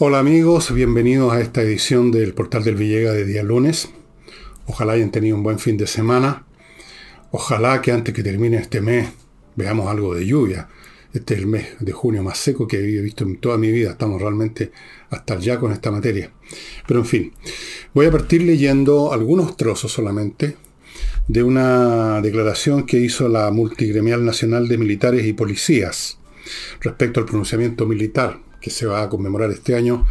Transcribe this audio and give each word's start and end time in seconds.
Hola 0.00 0.20
amigos, 0.20 0.72
bienvenidos 0.72 1.32
a 1.32 1.40
esta 1.40 1.60
edición 1.60 2.12
del 2.12 2.32
Portal 2.32 2.62
del 2.62 2.76
Villega 2.76 3.10
de 3.10 3.24
día 3.24 3.42
lunes. 3.42 3.88
Ojalá 4.66 4.92
hayan 4.92 5.10
tenido 5.10 5.34
un 5.34 5.42
buen 5.42 5.58
fin 5.58 5.76
de 5.76 5.88
semana. 5.88 6.46
Ojalá 7.32 7.82
que 7.82 7.90
antes 7.90 8.14
que 8.14 8.22
termine 8.22 8.58
este 8.58 8.80
mes 8.80 9.08
veamos 9.56 9.88
algo 9.88 10.14
de 10.14 10.24
lluvia. 10.24 10.68
Este 11.12 11.34
es 11.34 11.40
el 11.40 11.48
mes 11.48 11.66
de 11.80 11.90
junio 11.90 12.22
más 12.22 12.38
seco 12.38 12.68
que 12.68 12.76
he 12.76 13.02
visto 13.02 13.24
en 13.24 13.38
toda 13.38 13.58
mi 13.58 13.72
vida. 13.72 13.90
Estamos 13.90 14.22
realmente 14.22 14.70
hasta 15.10 15.34
allá 15.34 15.58
con 15.58 15.72
esta 15.72 15.90
materia. 15.90 16.30
Pero 16.86 17.00
en 17.00 17.06
fin, 17.06 17.32
voy 17.92 18.06
a 18.06 18.12
partir 18.12 18.42
leyendo 18.42 19.12
algunos 19.12 19.56
trozos 19.56 19.90
solamente 19.90 20.54
de 21.26 21.42
una 21.42 22.20
declaración 22.20 22.86
que 22.86 23.00
hizo 23.00 23.28
la 23.28 23.50
Multigremial 23.50 24.24
Nacional 24.24 24.68
de 24.68 24.78
Militares 24.78 25.26
y 25.26 25.32
Policías 25.32 26.18
respecto 26.82 27.18
al 27.18 27.26
pronunciamiento 27.26 27.84
militar 27.84 28.46
que 28.60 28.70
se 28.70 28.86
va 28.86 29.02
a 29.02 29.08
conmemorar 29.08 29.50
este 29.50 29.74
año 29.74 30.06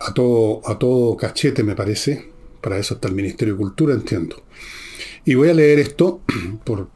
a 0.00 0.14
todo, 0.14 0.62
a 0.66 0.78
todo 0.78 1.16
cachete, 1.16 1.62
me 1.62 1.74
parece. 1.74 2.30
Para 2.60 2.78
eso 2.78 2.94
está 2.94 3.08
el 3.08 3.14
Ministerio 3.14 3.54
de 3.54 3.58
Cultura, 3.58 3.94
entiendo. 3.94 4.42
Y 5.24 5.34
voy 5.34 5.50
a 5.50 5.54
leer 5.54 5.78
esto 5.78 6.20
por 6.64 6.88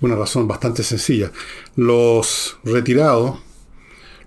una 0.00 0.16
razón 0.16 0.46
bastante 0.46 0.82
sencilla. 0.82 1.30
Los 1.74 2.58
retirados, 2.64 3.40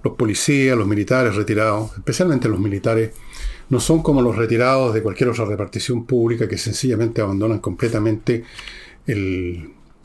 los 0.03 0.15
policías, 0.15 0.77
los 0.77 0.87
militares 0.87 1.35
retirados, 1.35 1.91
especialmente 1.97 2.47
los 2.47 2.59
militares, 2.59 3.11
no 3.69 3.79
son 3.79 4.01
como 4.01 4.21
los 4.21 4.35
retirados 4.35 4.93
de 4.93 5.03
cualquier 5.03 5.29
otra 5.29 5.45
repartición 5.45 6.05
pública 6.05 6.47
que 6.47 6.57
sencillamente 6.57 7.21
abandonan 7.21 7.59
completamente 7.59 8.43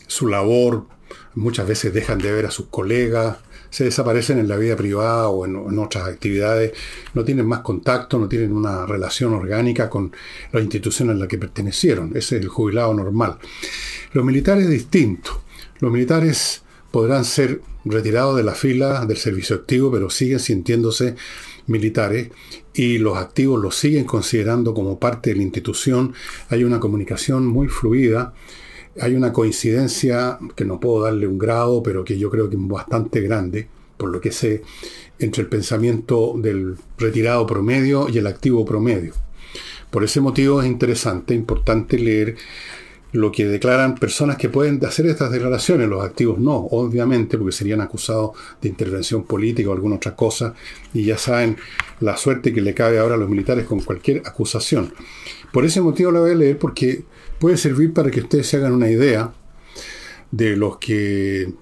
su 0.07 0.29
labor, 0.29 0.87
muchas 1.35 1.67
veces 1.67 1.93
dejan 1.93 2.19
de 2.19 2.33
ver 2.33 2.47
a 2.47 2.51
sus 2.51 2.67
colegas, 2.67 3.39
se 3.75 3.83
desaparecen 3.83 4.39
en 4.39 4.47
la 4.47 4.57
vida 4.57 4.77
privada 4.77 5.31
o 5.31 5.45
en, 5.45 5.79
otras 5.81 6.07
actividades, 6.07 6.75
no 7.13 7.25
tienen 7.25 7.45
más 7.45 7.59
contacto, 7.59 8.21
no 8.21 8.29
tienen 8.29 8.53
una 8.53 8.87
relación 8.87 9.35
orgánica 9.35 9.91
con 9.91 10.13
la 10.53 10.61
institución 10.61 11.11
a 11.11 11.15
la 11.15 11.27
que 11.27 11.39
pertenecieron. 11.39 12.11
Ese 12.11 12.37
es 12.37 12.43
el 12.43 12.49
jubilado 12.49 12.95
normal. 12.95 13.37
Los 14.13 14.25
militares 14.25 14.69
distintos. 14.69 15.41
Los 15.81 15.91
militares 15.91 16.63
podrán 16.93 17.25
ser 17.25 17.63
retirados 17.85 18.37
de 18.37 18.45
la 18.45 18.55
fila 18.55 19.05
del 19.07 19.17
servicio 19.17 19.57
activo, 19.57 19.91
pero 19.91 20.09
siguen 20.09 20.39
sintiéndose 20.39 21.17
militares 21.67 22.31
y 22.75 22.99
los 22.99 23.19
activos 23.19 23.61
los 23.61 23.75
siguen 23.75 24.05
considerando 24.05 24.73
como 24.73 25.01
parte 25.01 25.31
de 25.31 25.37
la 25.37 25.43
institución. 25.43 26.15
Hay 26.49 26.63
una 26.63 26.79
comunicación 26.79 27.45
muy 27.45 27.67
fluida 27.67 28.35
hay 29.01 29.15
una 29.15 29.33
coincidencia 29.33 30.39
que 30.55 30.65
no 30.65 30.81
puedo 30.81 31.05
darle 31.05 31.27
un 31.27 31.39
grado, 31.39 31.83
pero 31.83 32.05
que 32.05 32.19
yo 32.19 32.31
creo 32.31 32.49
que 32.49 32.57
es 32.57 32.63
bastante 32.67 33.21
grande, 33.21 33.69
por 33.97 34.11
lo 34.11 34.21
que 34.21 34.33
sé, 34.33 34.63
entre 35.19 35.43
el 35.43 35.49
pensamiento 35.49 36.35
del 36.37 36.77
retirado 36.99 37.47
promedio 37.47 38.09
y 38.09 38.19
el 38.19 38.27
activo 38.27 38.65
promedio. 38.65 39.15
Por 39.91 40.05
ese 40.05 40.21
motivo 40.21 40.61
es 40.61 40.67
interesante, 40.67 41.35
importante 41.35 41.99
leer 41.99 42.37
lo 43.15 43.31
que 43.31 43.47
declaran 43.47 43.95
personas 43.95 44.37
que 44.37 44.49
pueden 44.49 44.85
hacer 44.85 45.07
estas 45.07 45.31
declaraciones, 45.31 45.89
los 45.89 46.05
activos 46.05 46.41
no, 46.41 46.57
obviamente, 46.57 47.39
porque 47.39 47.53
serían 47.53 47.81
acusados 47.81 48.33
de 48.61 48.69
intervención 48.69 49.23
política 49.23 49.71
o 49.71 49.73
alguna 49.73 49.95
otra 49.95 50.17
cosa, 50.17 50.53
y 50.93 51.05
ya 51.05 51.17
saben 51.17 51.57
la 52.01 52.17
suerte 52.17 52.53
que 52.53 52.61
le 52.61 52.75
cabe 52.75 52.99
ahora 52.99 53.15
a 53.15 53.17
los 53.17 53.29
militares 53.31 53.67
con 53.67 53.81
cualquier 53.83 54.23
acusación. 54.27 54.93
Por 55.53 55.65
ese 55.65 55.81
motivo 55.81 56.11
la 56.11 56.19
voy 56.19 56.33
a 56.33 56.35
leer 56.35 56.59
porque 56.59 57.05
puede 57.39 57.57
servir 57.57 57.93
para 57.93 58.11
que 58.11 58.19
ustedes 58.19 58.49
se 58.49 58.57
hagan 58.57 58.73
una 58.73 58.91
idea 58.91 59.33
de 60.33 60.57
los 60.57 60.79
que 60.79 61.53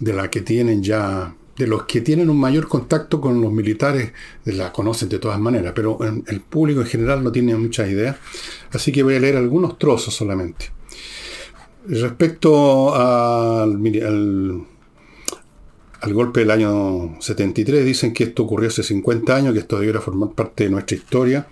de 0.00 0.12
la 0.14 0.30
que 0.30 0.40
tienen 0.40 0.82
ya 0.82 1.36
de 1.56 1.66
los 1.66 1.84
que 1.84 2.00
tienen 2.00 2.30
un 2.30 2.38
mayor 2.38 2.68
contacto 2.68 3.20
con 3.20 3.40
los 3.40 3.52
militares, 3.52 4.12
la 4.44 4.72
conocen 4.72 5.08
de 5.08 5.18
todas 5.18 5.38
maneras, 5.38 5.72
pero 5.74 5.98
el 6.02 6.40
público 6.40 6.80
en 6.80 6.86
general 6.86 7.22
no 7.22 7.30
tiene 7.30 7.54
mucha 7.56 7.86
idea, 7.86 8.18
así 8.72 8.92
que 8.92 9.02
voy 9.02 9.16
a 9.16 9.20
leer 9.20 9.36
algunos 9.36 9.78
trozos 9.78 10.14
solamente. 10.14 10.70
Respecto 11.86 12.94
al, 12.94 13.76
al, 13.76 14.64
al 16.00 16.12
golpe 16.12 16.40
del 16.40 16.50
año 16.50 17.16
73, 17.20 17.84
dicen 17.84 18.12
que 18.12 18.24
esto 18.24 18.42
ocurrió 18.42 18.68
hace 18.68 18.82
50 18.82 19.36
años, 19.36 19.52
que 19.52 19.60
esto 19.60 19.78
debiera 19.78 20.00
formar 20.00 20.30
parte 20.32 20.64
de 20.64 20.70
nuestra 20.70 20.96
historia, 20.96 21.46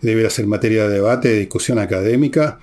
debiera 0.00 0.30
ser 0.30 0.46
materia 0.46 0.88
de 0.88 0.94
debate, 0.94 1.28
de 1.28 1.38
discusión 1.40 1.78
académica, 1.78 2.60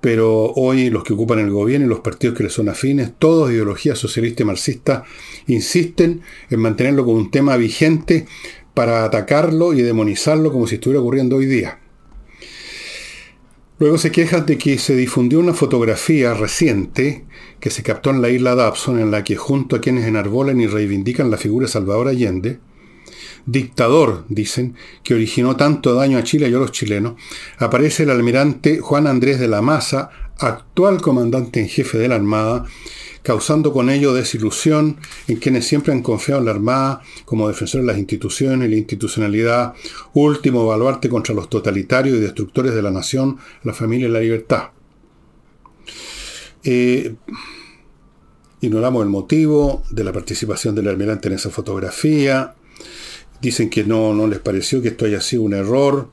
pero 0.00 0.52
hoy 0.52 0.90
los 0.90 1.04
que 1.04 1.12
ocupan 1.12 1.38
el 1.40 1.50
gobierno 1.50 1.86
y 1.86 1.90
los 1.90 2.00
partidos 2.00 2.36
que 2.36 2.44
les 2.44 2.52
son 2.52 2.68
afines, 2.68 3.12
todos 3.18 3.48
de 3.48 3.54
ideología 3.54 3.94
socialista 3.94 4.42
y 4.42 4.46
marxista, 4.46 5.04
insisten 5.46 6.22
en 6.48 6.60
mantenerlo 6.60 7.04
como 7.04 7.18
un 7.18 7.30
tema 7.30 7.56
vigente 7.56 8.26
para 8.74 9.04
atacarlo 9.04 9.74
y 9.74 9.82
demonizarlo 9.82 10.52
como 10.52 10.66
si 10.66 10.76
estuviera 10.76 11.00
ocurriendo 11.00 11.36
hoy 11.36 11.46
día. 11.46 11.80
Luego 13.78 13.96
se 13.96 14.12
quejan 14.12 14.44
de 14.44 14.58
que 14.58 14.78
se 14.78 14.94
difundió 14.94 15.38
una 15.40 15.54
fotografía 15.54 16.34
reciente 16.34 17.24
que 17.60 17.70
se 17.70 17.82
captó 17.82 18.10
en 18.10 18.20
la 18.20 18.28
isla 18.28 18.54
Dabson 18.54 18.98
en 19.00 19.10
la 19.10 19.24
que 19.24 19.36
junto 19.36 19.76
a 19.76 19.80
quienes 19.80 20.06
enarbolan 20.06 20.60
y 20.60 20.66
reivindican 20.66 21.30
la 21.30 21.38
figura 21.38 21.66
de 21.66 21.72
Salvador 21.72 22.08
Allende, 22.08 22.58
dictador, 23.50 24.24
dicen, 24.28 24.74
que 25.02 25.14
originó 25.14 25.56
tanto 25.56 25.94
daño 25.94 26.18
a 26.18 26.24
Chile 26.24 26.48
y 26.48 26.54
a 26.54 26.58
los 26.58 26.72
chilenos, 26.72 27.14
aparece 27.58 28.04
el 28.04 28.10
almirante 28.10 28.78
Juan 28.80 29.06
Andrés 29.06 29.40
de 29.40 29.48
la 29.48 29.62
Maza, 29.62 30.10
actual 30.38 31.00
comandante 31.00 31.60
en 31.60 31.68
jefe 31.68 31.98
de 31.98 32.08
la 32.08 32.14
Armada, 32.14 32.64
causando 33.22 33.72
con 33.72 33.90
ello 33.90 34.14
desilusión 34.14 34.96
en 35.28 35.36
quienes 35.36 35.66
siempre 35.66 35.92
han 35.92 36.02
confiado 36.02 36.40
en 36.40 36.46
la 36.46 36.52
Armada 36.52 37.02
como 37.24 37.48
defensor 37.48 37.82
de 37.82 37.86
las 37.86 37.98
instituciones 37.98 38.68
y 38.68 38.70
la 38.70 38.78
institucionalidad, 38.78 39.74
último 40.14 40.66
baluarte 40.66 41.08
contra 41.08 41.34
los 41.34 41.50
totalitarios 41.50 42.16
y 42.16 42.20
destructores 42.20 42.74
de 42.74 42.82
la 42.82 42.90
nación, 42.90 43.38
la 43.62 43.74
familia 43.74 44.08
y 44.08 44.12
la 44.12 44.20
libertad. 44.20 44.70
Eh, 46.62 47.14
ignoramos 48.60 49.02
el 49.02 49.08
motivo 49.08 49.82
de 49.90 50.04
la 50.04 50.12
participación 50.12 50.74
del 50.74 50.88
almirante 50.88 51.28
en 51.28 51.34
esa 51.34 51.50
fotografía, 51.50 52.54
Dicen 53.40 53.70
que 53.70 53.84
no, 53.84 54.12
no 54.14 54.26
les 54.26 54.38
pareció 54.38 54.82
que 54.82 54.88
esto 54.88 55.06
haya 55.06 55.20
sido 55.20 55.42
un 55.42 55.54
error, 55.54 56.10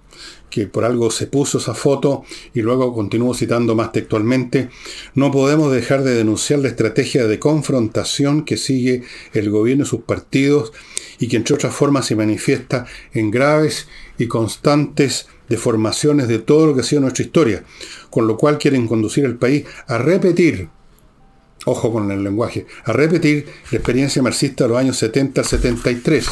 que 0.50 0.68
por 0.68 0.86
algo 0.86 1.12
se 1.12 1.28
puso 1.28 1.58
esa 1.58 1.74
foto 1.74 2.24
y 2.54 2.62
luego 2.62 2.94
continúo 2.94 3.34
citando 3.34 3.76
más 3.76 3.92
textualmente, 3.92 4.70
no 5.14 5.32
podemos 5.32 5.72
dejar 5.72 6.04
de 6.04 6.16
denunciar 6.16 6.60
la 6.60 6.70
estrategia 6.70 7.28
de 7.28 7.40
confrontación 7.40 8.46
que 8.46 8.58
sigue 8.58 9.04
el 9.34 9.50
gobierno 9.50 9.84
y 9.84 9.88
sus 9.88 10.02
partidos 10.02 10.72
y 11.20 11.28
que 11.28 11.38
entre 11.38 11.56
otras 11.56 11.74
formas 11.74 12.06
se 12.06 12.16
manifiesta 12.16 12.86
en 13.14 13.32
graves 13.32 13.88
y 14.18 14.28
constantes 14.28 15.28
deformaciones 15.50 16.28
de 16.28 16.40
todo 16.40 16.68
lo 16.68 16.76
que 16.76 16.82
ha 16.82 16.84
sido 16.84 17.02
nuestra 17.02 17.26
historia, 17.26 17.64
con 18.10 18.28
lo 18.28 18.38
cual 18.38 18.58
quieren 18.58 18.88
conducir 18.88 19.26
al 19.26 19.38
país 19.38 19.66
a 19.88 19.98
repetir, 19.98 20.70
ojo 21.66 21.92
con 21.92 22.10
el 22.12 22.24
lenguaje, 22.24 22.66
a 22.86 22.94
repetir 22.94 23.48
la 23.72 23.78
experiencia 23.78 24.22
marxista 24.22 24.64
de 24.64 24.70
los 24.70 24.78
años 24.78 24.98
70 24.98 25.44
73 25.44 26.28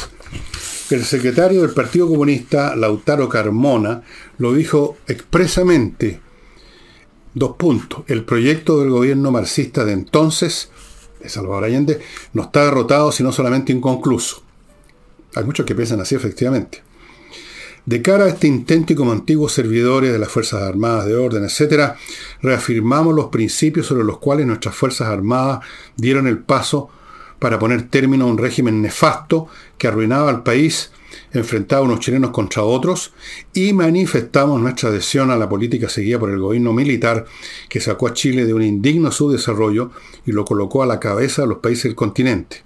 el 0.90 1.04
secretario 1.04 1.62
del 1.62 1.72
Partido 1.72 2.08
Comunista, 2.08 2.76
Lautaro 2.76 3.28
Carmona, 3.28 4.04
lo 4.38 4.54
dijo 4.54 4.98
expresamente. 5.08 6.22
Dos 7.34 7.56
puntos. 7.58 8.04
El 8.08 8.24
proyecto 8.24 8.80
del 8.80 8.92
gobierno 8.92 9.32
marxista 9.32 9.84
de 9.84 9.94
entonces, 9.94 10.70
de 11.22 11.28
Salvador 11.28 11.66
Allende, 11.66 12.00
no 12.34 12.44
está 12.44 12.66
derrotado, 12.66 13.12
sino 13.12 13.32
solamente 13.32 13.74
inconcluso. 13.74 14.44
Hay 15.36 15.44
muchos 15.44 15.66
que 15.66 15.76
piensan 15.76 16.00
así, 16.00 16.16
efectivamente. 16.16 16.82
De 17.86 18.02
cara 18.02 18.26
a 18.26 18.30
este 18.30 18.48
intento 18.48 18.94
y 18.94 18.96
como 18.96 19.12
antiguos 19.12 19.52
servidores 19.52 20.12
de 20.12 20.18
las 20.18 20.30
Fuerzas 20.30 20.64
Armadas 20.64 21.06
de 21.06 21.16
Orden, 21.16 21.44
etc., 21.44 21.94
reafirmamos 22.42 23.14
los 23.14 23.28
principios 23.28 23.86
sobre 23.86 24.04
los 24.04 24.18
cuales 24.18 24.48
nuestras 24.48 24.76
Fuerzas 24.76 25.10
Armadas 25.10 25.60
dieron 25.98 26.26
el 26.28 26.40
paso 26.40 26.90
para 27.46 27.60
poner 27.60 27.90
término 27.90 28.26
a 28.26 28.28
un 28.28 28.40
régimen 28.40 28.82
nefasto 28.82 29.48
que 29.78 29.88
arruinaba 29.88 30.32
al 30.32 30.42
país, 30.42 30.90
enfrentaba 31.32 31.84
a 31.84 31.86
unos 31.86 32.00
chilenos 32.00 32.32
contra 32.32 32.64
otros, 32.64 33.14
y 33.54 33.72
manifestamos 33.72 34.60
nuestra 34.60 34.90
adhesión 34.90 35.30
a 35.30 35.36
la 35.36 35.48
política 35.48 35.88
seguida 35.88 36.18
por 36.18 36.32
el 36.32 36.40
gobierno 36.40 36.74
militar 36.74 37.26
que 37.70 37.80
sacó 37.80 38.08
a 38.08 38.14
Chile 38.14 38.48
de 38.48 38.56
un 38.56 38.64
indigno 38.64 39.12
subdesarrollo 39.12 39.92
y 40.26 40.32
lo 40.32 40.44
colocó 40.44 40.82
a 40.82 40.88
la 40.88 41.00
cabeza 41.00 41.44
de 41.44 41.50
los 41.50 41.60
países 41.60 41.84
del 41.84 41.94
continente. 41.94 42.64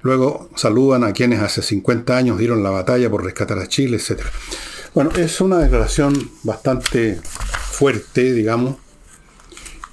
Luego 0.00 0.48
saludan 0.56 1.04
a 1.04 1.12
quienes 1.12 1.40
hace 1.40 1.60
50 1.60 2.16
años 2.16 2.38
dieron 2.38 2.62
la 2.62 2.70
batalla 2.70 3.10
por 3.10 3.22
rescatar 3.22 3.58
a 3.58 3.68
Chile, 3.68 3.98
etc. 3.98 4.22
Bueno, 4.94 5.10
es 5.10 5.42
una 5.42 5.58
declaración 5.58 6.14
bastante 6.42 7.20
fuerte, 7.20 8.32
digamos, 8.32 8.76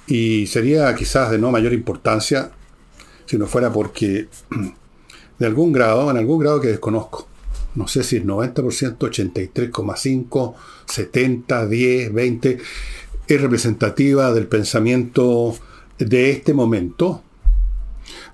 y 0.06 0.46
sería 0.46 0.94
quizás 0.94 1.30
de 1.30 1.36
no 1.36 1.50
mayor 1.50 1.74
importancia 1.74 2.52
si 3.30 3.38
no 3.38 3.46
fuera 3.46 3.72
porque 3.72 4.26
de 5.38 5.46
algún 5.46 5.72
grado, 5.72 6.10
en 6.10 6.16
algún 6.16 6.40
grado 6.40 6.60
que 6.60 6.66
desconozco, 6.66 7.28
no 7.76 7.86
sé 7.86 8.02
si 8.02 8.16
es 8.16 8.24
90%, 8.24 8.98
83,5, 8.98 10.54
70, 10.86 11.66
10, 11.68 12.12
20, 12.12 12.58
es 13.28 13.40
representativa 13.40 14.32
del 14.32 14.48
pensamiento 14.48 15.56
de 16.00 16.32
este 16.32 16.54
momento, 16.54 17.22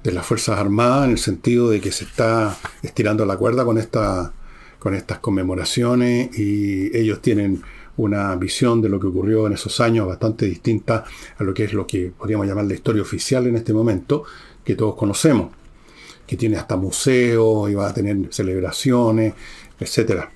de 0.02 0.12
las 0.12 0.24
Fuerzas 0.24 0.58
Armadas 0.58 1.04
en 1.04 1.10
el 1.10 1.18
sentido 1.18 1.68
de 1.68 1.82
que 1.82 1.92
se 1.92 2.04
está 2.04 2.56
estirando 2.82 3.26
la 3.26 3.36
cuerda 3.36 3.66
con, 3.66 3.76
esta, 3.76 4.32
con 4.78 4.94
estas 4.94 5.18
conmemoraciones 5.18 6.30
y 6.38 6.96
ellos 6.96 7.20
tienen 7.20 7.62
una 7.98 8.34
visión 8.36 8.80
de 8.80 8.88
lo 8.88 8.98
que 8.98 9.08
ocurrió 9.08 9.46
en 9.46 9.52
esos 9.52 9.78
años 9.80 10.06
bastante 10.06 10.46
distinta 10.46 11.04
a 11.36 11.44
lo 11.44 11.52
que 11.52 11.64
es 11.64 11.74
lo 11.74 11.86
que 11.86 12.12
podríamos 12.16 12.46
llamar 12.46 12.64
la 12.64 12.74
historia 12.74 13.02
oficial 13.02 13.46
en 13.46 13.56
este 13.56 13.74
momento, 13.74 14.24
que 14.66 14.74
todos 14.74 14.96
conocemos, 14.96 15.52
que 16.26 16.36
tiene 16.36 16.58
hasta 16.58 16.76
museos 16.76 17.70
y 17.70 17.74
va 17.74 17.88
a 17.88 17.94
tener 17.94 18.18
celebraciones, 18.30 19.32
etcétera 19.80 20.30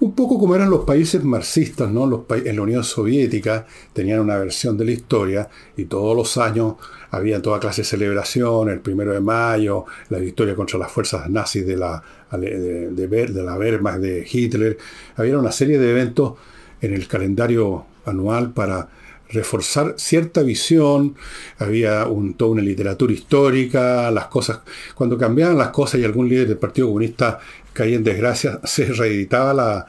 un 0.00 0.14
poco 0.14 0.38
como 0.38 0.54
eran 0.54 0.70
los 0.70 0.84
países 0.84 1.22
marxistas, 1.24 1.90
¿no? 1.90 2.06
Los 2.06 2.22
en 2.28 2.56
la 2.56 2.62
Unión 2.62 2.84
Soviética 2.84 3.66
tenían 3.92 4.20
una 4.20 4.36
versión 4.36 4.76
de 4.76 4.84
la 4.84 4.90
historia 4.90 5.48
y 5.76 5.84
todos 5.84 6.16
los 6.16 6.36
años 6.36 6.74
había 7.10 7.40
toda 7.40 7.60
clase 7.60 7.82
de 7.82 7.86
celebración, 7.86 8.68
el 8.68 8.80
primero 8.80 9.12
de 9.12 9.20
mayo, 9.20 9.84
la 10.10 10.18
victoria 10.18 10.54
contra 10.54 10.78
las 10.78 10.90
fuerzas 10.90 11.30
nazis 11.30 11.64
de 11.64 11.76
la, 11.76 12.02
de, 12.32 12.90
de, 12.90 13.42
la 13.42 13.56
Wehrmacht 13.56 13.98
de 13.98 14.26
Hitler. 14.30 14.76
Había 15.16 15.38
una 15.38 15.52
serie 15.52 15.78
de 15.78 15.90
eventos 15.90 16.34
en 16.80 16.92
el 16.92 17.06
calendario 17.06 17.86
anual 18.04 18.52
para 18.52 18.88
reforzar 19.34 19.94
cierta 19.98 20.42
visión, 20.42 21.16
había 21.58 22.06
un, 22.06 22.34
toda 22.34 22.52
una 22.52 22.62
literatura 22.62 23.12
histórica, 23.12 24.10
las 24.10 24.26
cosas, 24.26 24.60
cuando 24.94 25.18
cambiaban 25.18 25.58
las 25.58 25.68
cosas 25.68 26.00
y 26.00 26.04
algún 26.04 26.28
líder 26.28 26.48
del 26.48 26.58
Partido 26.58 26.86
Comunista 26.86 27.38
caía 27.72 27.96
en 27.96 28.04
desgracia, 28.04 28.60
se 28.64 28.86
reeditaba 28.86 29.86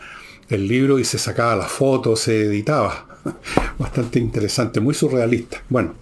el 0.49 0.67
libro 0.67 0.99
y 0.99 1.05
se 1.05 1.17
sacaba 1.17 1.55
la 1.55 1.67
foto, 1.67 2.15
se 2.15 2.45
editaba. 2.45 3.07
Bastante 3.79 4.19
interesante, 4.19 4.79
muy 4.79 4.93
surrealista. 4.93 5.63
Bueno, 5.69 5.95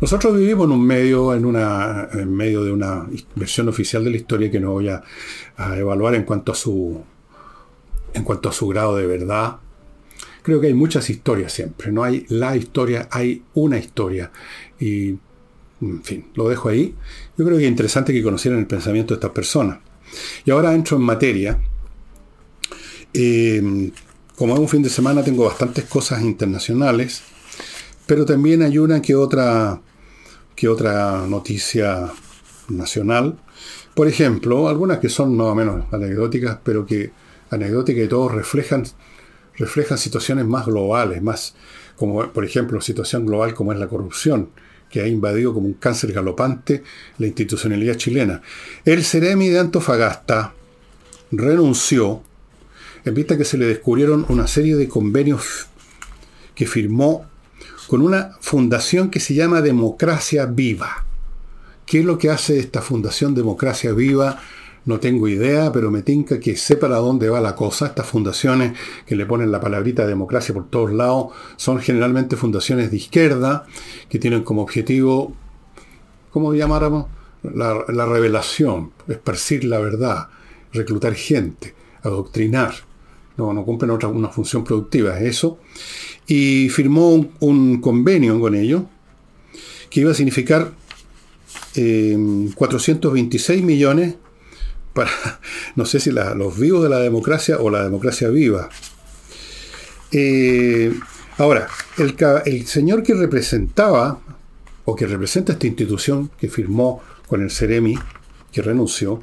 nosotros 0.00 0.36
vivimos 0.36 0.64
en 0.64 0.72
un 0.72 0.86
medio, 0.86 1.34
en, 1.34 1.44
una, 1.44 2.08
en 2.12 2.34
medio 2.34 2.64
de 2.64 2.72
una 2.72 3.06
versión 3.34 3.68
oficial 3.68 4.02
de 4.02 4.10
la 4.10 4.16
historia 4.16 4.50
que 4.50 4.58
no 4.58 4.72
voy 4.72 4.88
a, 4.88 5.02
evaluar 5.76 6.14
en 6.14 6.24
cuanto 6.24 6.52
a 6.52 6.54
su 6.54 7.02
en 8.14 8.24
cuanto 8.24 8.48
a 8.48 8.52
su 8.52 8.66
grado 8.68 8.96
de 8.96 9.06
verdad. 9.06 9.56
Creo 10.42 10.60
que 10.60 10.68
hay 10.68 10.74
muchas 10.74 11.10
historias 11.10 11.52
siempre, 11.52 11.92
no 11.92 12.02
hay 12.02 12.26
la 12.28 12.56
historia, 12.56 13.08
hay 13.10 13.42
una 13.54 13.78
historia. 13.78 14.30
Y, 14.78 15.18
en 15.80 16.02
fin, 16.02 16.26
lo 16.34 16.48
dejo 16.48 16.68
ahí. 16.68 16.94
Yo 17.36 17.44
creo 17.44 17.58
que 17.58 17.64
es 17.64 17.70
interesante 17.70 18.12
que 18.12 18.22
conocieran 18.22 18.60
el 18.60 18.66
pensamiento 18.66 19.14
de 19.14 19.18
estas 19.18 19.32
personas. 19.32 19.78
Y 20.44 20.50
ahora 20.50 20.74
entro 20.74 20.96
en 20.96 21.02
materia. 21.02 21.58
Eh, 23.12 23.90
como 24.36 24.54
es 24.54 24.60
un 24.60 24.68
fin 24.68 24.82
de 24.82 24.88
semana, 24.88 25.22
tengo 25.22 25.44
bastantes 25.44 25.84
cosas 25.84 26.22
internacionales, 26.22 27.22
pero 28.06 28.24
también 28.24 28.62
hay 28.62 28.78
una 28.78 29.02
que 29.02 29.14
otra, 29.14 29.82
que 30.56 30.66
otra 30.66 31.26
noticia 31.26 32.10
nacional. 32.70 33.38
Por 33.94 34.08
ejemplo, 34.08 34.68
algunas 34.68 34.98
que 34.98 35.10
son 35.10 35.36
más 35.36 35.54
menos 35.54 35.84
anecdóticas, 35.92 36.58
pero 36.64 36.86
que 36.86 37.10
anecdóticas 37.50 38.04
y 38.04 38.08
todos 38.08 38.32
reflejan, 38.32 38.84
reflejan 39.56 39.98
situaciones 39.98 40.46
más 40.46 40.66
globales, 40.66 41.22
más 41.22 41.54
como 41.96 42.32
por 42.32 42.44
ejemplo 42.44 42.80
situación 42.80 43.26
global 43.26 43.54
como 43.54 43.72
es 43.72 43.78
la 43.78 43.88
corrupción 43.88 44.50
que 44.88 45.00
ha 45.00 45.06
invadido 45.06 45.54
como 45.54 45.66
un 45.66 45.74
cáncer 45.74 46.12
galopante 46.12 46.82
la 47.18 47.26
institucionalidad 47.26 47.94
chilena. 47.94 48.42
El 48.84 49.04
Ceremi 49.04 49.48
de 49.48 49.60
Antofagasta 49.60 50.52
renunció 51.30 52.22
en 53.04 53.14
vista 53.14 53.38
que 53.38 53.44
se 53.44 53.56
le 53.56 53.66
descubrieron 53.66 54.26
una 54.28 54.46
serie 54.46 54.76
de 54.76 54.88
convenios 54.88 55.68
que 56.54 56.66
firmó 56.66 57.26
con 57.86 58.02
una 58.02 58.36
fundación 58.40 59.10
que 59.10 59.20
se 59.20 59.34
llama 59.34 59.62
Democracia 59.62 60.46
Viva. 60.46 61.04
¿Qué 61.86 62.00
es 62.00 62.04
lo 62.04 62.18
que 62.18 62.30
hace 62.30 62.58
esta 62.58 62.82
fundación 62.82 63.34
Democracia 63.34 63.92
Viva? 63.92 64.40
No 64.86 64.98
tengo 64.98 65.28
idea, 65.28 65.70
pero 65.72 65.90
me 65.90 66.02
tinca 66.02 66.40
que 66.40 66.56
sé 66.56 66.76
para 66.76 66.96
dónde 66.96 67.28
va 67.28 67.40
la 67.40 67.54
cosa. 67.54 67.86
Estas 67.86 68.06
fundaciones 68.06 68.78
que 69.06 69.14
le 69.14 69.26
ponen 69.26 69.52
la 69.52 69.60
palabrita 69.60 70.06
democracia 70.06 70.54
por 70.54 70.68
todos 70.68 70.92
lados 70.92 71.32
son 71.56 71.80
generalmente 71.80 72.36
fundaciones 72.36 72.90
de 72.90 72.96
izquierda 72.96 73.66
que 74.08 74.18
tienen 74.18 74.42
como 74.42 74.62
objetivo, 74.62 75.34
¿cómo 76.30 76.54
llamáramos? 76.54 77.06
La, 77.42 77.84
la 77.88 78.06
revelación, 78.06 78.92
esparcir 79.08 79.64
la 79.64 79.78
verdad, 79.78 80.28
reclutar 80.72 81.14
gente, 81.14 81.74
adoctrinar. 82.02 82.74
No, 83.36 83.52
no 83.52 83.64
cumplen 83.64 83.90
otra 83.90 84.08
una 84.08 84.28
función 84.28 84.64
productiva, 84.64 85.18
es 85.18 85.36
eso. 85.36 85.58
Y 86.26 86.68
firmó 86.68 87.26
un, 87.40 87.80
convenio 87.80 88.38
con 88.38 88.54
ellos 88.54 88.82
que 89.88 90.00
iba 90.00 90.10
a 90.12 90.14
significar 90.14 90.72
426 91.74 93.60
eh, 93.60 93.64
millones 93.64 94.14
para, 94.92 95.10
no 95.76 95.84
sé 95.84 96.00
si 96.00 96.10
los 96.10 96.58
vivos 96.58 96.82
de 96.82 96.88
la 96.88 96.98
democracia 96.98 97.58
o 97.58 97.70
la 97.70 97.82
democracia 97.82 98.28
viva. 98.28 98.68
Eh, 100.12 100.92
ahora, 101.38 101.68
el, 101.98 102.66
señor 102.66 103.02
que 103.02 103.14
representaba, 103.14 104.20
o 104.84 104.96
que 104.96 105.06
representa 105.06 105.52
esta 105.52 105.66
institución 105.66 106.30
que 106.38 106.48
firmó 106.48 107.02
con 107.28 107.42
el 107.42 107.50
Ceremi, 107.50 107.96
que 108.50 108.62
renunció, 108.62 109.22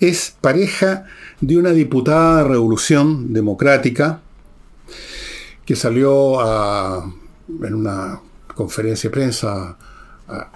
es 0.00 0.34
pareja 0.40 1.04
de 1.40 1.58
una 1.58 1.72
diputada 1.72 2.38
de 2.42 2.48
Revolución 2.48 3.32
Democrática 3.32 4.22
que 5.66 5.76
salió 5.76 6.40
en 7.62 7.74
una 7.74 8.20
conferencia 8.54 9.10
de 9.10 9.14
prensa 9.14 9.76
a, 10.28 10.50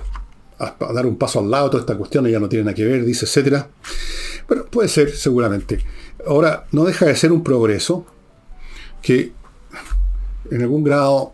a, 0.58 0.92
dar 0.92 1.06
un 1.06 1.16
paso 1.16 1.40
al 1.40 1.50
lado, 1.50 1.70
toda 1.70 1.80
esta 1.80 1.96
cuestión 1.96 2.26
ya 2.26 2.40
no 2.40 2.48
tiene 2.48 2.64
nada 2.64 2.74
que 2.74 2.84
ver, 2.84 3.04
dice, 3.04 3.26
etcétera. 3.26 3.68
Pero 4.48 4.66
puede 4.66 4.88
ser, 4.88 5.14
seguramente. 5.14 5.80
Ahora, 6.26 6.66
no 6.72 6.84
deja 6.84 7.06
de 7.06 7.16
ser 7.16 7.32
un 7.32 7.42
progreso 7.42 8.06
que 9.02 9.32
en 10.50 10.62
algún 10.62 10.84
grado 10.84 11.32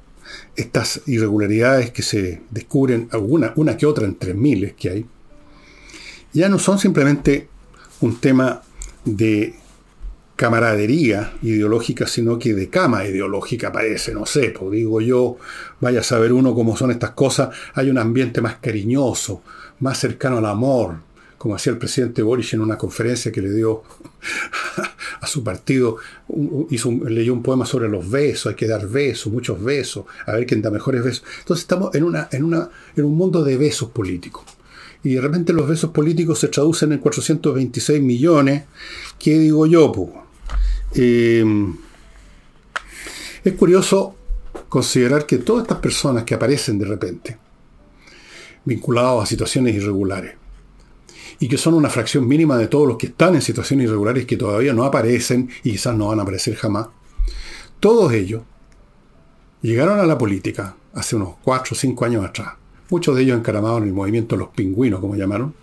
estas 0.57 1.03
irregularidades 1.07 1.91
que 1.91 2.03
se 2.03 2.43
descubren, 2.51 3.09
alguna, 3.13 3.53
una 3.57 3.77
que 3.77 3.87
otra 3.87 4.07
entre 4.07 4.35
miles 4.35 4.75
que 4.75 4.91
hay, 4.91 5.07
ya 6.33 6.49
no 6.49 6.59
son 6.59 6.79
simplemente 6.79 7.49
un 8.01 8.19
tema 8.19 8.63
de 9.05 9.55
camaradería 10.37 11.35
ideológica, 11.43 12.07
sino 12.07 12.39
que 12.39 12.55
de 12.55 12.69
cama 12.69 13.05
ideológica 13.05 13.71
parece, 13.71 14.13
no 14.15 14.27
sé, 14.27 14.55
pues 14.59 14.73
digo 14.73 15.01
yo, 15.01 15.37
vaya 15.81 16.01
a 16.01 16.03
saber 16.03 16.33
uno 16.33 16.55
cómo 16.55 16.77
son 16.77 16.91
estas 16.91 17.11
cosas, 17.11 17.51
hay 17.75 17.91
un 17.91 17.99
ambiente 17.99 18.41
más 18.41 18.57
cariñoso, 18.57 19.43
más 19.81 19.99
cercano 19.99 20.39
al 20.39 20.47
amor, 20.47 20.97
como 21.43 21.57
hacía 21.57 21.73
el 21.73 21.79
presidente 21.79 22.23
Boris 22.23 22.55
en 22.55 22.61
una 22.61 22.79
conferencia 22.79 23.33
que 23.33 23.43
le 23.43 23.53
dio 23.53 23.83
a 25.21 25.27
su 25.27 25.43
partido, 25.43 25.97
leyó 26.29 27.33
un 27.33 27.43
poema 27.43 27.67
sobre 27.67 27.89
los 27.89 28.09
besos, 28.09 28.47
hay 28.47 28.55
que 28.55 28.69
dar 28.69 28.87
besos, 28.89 29.33
muchos 29.33 29.63
besos, 29.63 30.05
a 30.25 30.33
ver 30.33 30.47
quién 30.47 30.63
da 30.63 30.71
mejores 30.71 31.03
besos. 31.03 31.25
Entonces 31.41 31.65
estamos 31.65 31.95
en, 31.97 32.05
una, 32.05 32.29
en, 32.31 32.45
una, 32.45 32.71
en 32.95 33.05
un 33.05 33.17
mundo 33.17 33.43
de 33.43 33.57
besos 33.57 33.91
políticos. 33.91 34.45
Y 35.03 35.15
de 35.15 35.21
repente 35.21 35.53
los 35.53 35.69
besos 35.69 35.91
políticos 35.91 36.39
se 36.39 36.47
traducen 36.47 36.93
en 36.93 37.01
426 37.01 38.01
millones. 38.01 38.65
¿Qué 39.19 39.37
digo 39.37 39.67
yo? 39.67 40.22
Eh, 40.95 41.45
es 43.45 43.53
curioso 43.55 44.15
considerar 44.69 45.27
que 45.27 45.39
todas 45.39 45.63
estas 45.63 45.79
personas 45.79 46.25
que 46.25 46.35
aparecen 46.35 46.79
de 46.79 46.87
repente, 46.87 47.39
vinculados 48.65 49.23
a 49.23 49.27
situaciones 49.27 49.75
irregulares, 49.75 50.35
y 51.39 51.49
que 51.49 51.59
son 51.59 51.75
una 51.75 51.91
fracción 51.91 52.29
mínima 52.29 52.57
de 52.57 52.69
todos 52.69 52.87
los 52.87 52.97
que 52.97 53.07
están 53.07 53.35
en 53.35 53.43
situaciones 53.43 53.87
irregulares 53.87 54.27
que 54.27 54.37
todavía 54.37 54.73
no 54.73 54.85
aparecen 54.85 55.51
y 55.65 55.73
quizás 55.73 55.97
no 55.97 56.09
van 56.09 56.21
a 56.21 56.23
aparecer 56.23 56.55
jamás. 56.55 56.87
Todos 57.81 58.13
ellos 58.13 58.43
llegaron 59.61 59.99
a 59.99 60.07
la 60.07 60.17
política 60.17 60.77
hace 60.95 61.17
unos 61.17 61.35
4 61.43 61.75
o 61.75 61.77
5 61.77 62.05
años 62.05 62.25
atrás. 62.25 62.55
Muchos 62.91 63.17
de 63.17 63.23
ellos 63.23 63.39
encaramados 63.39 63.83
en 63.83 63.89
el 63.89 63.93
movimiento 63.93 64.37
Los 64.37 64.51
Pingüinos, 64.51 65.01
como 65.01 65.17
llamaron. 65.17 65.55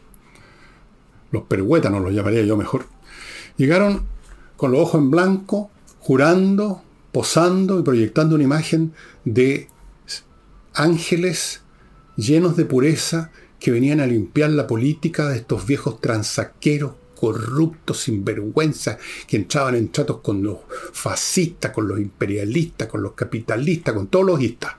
Los 1.31 1.43
perhuétanos 1.43 2.01
los 2.01 2.13
llamaría 2.13 2.41
yo 2.43 2.57
mejor. 2.57 2.85
Llegaron 3.55 4.01
con 4.59 4.73
los 4.73 4.81
ojos 4.81 4.99
en 4.99 5.09
blanco, 5.09 5.71
jurando, 5.99 6.81
posando 7.13 7.79
y 7.79 7.83
proyectando 7.83 8.35
una 8.35 8.43
imagen 8.43 8.93
de 9.23 9.69
ángeles 10.73 11.61
llenos 12.17 12.57
de 12.57 12.65
pureza 12.65 13.31
que 13.57 13.71
venían 13.71 14.01
a 14.01 14.05
limpiar 14.05 14.49
la 14.49 14.67
política 14.67 15.29
de 15.29 15.37
estos 15.37 15.65
viejos 15.65 16.01
transaqueros 16.01 16.91
corruptos, 17.15 18.01
sinvergüenza, 18.01 18.97
que 19.27 19.37
entraban 19.37 19.75
en 19.75 19.93
tratos 19.93 20.19
con 20.19 20.43
los 20.43 20.57
fascistas, 20.91 21.71
con 21.71 21.87
los 21.87 21.97
imperialistas, 21.97 22.89
con 22.89 23.01
los 23.01 23.13
capitalistas, 23.13 23.93
con 23.93 24.07
todos 24.07 24.25
los 24.25 24.41
istas. 24.41 24.73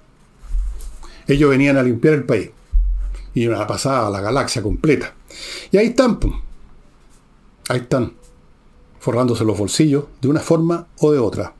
Ellos 1.26 1.48
venían 1.48 1.78
a 1.78 1.82
limpiar 1.82 2.14
el 2.14 2.24
país. 2.24 2.50
Y 3.32 3.46
una 3.46 3.66
pasada 3.66 4.08
a 4.08 4.10
la 4.10 4.20
galaxia 4.20 4.60
completa. 4.60 5.14
Y 5.70 5.78
ahí 5.78 5.86
están, 5.86 6.18
ahí 7.68 7.78
están, 7.78 8.12
forrándose 9.00 9.44
los 9.44 9.58
bolsillos 9.58 10.04
de 10.20 10.28
una 10.28 10.40
forma 10.40 10.86
o 11.00 11.10
de 11.10 11.18
otra. 11.18 11.54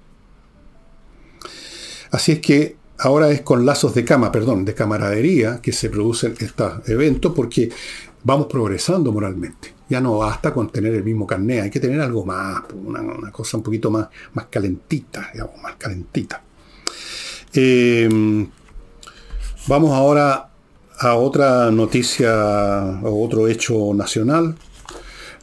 Así 2.13 2.33
es 2.33 2.39
que 2.41 2.77
ahora 2.99 3.31
es 3.31 3.41
con 3.41 3.67
lazos 3.67 3.95
de 3.95 4.05
cama, 4.05 4.31
perdón, 4.31 4.65
de 4.65 4.75
camaradería 4.75 5.61
que 5.61 5.73
se 5.73 5.91
producen 5.91 6.35
estos 6.39 6.89
eventos 6.89 7.33
porque 7.35 7.71
vamos 8.23 8.47
progresando 8.47 9.11
moralmente. 9.11 9.75
Ya 9.89 10.01
no 10.01 10.19
basta 10.19 10.53
con 10.53 10.71
tener 10.71 10.95
el 10.95 11.03
mismo 11.03 11.27
carné, 11.27 11.63
hay 11.63 11.71
que 11.71 11.81
tener 11.81 12.01
algo 12.01 12.25
más, 12.25 12.63
una, 12.73 13.33
cosa 13.33 13.57
un 13.57 13.63
poquito 13.63 13.91
más, 13.91 14.09
más 14.35 14.47
calentita, 14.47 15.33
más 15.61 15.75
calentita. 15.77 16.43
Eh, 17.53 18.47
vamos 19.67 19.91
ahora 19.93 20.51
a 21.01 21.15
otra 21.15 21.71
noticia, 21.71 23.01
o 23.03 23.25
otro 23.25 23.49
hecho 23.49 23.95
nacional. 23.95 24.55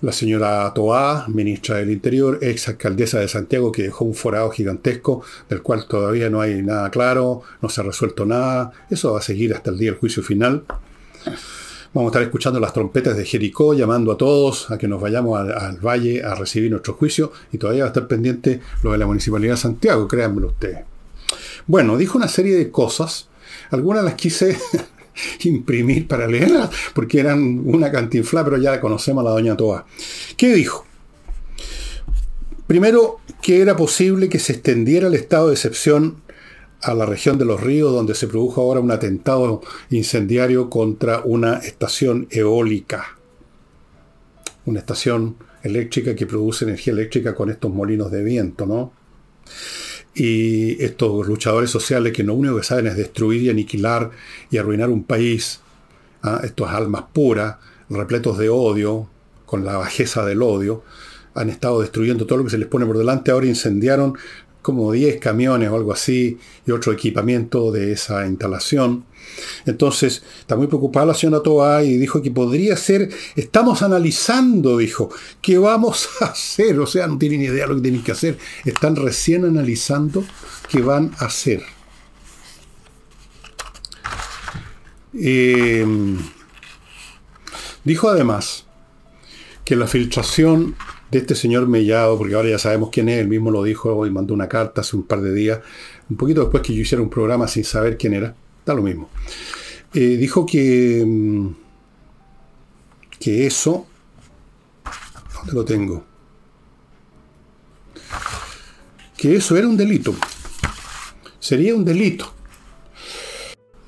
La 0.02 0.12
señora 0.12 0.72
Toá, 0.76 1.26
ministra 1.28 1.78
del 1.78 1.90
Interior, 1.90 2.38
ex 2.44 2.68
alcaldesa 2.68 3.20
de 3.20 3.28
Santiago, 3.28 3.72
que 3.72 3.82
dejó 3.82 4.06
un 4.06 4.14
forado 4.14 4.52
gigantesco, 4.52 5.24
del 5.50 5.64
cual 5.64 5.88
todavía 5.88 6.30
no 6.30 6.40
hay 6.40 6.62
nada 6.62 6.92
claro, 6.92 7.42
no 7.64 7.70
se 7.70 7.82
ha 7.82 7.84
resuelto 7.84 8.24
nada. 8.24 8.72
Eso 8.92 9.14
va 9.14 9.20
a 9.20 9.24
seguir 9.24 9.56
hasta 9.56 9.72
el 9.72 9.80
día 9.80 9.90
del 9.90 10.00
juicio 10.00 10.22
final. 10.22 10.66
Vamos 11.94 12.10
a 12.10 12.12
estar 12.12 12.22
escuchando 12.22 12.60
las 12.60 12.74
trompetas 12.74 13.18
de 13.18 13.26
Jericó, 13.26 13.74
llamando 13.74 14.12
a 14.12 14.18
todos 14.18 14.70
a 14.70 14.78
que 14.78 14.88
nos 14.88 15.02
vayamos 15.02 15.40
al, 15.40 15.78
valle 15.78 16.24
a 16.24 16.36
recibir 16.36 16.70
nuestro 16.70 16.94
juicio 16.94 17.32
y 17.52 17.58
todavía 17.58 17.84
va 17.84 17.88
a 17.88 17.92
estar 17.92 18.08
pendiente 18.08 18.62
lo 18.84 18.92
de 18.92 19.00
la 19.00 19.08
Municipalidad 19.08 19.54
de 19.54 19.62
Santiago, 19.62 20.08
créanmelo 20.08 20.50
ustedes. 20.50 20.86
Bueno, 21.66 21.98
dijo 21.98 22.20
una 22.20 22.28
serie 22.28 22.56
de 22.56 22.70
cosas, 22.70 23.30
algunas 23.72 24.04
las 24.04 24.14
quise 24.14 24.60
imprimir 25.44 26.08
para 26.08 26.28
leerlas 26.28 26.70
porque 26.94 27.20
eran 27.20 27.62
una 27.66 27.92
cantinfla, 27.92 28.44
pero 28.44 28.58
ya 28.58 28.80
conocemos 28.80 29.22
a 29.22 29.26
la 29.26 29.32
doña 29.32 29.58
Toa. 29.58 29.86
¿Qué 30.36 30.54
dijo? 30.54 30.86
Primero, 32.68 33.20
que 33.42 33.62
era 33.62 33.76
posible 33.78 34.28
que 34.28 34.40
se 34.40 34.54
extendiera 34.54 35.08
el 35.08 35.14
estado 35.14 35.48
de 35.48 35.54
excepción 35.54 36.22
a 36.82 36.94
la 36.94 37.06
región 37.06 37.38
de 37.38 37.46
los 37.46 37.62
ríos, 37.62 37.92
donde 37.92 38.14
se 38.14 38.28
produjo 38.28 38.62
ahora 38.62 38.80
un 38.80 38.92
atentado 38.92 39.62
incendiario 39.90 40.70
contra 40.70 41.22
una 41.24 41.58
estación 41.58 42.28
eólica. 42.30 43.18
Una 44.66 44.80
estación 44.80 45.38
eléctrica 45.64 46.16
que 46.16 46.28
produce 46.28 46.66
energía 46.66 46.94
eléctrica 46.94 47.34
con 47.34 47.50
estos 47.50 47.74
molinos 47.74 48.12
de 48.12 48.24
viento, 48.24 48.66
¿no? 48.66 48.92
Y 50.20 50.84
estos 50.84 51.28
luchadores 51.28 51.70
sociales 51.70 52.12
que 52.12 52.24
lo 52.24 52.34
único 52.34 52.58
que 52.58 52.64
saben 52.64 52.88
es 52.88 52.98
destruir 52.98 53.44
y 53.44 53.50
aniquilar 53.52 54.10
y 54.50 54.58
arruinar 54.58 54.90
un 54.90 55.04
país, 55.04 55.60
¿ah? 56.24 56.42
estos 56.44 56.70
almas 56.70 57.04
puras, 57.14 57.58
repletos 57.88 58.40
de 58.40 58.50
odio, 58.50 59.08
con 59.46 59.64
la 59.64 59.78
bajeza 59.78 60.26
del 60.26 60.42
odio, 60.42 60.84
han 61.36 61.50
estado 61.52 61.82
destruyendo 61.82 62.26
todo 62.26 62.40
lo 62.40 62.44
que 62.46 62.50
se 62.50 62.58
les 62.58 62.68
pone 62.68 62.86
por 62.88 62.98
delante. 62.98 63.30
Ahora 63.30 63.46
incendiaron 63.46 64.18
como 64.64 64.92
10 64.92 65.20
camiones 65.20 65.70
o 65.70 65.76
algo 65.76 65.94
así 65.94 66.40
y 66.66 66.72
otro 66.72 66.92
equipamiento 66.92 67.72
de 67.72 67.92
esa 67.92 68.26
instalación. 68.26 69.06
Entonces, 69.66 70.24
está 70.40 70.56
muy 70.56 70.68
preocupada 70.68 71.08
la 71.08 71.14
señora 71.14 71.44
Toa 71.44 71.84
y 71.84 71.98
dijo 71.98 72.22
que 72.22 72.32
podría 72.32 72.76
ser, 72.78 73.10
estamos 73.36 73.82
analizando, 73.82 74.78
dijo, 74.78 75.10
¿qué 75.42 75.58
vamos 75.58 76.10
a 76.22 76.26
hacer? 76.26 76.80
O 76.80 76.88
sea, 76.88 77.08
no 77.08 77.18
tienen 77.18 77.42
idea 77.42 77.64
de 77.64 77.68
lo 77.68 77.76
que 77.76 77.82
tienen 77.82 78.04
que 78.04 78.12
hacer. 78.12 78.38
Están 78.66 78.96
recién 78.96 79.46
analizando 79.46 80.24
qué 80.70 80.82
van 80.82 81.12
a 81.20 81.26
hacer. 81.26 81.64
Em, 85.14 86.18
dijo 87.84 88.10
además 88.10 88.66
que 89.66 89.76
la 89.76 89.88
filtración 89.88 90.76
de 91.12 91.20
este 91.20 91.36
señor 91.36 91.68
Mellado, 91.68 92.18
porque 92.18 92.36
ahora 92.36 92.50
ya 92.50 92.60
sabemos 92.60 92.90
quién 92.92 93.10
es, 93.10 93.20
él 93.20 93.28
mismo 93.28 93.50
lo 93.50 93.64
dijo 93.64 94.06
y 94.06 94.12
mandó 94.12 94.34
una 94.34 94.48
carta 94.48 94.82
hace 94.82 94.96
un 94.96 95.04
par 95.04 95.22
de 95.22 95.34
días, 95.34 95.60
un 96.10 96.18
poquito 96.18 96.42
después 96.42 96.64
que 96.64 96.74
yo 96.74 96.82
hiciera 96.82 97.02
un 97.02 97.10
programa 97.10 97.48
sin 97.48 97.64
saber 97.64 97.98
quién 97.98 98.14
era, 98.14 98.36
da 98.68 98.74
lo 98.74 98.84
mismo. 98.84 99.10
Eh, 99.94 100.18
dijo 100.18 100.46
que, 100.46 101.04
mm, 101.06 101.48
que 103.18 103.48
eso, 103.48 103.88
¿dónde 105.34 105.54
lo 105.54 105.66
tengo? 105.66 106.06
Que 109.16 109.38
eso 109.38 109.56
era 109.58 109.68
un 109.68 109.78
delito. 109.78 110.14
Sería 111.40 111.74
un 111.74 111.86
delito. 111.86 112.37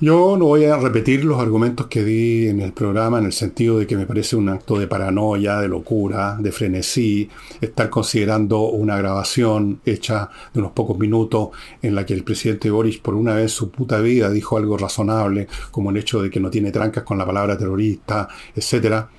Yo 0.01 0.37
no 0.37 0.45
voy 0.45 0.63
a 0.63 0.77
repetir 0.77 1.25
los 1.25 1.41
argumentos 1.41 1.87
que 1.87 2.05
di 2.05 2.47
en 2.47 2.61
el 2.61 2.71
programa 2.71 3.19
en 3.19 3.25
el 3.25 3.33
sentido 3.33 3.79
de 3.79 3.85
que 3.85 3.97
me 3.97 4.05
parece 4.05 4.37
un 4.37 4.47
acto 4.47 4.79
de 4.79 4.87
paranoia, 4.87 5.59
de 5.59 5.67
locura, 5.67 6.37
de 6.39 6.53
frenesí, 6.53 7.29
estar 7.59 7.89
considerando 7.89 8.61
una 8.61 8.95
grabación 8.95 9.81
hecha 9.85 10.29
de 10.53 10.61
unos 10.61 10.71
pocos 10.71 10.97
minutos 10.97 11.49
en 11.81 11.95
la 11.95 12.05
que 12.05 12.13
el 12.13 12.23
presidente 12.23 12.71
Boris 12.71 12.97
por 12.99 13.13
una 13.13 13.33
vez 13.33 13.51
su 13.51 13.71
puta 13.71 13.99
vida 13.99 14.29
dijo 14.29 14.55
algo 14.55 14.77
razonable, 14.77 15.49
como 15.69 15.89
el 15.89 15.97
hecho 15.97 16.21
de 16.21 16.29
que 16.29 16.39
no 16.39 16.49
tiene 16.49 16.71
trancas 16.71 17.03
con 17.03 17.17
la 17.17 17.25
palabra 17.25 17.57
terrorista, 17.57 18.29
etcétera. 18.55 19.09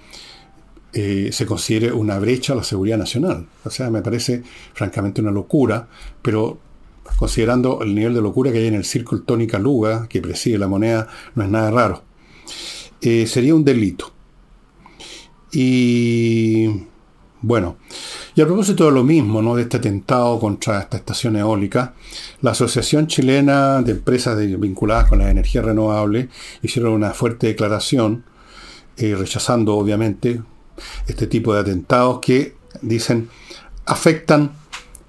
Eh, 0.95 1.29
se 1.31 1.45
considere 1.45 1.93
una 1.93 2.19
brecha 2.19 2.55
a 2.55 2.57
la 2.57 2.65
seguridad 2.65 2.97
nacional. 2.97 3.47
O 3.65 3.69
sea, 3.71 3.91
me 3.91 4.01
parece 4.01 4.43
francamente 4.73 5.21
una 5.21 5.31
locura, 5.31 5.87
pero 6.23 6.70
considerando 7.17 7.83
el 7.83 7.95
nivel 7.95 8.15
de 8.15 8.23
locura 8.23 8.53
que 8.53 8.59
hay 8.59 8.67
en 8.67 8.75
el 8.75 8.85
círculo 8.85 9.23
tónica 9.23 9.59
Luga, 9.59 10.07
que 10.09 10.21
preside 10.21 10.59
la 10.59 10.69
moneda, 10.69 11.09
no 11.35 11.45
es 11.45 11.51
nada 11.51 11.71
raro. 11.71 12.03
Eh, 13.01 13.27
sería 13.27 13.55
un 13.55 13.65
delito. 13.65 14.13
Y 15.53 16.69
bueno, 17.43 17.79
y 18.35 18.43
a 18.43 18.47
propósito 18.47 18.85
de 18.85 18.93
lo 18.93 19.03
mismo, 19.03 19.41
¿no? 19.41 19.57
de 19.57 19.63
este 19.63 19.79
atentado 19.79 20.39
contra 20.39 20.81
esta 20.81 20.99
estación 20.99 21.37
eólica, 21.37 21.95
la 22.43 22.51
Asociación 22.51 23.07
Chilena 23.07 23.81
de 23.83 23.93
Empresas 23.93 24.37
vinculadas 24.59 25.09
con 25.09 25.21
la 25.21 25.31
energía 25.31 25.63
renovable 25.63 26.29
hicieron 26.63 26.93
una 26.93 27.11
fuerte 27.13 27.49
declaración, 27.49 28.25
eh, 28.99 29.17
rechazando 29.19 29.77
obviamente 29.77 30.43
este 31.07 31.27
tipo 31.27 31.55
de 31.55 31.61
atentados 31.61 32.21
que 32.21 32.55
dicen 32.83 33.29
afectan 33.87 34.53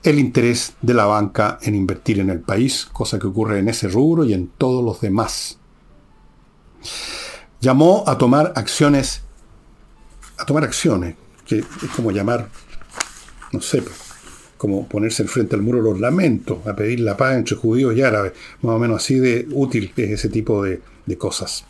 el 0.04 0.20
interés 0.20 0.74
de 0.82 0.94
la 0.94 1.06
banca 1.06 1.60
en 1.62 1.76
invertir 1.76 2.20
en 2.20 2.30
el 2.30 2.40
país, 2.40 2.88
cosa 2.92 3.20
que 3.20 3.28
ocurre 3.28 3.60
en 3.60 3.70
ese 3.70 3.88
rubro 3.88 4.24
y 4.26 4.34
en 4.34 4.48
todos 4.48 4.84
los 4.84 5.02
demás. 5.02 5.60
Llamó 7.60 8.04
a 8.08 8.18
tomar 8.18 8.54
acciones, 8.56 9.22
a 10.38 10.46
tomar 10.46 10.64
acciones, 10.64 11.16
que 11.46 11.60
es 11.60 11.66
como 11.96 12.12
llamar, 12.12 12.50
no 13.52 13.62
sé, 13.62 13.84
como 14.58 14.88
ponerse 14.88 15.26
frente 15.26 15.56
al 15.56 15.62
muro 15.62 15.82
los 15.82 16.00
lamentos, 16.00 16.66
a 16.66 16.76
pedir 16.76 17.02
la 17.02 17.16
paz 17.18 17.36
entre 17.36 17.56
judíos 17.56 17.96
y 17.96 18.02
árabes, 18.02 18.34
más 18.62 18.76
o 18.76 18.80
menos 18.80 19.04
así 19.04 19.20
de 19.20 19.48
útil 19.52 19.94
es 19.96 20.12
ese 20.12 20.30
tipo 20.30 20.64
de, 20.64 20.82
cosas. 21.18 21.66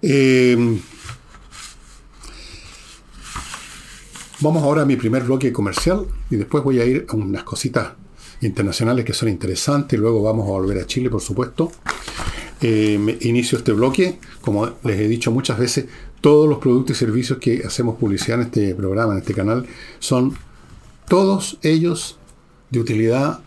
Eh, 0.00 0.78
Vamos 4.42 4.64
ahora 4.64 4.82
a 4.82 4.84
mi 4.84 4.96
primer 4.96 5.22
bloque 5.22 5.52
comercial 5.52 6.04
y 6.28 6.34
después 6.34 6.64
voy 6.64 6.80
a 6.80 6.84
ir 6.84 7.06
a 7.08 7.14
unas 7.14 7.44
cositas 7.44 7.92
internacionales 8.40 9.04
que 9.04 9.12
son 9.12 9.28
interesantes. 9.28 9.96
Luego 9.96 10.20
vamos 10.20 10.48
a 10.48 10.50
volver 10.50 10.78
a 10.78 10.86
Chile, 10.86 11.08
por 11.10 11.20
supuesto. 11.20 11.70
Eh, 12.60 13.18
inicio 13.20 13.58
este 13.58 13.70
bloque. 13.70 14.18
Como 14.40 14.66
les 14.82 14.98
he 14.98 15.06
dicho 15.06 15.30
muchas 15.30 15.60
veces, 15.60 15.86
todos 16.20 16.48
los 16.48 16.58
productos 16.58 16.96
y 16.96 16.98
servicios 16.98 17.38
que 17.38 17.62
hacemos 17.64 17.98
publicidad 17.98 18.40
en 18.40 18.46
este 18.46 18.74
programa, 18.74 19.12
en 19.12 19.20
este 19.20 19.32
canal, 19.32 19.64
son 20.00 20.36
todos 21.06 21.58
ellos 21.62 22.18
de 22.70 22.80
utilidad 22.80 23.42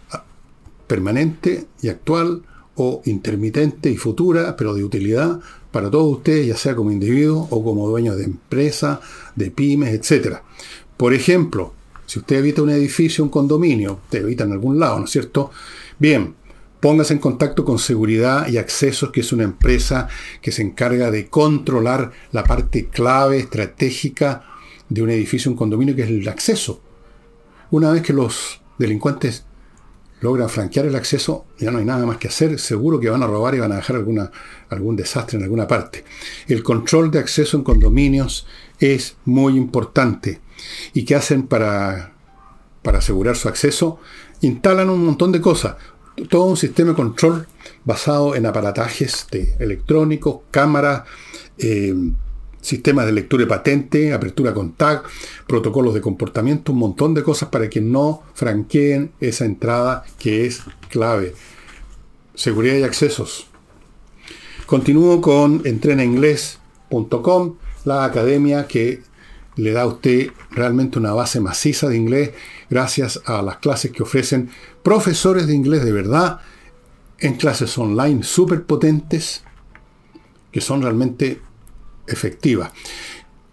permanente 0.87 1.65
y 1.81 1.89
actual 1.89 2.43
o 2.75 3.01
intermitente 3.03 3.91
y 3.91 3.97
futura, 3.97 4.55
pero 4.55 4.73
de 4.73 4.85
utilidad 4.85 5.41
para 5.71 5.91
todos 5.91 6.19
ustedes, 6.19 6.47
ya 6.47 6.55
sea 6.55 6.73
como 6.73 6.89
individuo 6.89 7.49
o 7.51 7.61
como 7.61 7.89
dueños 7.89 8.15
de 8.15 8.23
empresa, 8.23 9.01
de 9.35 9.51
pymes, 9.51 9.93
etcétera. 9.93 10.41
Por 10.97 11.13
ejemplo, 11.13 11.73
si 12.05 12.19
usted 12.19 12.37
evita 12.37 12.61
un 12.61 12.69
edificio, 12.69 13.23
un 13.23 13.29
condominio, 13.29 13.99
usted 14.03 14.19
evita 14.19 14.43
en 14.43 14.53
algún 14.53 14.79
lado, 14.79 14.99
¿no 14.99 15.05
es 15.05 15.11
cierto? 15.11 15.51
Bien, 15.99 16.35
póngase 16.79 17.13
en 17.13 17.19
contacto 17.19 17.65
con 17.65 17.79
Seguridad 17.79 18.47
y 18.47 18.57
Accesos, 18.57 19.11
que 19.11 19.21
es 19.21 19.33
una 19.33 19.43
empresa 19.43 20.07
que 20.41 20.51
se 20.51 20.61
encarga 20.61 21.11
de 21.11 21.27
controlar 21.27 22.11
la 22.31 22.43
parte 22.43 22.87
clave, 22.87 23.39
estratégica 23.39 24.43
de 24.87 25.01
un 25.01 25.09
edificio, 25.09 25.51
un 25.51 25.57
condominio, 25.57 25.95
que 25.95 26.03
es 26.03 26.09
el 26.09 26.27
acceso. 26.27 26.81
Una 27.71 27.91
vez 27.91 28.03
que 28.03 28.13
los 28.13 28.61
delincuentes 28.77 29.45
logran 30.21 30.47
franquear 30.47 30.85
el 30.85 30.95
acceso, 30.95 31.45
ya 31.59 31.71
no 31.71 31.79
hay 31.79 31.85
nada 31.85 32.05
más 32.05 32.17
que 32.17 32.27
hacer, 32.27 32.57
seguro 32.59 32.99
que 32.99 33.09
van 33.09 33.23
a 33.23 33.27
robar 33.27 33.55
y 33.55 33.59
van 33.59 33.71
a 33.71 33.77
dejar 33.77 33.97
algún 33.97 34.95
desastre 34.95 35.37
en 35.37 35.43
alguna 35.43 35.67
parte. 35.67 36.05
El 36.47 36.63
control 36.63 37.11
de 37.11 37.19
acceso 37.19 37.57
en 37.57 37.63
condominios 37.63 38.47
es 38.79 39.17
muy 39.25 39.57
importante. 39.57 40.39
¿Y 40.93 41.05
qué 41.05 41.15
hacen 41.15 41.47
para, 41.47 42.13
para 42.81 42.99
asegurar 42.99 43.35
su 43.35 43.47
acceso? 43.47 43.99
Instalan 44.41 44.89
un 44.89 45.05
montón 45.05 45.31
de 45.31 45.41
cosas. 45.41 45.75
Todo 46.29 46.45
un 46.45 46.57
sistema 46.57 46.91
de 46.91 46.95
control 46.95 47.47
basado 47.83 48.35
en 48.35 48.45
aparatajes 48.45 49.27
de 49.31 49.55
electrónicos, 49.59 50.41
cámaras, 50.51 51.03
eh, 51.57 51.93
sistemas 52.65 53.05
de 53.05 53.11
lectura 53.11 53.43
de 53.43 53.47
patente, 53.47 54.11
apertura 54.11 54.53
con 54.53 54.73
tag, 54.73 55.03
protocolos 55.47 55.93
de 55.93 56.01
comportamiento, 56.01 56.71
un 56.71 56.79
montón 56.79 57.13
de 57.13 57.21
cosas 57.21 57.49
para 57.49 57.69
que 57.69 57.79
no 57.79 58.23
franqueen 58.33 59.11
esa 59.19 59.45
entrada 59.45 60.03
que 60.17 60.45
es 60.45 60.63
clave. 60.89 61.35
seguridad 62.33 62.75
y 62.75 62.83
accesos. 62.83 63.47
Continúo 64.65 65.21
con 65.21 65.61
entrenainglés.com, 65.63 67.55
la 67.85 68.03
academia 68.03 68.67
que 68.67 69.03
le 69.55 69.71
da 69.71 69.83
a 69.83 69.87
usted 69.87 70.31
realmente 70.51 70.99
una 70.99 71.13
base 71.13 71.39
maciza 71.39 71.87
de 71.89 71.97
inglés 71.97 72.31
gracias 72.69 73.21
a 73.25 73.41
las 73.41 73.57
clases 73.57 73.91
que 73.91 74.03
ofrecen 74.03 74.49
profesores 74.83 75.47
de 75.47 75.53
inglés 75.53 75.83
de 75.83 75.91
verdad 75.91 76.39
en 77.19 77.35
clases 77.35 77.77
online 77.77 78.23
súper 78.23 78.63
potentes 78.63 79.43
que 80.51 80.61
son 80.61 80.81
realmente 80.81 81.41
efectivas. 82.07 82.71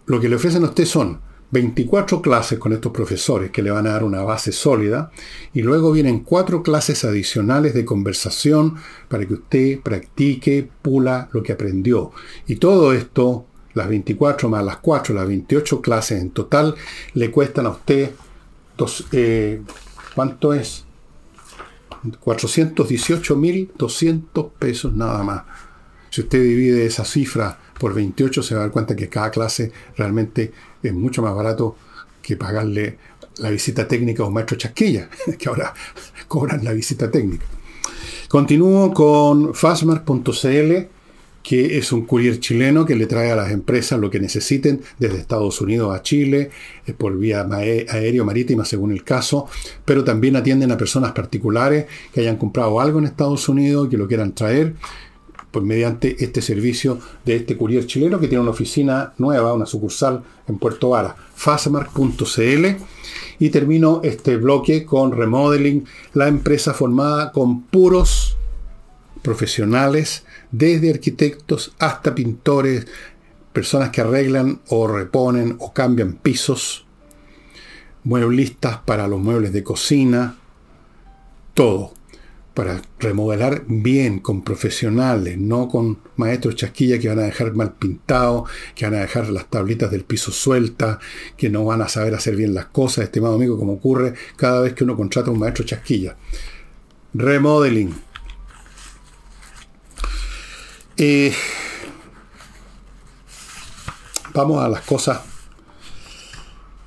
Lo 0.05 0.19
que 0.19 0.29
le 0.29 0.35
ofrecen 0.35 0.63
a 0.63 0.67
usted 0.67 0.85
son 0.85 1.19
24 1.53 2.21
clases 2.21 2.57
con 2.57 2.73
estos 2.73 2.91
profesores 2.91 3.51
que 3.51 3.61
le 3.61 3.69
van 3.69 3.85
a 3.85 3.91
dar 3.91 4.03
una 4.03 4.23
base 4.23 4.51
sólida 4.51 5.11
y 5.53 5.61
luego 5.61 5.91
vienen 5.91 6.21
cuatro 6.21 6.63
clases 6.63 7.05
adicionales 7.05 7.75
de 7.75 7.85
conversación 7.85 8.75
para 9.07 9.25
que 9.27 9.35
usted 9.35 9.79
practique, 9.81 10.67
pula 10.81 11.29
lo 11.31 11.43
que 11.43 11.51
aprendió. 11.51 12.11
Y 12.47 12.55
todo 12.55 12.91
esto, 12.91 13.45
las 13.73 13.87
24 13.87 14.49
más 14.49 14.63
las 14.63 14.77
4, 14.77 15.15
las 15.15 15.27
28 15.27 15.81
clases 15.81 16.21
en 16.21 16.29
total, 16.31 16.75
le 17.13 17.31
cuestan 17.31 17.65
a 17.65 17.69
usted, 17.69 18.11
dos, 18.77 19.05
eh, 19.11 19.61
¿cuánto 20.15 20.53
es? 20.53 20.85
418.200 22.03 24.51
pesos 24.59 24.93
nada 24.93 25.23
más. 25.23 25.43
Si 26.09 26.21
usted 26.21 26.43
divide 26.43 26.85
esa 26.85 27.05
cifra 27.05 27.57
por 27.79 27.93
28 27.93 28.43
se 28.43 28.55
va 28.55 28.61
a 28.61 28.63
dar 28.65 28.71
cuenta 28.71 28.93
que 28.95 29.09
cada 29.09 29.31
clase 29.31 29.71
realmente 29.97 30.51
es 30.81 30.93
mucho 30.93 31.21
más 31.21 31.33
barato 31.33 31.75
que 32.21 32.37
pagarle 32.37 32.97
la 33.37 33.49
visita 33.49 33.87
técnica 33.87 34.23
a 34.23 34.27
un 34.27 34.33
maestro 34.33 34.57
chasquilla, 34.57 35.09
que 35.39 35.49
ahora 35.49 35.73
cobran 36.27 36.63
la 36.63 36.73
visita 36.73 37.09
técnica. 37.09 37.45
Continúo 38.27 38.93
con 38.93 39.53
fastmark.cl, 39.53 40.87
que 41.43 41.77
es 41.77 41.91
un 41.91 42.05
courier 42.05 42.39
chileno 42.39 42.85
que 42.85 42.95
le 42.95 43.05
trae 43.05 43.29
a 43.29 43.35
las 43.35 43.51
empresas 43.51 43.99
lo 43.99 44.09
que 44.09 44.19
necesiten 44.19 44.81
desde 44.97 45.17
Estados 45.17 45.59
Unidos 45.59 45.93
a 45.93 46.01
Chile, 46.01 46.49
eh, 46.87 46.93
por 46.93 47.17
vía 47.17 47.45
aéreo, 47.51 48.23
marítima, 48.25 48.63
según 48.63 48.93
el 48.93 49.03
caso, 49.03 49.47
pero 49.83 50.03
también 50.03 50.37
atienden 50.37 50.71
a 50.71 50.77
personas 50.77 51.11
particulares 51.11 51.85
que 52.13 52.21
hayan 52.21 52.37
comprado 52.37 52.79
algo 52.79 52.99
en 52.99 53.05
Estados 53.05 53.47
Unidos 53.49 53.87
y 53.87 53.89
que 53.91 53.97
lo 53.97 54.07
quieran 54.07 54.33
traer 54.33 54.73
pues 55.51 55.63
mediante 55.63 56.15
este 56.23 56.41
servicio 56.41 56.97
de 57.25 57.35
este 57.35 57.55
courier 57.55 57.85
chileno 57.85 58.19
que 58.19 58.27
tiene 58.27 58.41
una 58.41 58.49
oficina 58.49 59.13
nueva, 59.19 59.53
una 59.53 59.67
sucursal 59.67 60.23
en 60.47 60.57
Puerto 60.57 60.89
Vara, 60.89 61.15
fastmark.cl. 61.35 62.65
Y 63.37 63.49
termino 63.49 64.01
este 64.03 64.37
bloque 64.37 64.83
con 64.83 65.11
Remodeling, 65.11 65.85
la 66.13 66.27
empresa 66.27 66.73
formada 66.73 67.31
con 67.31 67.61
puros 67.63 68.35
profesionales, 69.21 70.25
desde 70.53 70.91
arquitectos 70.91 71.73
hasta 71.79 72.15
pintores, 72.15 72.87
personas 73.51 73.89
que 73.89 74.01
arreglan 74.01 74.61
o 74.69 74.87
reponen 74.87 75.57
o 75.59 75.73
cambian 75.73 76.13
pisos, 76.13 76.85
mueblistas 78.03 78.77
para 78.85 79.07
los 79.07 79.19
muebles 79.19 79.51
de 79.51 79.63
cocina, 79.63 80.37
todo 81.55 81.93
para 82.53 82.83
remodelar 82.99 83.63
bien, 83.67 84.19
con 84.19 84.43
profesionales, 84.43 85.39
no 85.39 85.67
con 85.67 85.97
maestros 86.17 86.55
chasquilla 86.55 86.99
que 86.99 87.09
van 87.09 87.17
a 87.17 87.23
dejar 87.23 87.55
mal 87.55 87.73
pintado, 87.73 88.45
que 88.75 88.85
van 88.85 88.93
a 88.93 88.99
dejar 88.99 89.29
las 89.29 89.49
tablitas 89.49 89.89
del 89.89 90.03
piso 90.03 90.31
sueltas, 90.31 90.99
que 91.35 91.49
no 91.49 91.65
van 91.65 91.81
a 91.81 91.89
saber 91.89 92.13
hacer 92.13 92.35
bien 92.35 92.53
las 92.53 92.65
cosas, 92.65 93.05
estimado 93.05 93.35
amigo, 93.35 93.57
como 93.57 93.73
ocurre 93.73 94.13
cada 94.35 94.61
vez 94.61 94.73
que 94.73 94.83
uno 94.83 94.95
contrata 94.95 95.31
a 95.31 95.33
un 95.33 95.39
maestro 95.39 95.65
chasquilla. 95.65 96.15
Remodeling. 97.15 98.12
Eh, 100.97 101.33
vamos 104.33 104.63
a 104.63 104.69
las 104.69 104.81
cosas. 104.81 105.21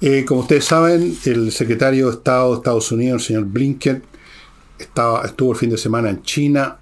Eh, 0.00 0.24
como 0.26 0.42
ustedes 0.42 0.64
saben, 0.64 1.16
el 1.24 1.50
secretario 1.52 2.06
de 2.06 2.12
Estado 2.12 2.50
de 2.50 2.56
Estados 2.56 2.92
Unidos, 2.92 3.22
el 3.22 3.26
señor 3.26 3.44
Blinken, 3.46 4.02
estaba, 4.78 5.24
estuvo 5.24 5.52
el 5.52 5.58
fin 5.58 5.70
de 5.70 5.78
semana 5.78 6.10
en 6.10 6.22
China 6.22 6.78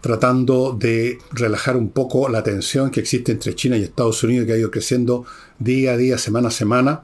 tratando 0.00 0.76
de 0.78 1.18
relajar 1.32 1.76
un 1.76 1.90
poco 1.90 2.28
la 2.28 2.42
tensión 2.42 2.90
que 2.90 3.00
existe 3.00 3.32
entre 3.32 3.54
China 3.54 3.76
y 3.76 3.82
Estados 3.82 4.22
Unidos, 4.22 4.46
que 4.46 4.52
ha 4.52 4.56
ido 4.56 4.70
creciendo 4.70 5.24
día 5.58 5.92
a 5.92 5.96
día, 5.96 6.18
semana 6.18 6.48
a 6.48 6.52
semana. 6.52 7.02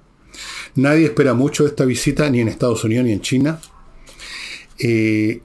Nadie 0.76 1.06
espera 1.06 1.34
mucho 1.34 1.64
de 1.64 1.70
esta 1.70 1.84
visita, 1.84 2.30
ni 2.30 2.40
en 2.40 2.48
Estados 2.48 2.84
Unidos 2.84 3.04
ni 3.04 3.12
en 3.12 3.20
China. 3.20 3.60
Eh, 4.78 5.40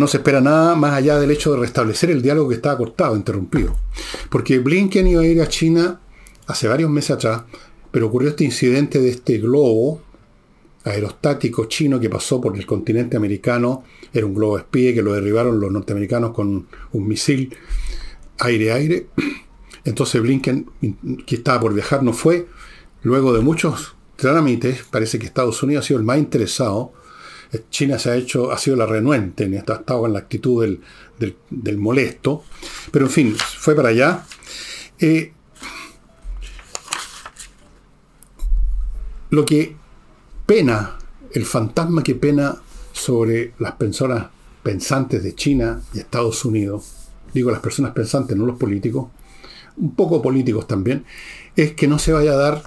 no 0.00 0.08
se 0.08 0.16
espera 0.16 0.40
nada 0.40 0.74
más 0.74 0.94
allá 0.94 1.18
del 1.18 1.30
hecho 1.30 1.52
de 1.52 1.60
restablecer 1.60 2.10
el 2.10 2.22
diálogo 2.22 2.48
que 2.48 2.56
estaba 2.56 2.76
cortado, 2.76 3.14
interrumpido. 3.14 3.76
Porque 4.30 4.58
Blinken 4.58 5.06
iba 5.06 5.22
a 5.22 5.26
ir 5.26 5.40
a 5.40 5.48
China 5.48 6.00
hace 6.46 6.66
varios 6.66 6.90
meses 6.90 7.12
atrás, 7.12 7.42
pero 7.90 8.06
ocurrió 8.06 8.30
este 8.30 8.44
incidente 8.44 9.00
de 9.00 9.10
este 9.10 9.38
globo 9.38 10.02
aerostático 10.84 11.66
chino 11.66 12.00
que 12.00 12.08
pasó 12.08 12.40
por 12.40 12.56
el 12.56 12.66
continente 12.66 13.16
americano. 13.16 13.84
Era 14.12 14.26
un 14.26 14.34
globo 14.34 14.58
espía 14.58 14.94
que 14.94 15.02
lo 15.02 15.12
derribaron 15.12 15.60
los 15.60 15.70
norteamericanos 15.70 16.32
con 16.32 16.66
un 16.92 17.08
misil 17.08 17.54
aire-aire. 18.38 19.06
Entonces 19.84 20.20
Blinken, 20.20 20.70
que 21.26 21.36
estaba 21.36 21.60
por 21.60 21.74
viajar, 21.74 22.02
no 22.02 22.12
fue. 22.12 22.46
Luego 23.02 23.32
de 23.32 23.40
muchos 23.40 23.94
trámites, 24.16 24.84
parece 24.90 25.18
que 25.18 25.26
Estados 25.26 25.62
Unidos 25.62 25.84
ha 25.84 25.88
sido 25.88 26.00
el 26.00 26.06
más 26.06 26.18
interesado. 26.18 26.92
China 27.70 27.98
se 27.98 28.10
ha 28.10 28.16
hecho, 28.16 28.52
ha 28.52 28.58
sido 28.58 28.76
la 28.76 28.86
renuente, 28.86 29.44
ha 29.44 29.72
estado 29.74 30.06
en 30.06 30.12
la 30.12 30.20
actitud 30.20 30.78
del, 31.18 31.78
molesto. 31.78 32.44
Pero 32.90 33.06
en 33.06 33.10
fin, 33.10 33.36
fue 33.36 33.74
para 33.74 33.88
allá. 33.88 34.24
Eh, 34.98 35.32
lo 39.30 39.44
que 39.44 39.76
pena, 40.46 40.98
el 41.32 41.44
fantasma 41.44 42.02
que 42.02 42.14
pena 42.14 42.56
sobre 42.92 43.54
las 43.58 43.72
personas 43.72 44.26
pensantes 44.62 45.22
de 45.22 45.34
China 45.34 45.80
y 45.94 45.98
Estados 46.00 46.44
Unidos, 46.44 47.08
digo 47.32 47.50
las 47.50 47.60
personas 47.60 47.92
pensantes, 47.92 48.36
no 48.36 48.46
los 48.46 48.58
políticos, 48.58 49.08
un 49.76 49.94
poco 49.94 50.20
políticos 50.20 50.66
también, 50.66 51.04
es 51.56 51.72
que 51.72 51.88
no 51.88 51.98
se 51.98 52.12
vaya 52.12 52.32
a 52.32 52.36
dar 52.36 52.62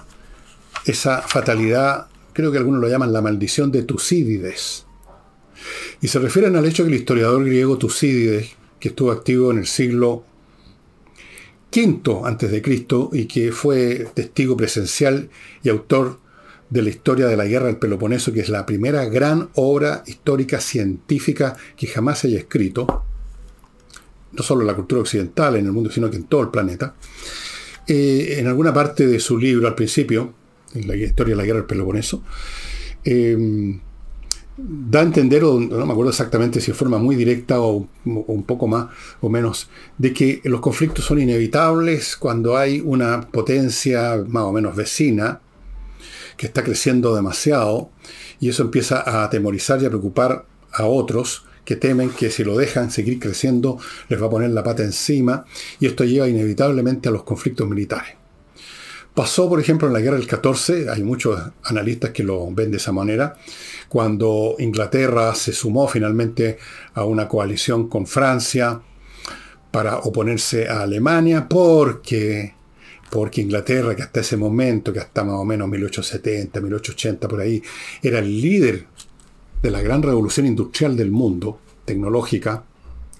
esa 0.86 1.22
fatalidad, 1.22 2.08
creo 2.34 2.52
que 2.52 2.58
algunos 2.58 2.80
lo 2.80 2.88
llaman 2.88 3.12
la 3.12 3.22
maldición 3.22 3.72
de 3.72 3.84
Tucídides. 3.84 4.84
Y 6.02 6.08
se 6.08 6.18
refieren 6.18 6.56
al 6.56 6.66
hecho 6.66 6.82
que 6.82 6.90
el 6.90 6.96
historiador 6.96 7.44
griego 7.44 7.78
Tucídides, 7.78 8.50
que 8.78 8.88
estuvo 8.88 9.10
activo 9.10 9.50
en 9.50 9.58
el 9.58 9.66
siglo 9.66 10.24
V 11.74 12.62
Cristo 12.62 13.10
y 13.12 13.24
que 13.24 13.50
fue 13.50 14.06
testigo 14.14 14.56
presencial 14.56 15.30
y 15.62 15.70
autor 15.70 16.18
de 16.70 16.82
la 16.82 16.90
historia 16.90 17.26
de 17.26 17.36
la 17.36 17.46
guerra 17.46 17.66
del 17.66 17.76
Peloponeso, 17.76 18.32
que 18.32 18.40
es 18.40 18.48
la 18.48 18.66
primera 18.66 19.04
gran 19.06 19.48
obra 19.54 20.02
histórica 20.06 20.60
científica 20.60 21.56
que 21.76 21.86
jamás 21.86 22.20
se 22.20 22.28
haya 22.28 22.38
escrito, 22.38 23.04
no 24.32 24.42
solo 24.42 24.62
en 24.62 24.66
la 24.66 24.74
cultura 24.74 25.00
occidental, 25.00 25.56
en 25.56 25.66
el 25.66 25.72
mundo, 25.72 25.90
sino 25.90 26.10
que 26.10 26.16
en 26.16 26.24
todo 26.24 26.42
el 26.42 26.48
planeta. 26.48 26.94
Eh, 27.86 28.36
en 28.38 28.46
alguna 28.46 28.72
parte 28.72 29.06
de 29.06 29.20
su 29.20 29.38
libro 29.38 29.68
al 29.68 29.74
principio, 29.74 30.34
en 30.74 30.88
la 30.88 30.96
historia 30.96 31.34
de 31.34 31.36
la 31.36 31.44
guerra 31.44 31.60
del 31.60 31.66
Peloponeso, 31.66 32.22
eh, 33.04 33.78
da 34.56 35.00
a 35.00 35.02
entender, 35.02 35.42
o 35.44 35.58
no 35.58 35.86
me 35.86 35.92
acuerdo 35.92 36.10
exactamente 36.10 36.60
si 36.60 36.70
de 36.70 36.76
forma 36.76 36.98
muy 36.98 37.16
directa 37.16 37.60
o, 37.60 37.88
un 38.04 38.44
poco 38.44 38.68
más 38.68 38.86
o 39.20 39.28
menos, 39.28 39.68
de 39.98 40.12
que 40.12 40.40
los 40.44 40.60
conflictos 40.60 41.04
son 41.04 41.20
inevitables 41.20 42.16
cuando 42.16 42.56
hay 42.56 42.80
una 42.80 43.22
potencia 43.22 44.22
más 44.28 44.44
o 44.44 44.52
menos 44.52 44.76
vecina 44.76 45.40
que 46.36 46.46
está 46.46 46.62
creciendo 46.62 47.14
demasiado 47.14 47.90
y 48.40 48.48
eso 48.48 48.62
empieza 48.62 49.00
a 49.00 49.24
atemorizar 49.24 49.82
y 49.82 49.86
a 49.86 49.88
preocupar 49.88 50.46
a 50.72 50.86
otros 50.86 51.44
que 51.64 51.76
temen 51.76 52.10
que 52.10 52.30
si 52.30 52.44
lo 52.44 52.56
dejan 52.56 52.90
seguir 52.90 53.18
creciendo 53.18 53.78
les 54.08 54.20
va 54.20 54.26
a 54.26 54.30
poner 54.30 54.50
la 54.50 54.62
pata 54.62 54.82
encima 54.82 55.44
y 55.80 55.86
esto 55.86 56.04
lleva 56.04 56.28
inevitablemente 56.28 57.08
a 57.08 57.12
los 57.12 57.22
conflictos 57.22 57.68
militares. 57.68 58.23
Pasó, 59.14 59.48
por 59.48 59.60
ejemplo, 59.60 59.86
en 59.86 59.94
la 59.94 60.00
guerra 60.00 60.16
del 60.16 60.26
14, 60.26 60.90
hay 60.90 61.04
muchos 61.04 61.40
analistas 61.62 62.10
que 62.10 62.24
lo 62.24 62.50
ven 62.50 62.72
de 62.72 62.78
esa 62.78 62.90
manera, 62.90 63.36
cuando 63.88 64.56
Inglaterra 64.58 65.34
se 65.36 65.52
sumó 65.52 65.86
finalmente 65.86 66.58
a 66.94 67.04
una 67.04 67.28
coalición 67.28 67.88
con 67.88 68.08
Francia 68.08 68.80
para 69.70 69.98
oponerse 69.98 70.68
a 70.68 70.82
Alemania 70.82 71.48
porque 71.48 72.54
porque 73.10 73.42
Inglaterra, 73.42 73.94
que 73.94 74.02
hasta 74.02 74.20
ese 74.20 74.36
momento, 74.36 74.92
que 74.92 74.98
hasta 74.98 75.22
más 75.22 75.36
o 75.36 75.44
menos 75.44 75.68
1870, 75.68 76.60
1880, 76.60 77.28
por 77.28 77.40
ahí, 77.40 77.62
era 78.02 78.18
el 78.18 78.40
líder 78.40 78.86
de 79.62 79.70
la 79.70 79.80
gran 79.80 80.02
revolución 80.02 80.46
industrial 80.46 80.96
del 80.96 81.12
mundo, 81.12 81.60
tecnológica, 81.84 82.64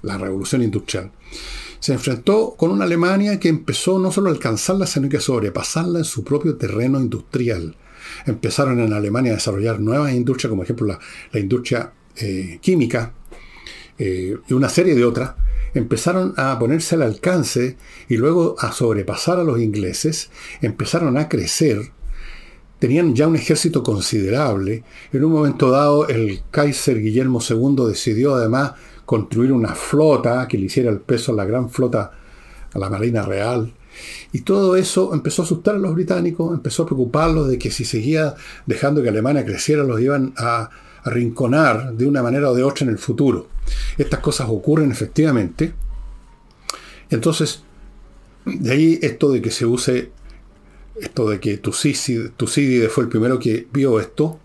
la 0.02 0.18
revolución 0.18 0.64
industrial, 0.64 1.12
se 1.84 1.92
enfrentó 1.92 2.54
con 2.56 2.70
una 2.70 2.86
Alemania 2.86 3.38
que 3.38 3.50
empezó 3.50 3.98
no 3.98 4.10
solo 4.10 4.30
a 4.30 4.32
alcanzarla, 4.32 4.86
sino 4.86 5.10
que 5.10 5.18
a 5.18 5.20
sobrepasarla 5.20 5.98
en 5.98 6.06
su 6.06 6.24
propio 6.24 6.56
terreno 6.56 6.98
industrial. 6.98 7.76
Empezaron 8.24 8.80
en 8.80 8.94
Alemania 8.94 9.32
a 9.32 9.34
desarrollar 9.34 9.80
nuevas 9.80 10.14
industrias, 10.14 10.48
como 10.48 10.62
ejemplo 10.62 10.86
la, 10.86 11.38
industria 11.38 11.92
eh, 12.16 12.58
química, 12.62 13.12
y 13.98 14.54
una 14.54 14.70
serie 14.70 14.94
de 14.94 15.04
otras, 15.04 15.34
empezaron 15.74 16.32
a 16.38 16.58
ponerse 16.58 16.94
al 16.94 17.02
alcance 17.02 17.76
y 18.08 18.16
luego 18.16 18.56
a 18.58 18.72
sobrepasar 18.72 19.38
a 19.38 19.44
los 19.44 19.60
ingleses, 19.60 20.30
empezaron 20.62 21.18
a 21.18 21.28
crecer, 21.28 21.92
tenían 22.78 23.14
ya 23.14 23.28
un 23.28 23.36
ejército 23.36 23.82
considerable. 23.82 24.84
En 25.12 25.22
un 25.22 25.32
momento 25.32 25.70
dado, 25.70 26.08
el 26.08 26.44
Kaiser 26.50 27.02
Guillermo 27.02 27.42
II 27.46 27.88
decidió 27.88 28.36
además 28.36 28.72
construir 29.04 29.52
una 29.52 29.74
flota 29.74 30.46
que 30.48 30.58
le 30.58 30.66
hiciera 30.66 30.90
el 30.90 31.00
peso 31.00 31.32
a 31.32 31.36
la 31.36 31.44
gran 31.44 31.70
flota, 31.70 32.12
a 32.72 32.78
la 32.78 32.90
Marina 32.90 33.22
Real. 33.22 33.72
Y 34.32 34.40
todo 34.40 34.76
eso 34.76 35.14
empezó 35.14 35.42
a 35.42 35.44
asustar 35.44 35.76
a 35.76 35.78
los 35.78 35.94
británicos, 35.94 36.52
empezó 36.52 36.82
a 36.82 36.86
preocuparlos 36.86 37.48
de 37.48 37.58
que 37.58 37.70
si 37.70 37.84
seguía 37.84 38.34
dejando 38.66 39.02
que 39.02 39.08
Alemania 39.08 39.44
creciera, 39.44 39.84
los 39.84 40.00
iban 40.00 40.34
a 40.36 40.70
arrinconar 41.04 41.92
de 41.94 42.06
una 42.06 42.22
manera 42.22 42.50
o 42.50 42.54
de 42.54 42.64
otra 42.64 42.84
en 42.84 42.90
el 42.90 42.98
futuro. 42.98 43.48
Estas 43.98 44.20
cosas 44.20 44.48
ocurren 44.50 44.90
efectivamente. 44.90 45.74
Entonces, 47.10 47.62
de 48.44 48.72
ahí 48.72 48.98
esto 49.02 49.30
de 49.30 49.40
que 49.40 49.50
se 49.50 49.66
use, 49.66 50.10
esto 51.00 51.28
de 51.28 51.38
que 51.40 51.58
Tucídides 51.58 52.90
fue 52.90 53.04
el 53.04 53.10
primero 53.10 53.38
que 53.38 53.68
vio 53.72 54.00
esto, 54.00 54.40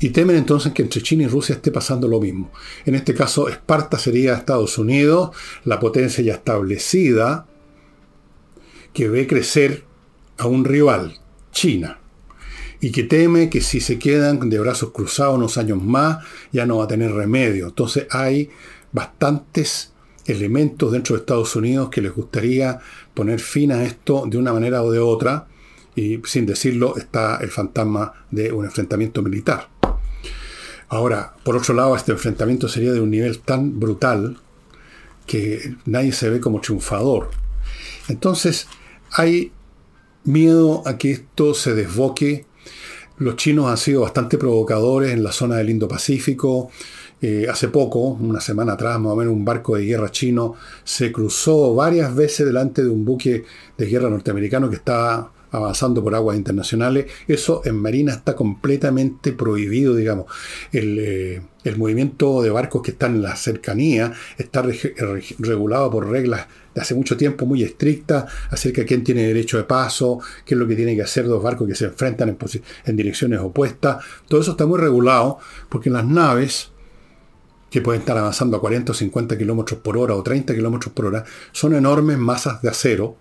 y 0.00 0.10
temen 0.10 0.36
entonces 0.36 0.72
que 0.72 0.82
entre 0.82 1.02
China 1.02 1.24
y 1.24 1.26
Rusia 1.26 1.56
esté 1.56 1.70
pasando 1.70 2.08
lo 2.08 2.20
mismo. 2.20 2.50
En 2.86 2.94
este 2.94 3.14
caso, 3.14 3.48
Esparta 3.48 3.98
sería 3.98 4.34
Estados 4.34 4.78
Unidos, 4.78 5.30
la 5.64 5.78
potencia 5.78 6.24
ya 6.24 6.34
establecida, 6.34 7.46
que 8.94 9.08
ve 9.08 9.26
crecer 9.26 9.84
a 10.38 10.46
un 10.46 10.64
rival, 10.64 11.20
China, 11.52 12.00
y 12.80 12.90
que 12.92 13.02
teme 13.02 13.50
que 13.50 13.60
si 13.60 13.80
se 13.80 13.98
quedan 13.98 14.48
de 14.48 14.58
brazos 14.58 14.90
cruzados 14.90 15.36
unos 15.36 15.58
años 15.58 15.82
más, 15.82 16.24
ya 16.50 16.64
no 16.64 16.78
va 16.78 16.84
a 16.84 16.88
tener 16.88 17.12
remedio. 17.12 17.66
Entonces 17.66 18.06
hay 18.10 18.48
bastantes 18.92 19.92
elementos 20.24 20.92
dentro 20.92 21.14
de 21.14 21.20
Estados 21.20 21.54
Unidos 21.56 21.90
que 21.90 22.00
les 22.00 22.14
gustaría 22.14 22.80
poner 23.12 23.38
fin 23.38 23.70
a 23.70 23.84
esto 23.84 24.24
de 24.26 24.38
una 24.38 24.54
manera 24.54 24.82
o 24.82 24.90
de 24.90 24.98
otra, 24.98 25.46
y 25.94 26.20
sin 26.24 26.46
decirlo 26.46 26.96
está 26.96 27.36
el 27.42 27.50
fantasma 27.50 28.26
de 28.30 28.50
un 28.50 28.64
enfrentamiento 28.64 29.20
militar. 29.22 29.79
Ahora, 30.90 31.34
por 31.44 31.56
otro 31.56 31.72
lado, 31.72 31.94
este 31.94 32.10
enfrentamiento 32.10 32.68
sería 32.68 32.92
de 32.92 33.00
un 33.00 33.10
nivel 33.10 33.38
tan 33.38 33.78
brutal 33.78 34.38
que 35.24 35.76
nadie 35.86 36.10
se 36.12 36.28
ve 36.28 36.40
como 36.40 36.60
triunfador. 36.60 37.30
Entonces, 38.08 38.66
hay 39.12 39.52
miedo 40.24 40.82
a 40.84 40.98
que 40.98 41.12
esto 41.12 41.54
se 41.54 41.76
desboque. 41.76 42.44
Los 43.18 43.36
chinos 43.36 43.70
han 43.70 43.76
sido 43.76 44.00
bastante 44.00 44.36
provocadores 44.36 45.12
en 45.12 45.22
la 45.22 45.30
zona 45.30 45.58
del 45.58 45.70
Indo-Pacífico. 45.70 46.72
Eh, 47.22 47.46
hace 47.48 47.68
poco, 47.68 48.00
una 48.00 48.40
semana 48.40 48.72
atrás, 48.72 48.98
más 48.98 49.12
o 49.12 49.16
menos, 49.16 49.32
un 49.32 49.44
barco 49.44 49.76
de 49.76 49.84
guerra 49.84 50.10
chino 50.10 50.56
se 50.82 51.12
cruzó 51.12 51.72
varias 51.72 52.12
veces 52.16 52.46
delante 52.46 52.82
de 52.82 52.88
un 52.88 53.04
buque 53.04 53.44
de 53.78 53.86
guerra 53.86 54.10
norteamericano 54.10 54.68
que 54.68 54.76
estaba 54.76 55.30
avanzando 55.50 56.02
por 56.02 56.14
aguas 56.14 56.36
internacionales. 56.36 57.06
Eso 57.28 57.62
en 57.64 57.76
Marina 57.76 58.12
está 58.12 58.34
completamente 58.34 59.32
prohibido, 59.32 59.94
digamos. 59.94 60.26
Eh, 60.72 61.40
el, 61.64 61.76
movimiento 61.76 62.42
de 62.42 62.50
barcos 62.50 62.82
que 62.82 62.92
están 62.92 63.16
en 63.16 63.22
la 63.22 63.36
cercanía 63.36 64.12
está 64.38 64.62
regulado 65.38 65.90
por 65.90 66.08
reglas 66.08 66.46
de 66.74 66.80
hace 66.80 66.94
mucho 66.94 67.16
tiempo 67.16 67.46
muy 67.46 67.62
estrictas 67.62 68.30
acerca 68.50 68.82
de 68.82 68.86
quién 68.86 69.04
tiene 69.04 69.26
derecho 69.26 69.56
de 69.56 69.64
paso, 69.64 70.20
qué 70.44 70.54
es 70.54 70.58
lo 70.58 70.66
que 70.66 70.76
tienen 70.76 70.96
que 70.96 71.02
hacer 71.02 71.26
dos 71.26 71.42
barcos 71.42 71.68
que 71.68 71.74
se 71.74 71.86
enfrentan 71.86 72.28
en, 72.28 72.38
en 72.86 72.96
direcciones 72.96 73.40
opuestas. 73.40 74.04
Todo 74.28 74.40
eso 74.40 74.52
está 74.52 74.66
muy 74.66 74.78
regulado 74.78 75.38
porque 75.68 75.90
las 75.90 76.04
naves 76.04 76.70
que 77.70 77.80
pueden 77.80 78.00
estar 78.00 78.18
avanzando 78.18 78.56
a 78.56 78.60
40 78.60 78.92
o 78.92 78.94
50 78.94 79.38
kilómetros 79.38 79.80
por 79.80 79.96
hora 79.96 80.14
o 80.14 80.22
30 80.22 80.54
kilómetros 80.54 80.92
por 80.92 81.06
hora, 81.06 81.24
son 81.52 81.74
enormes 81.74 82.18
masas 82.18 82.60
de 82.62 82.68
acero 82.68 83.16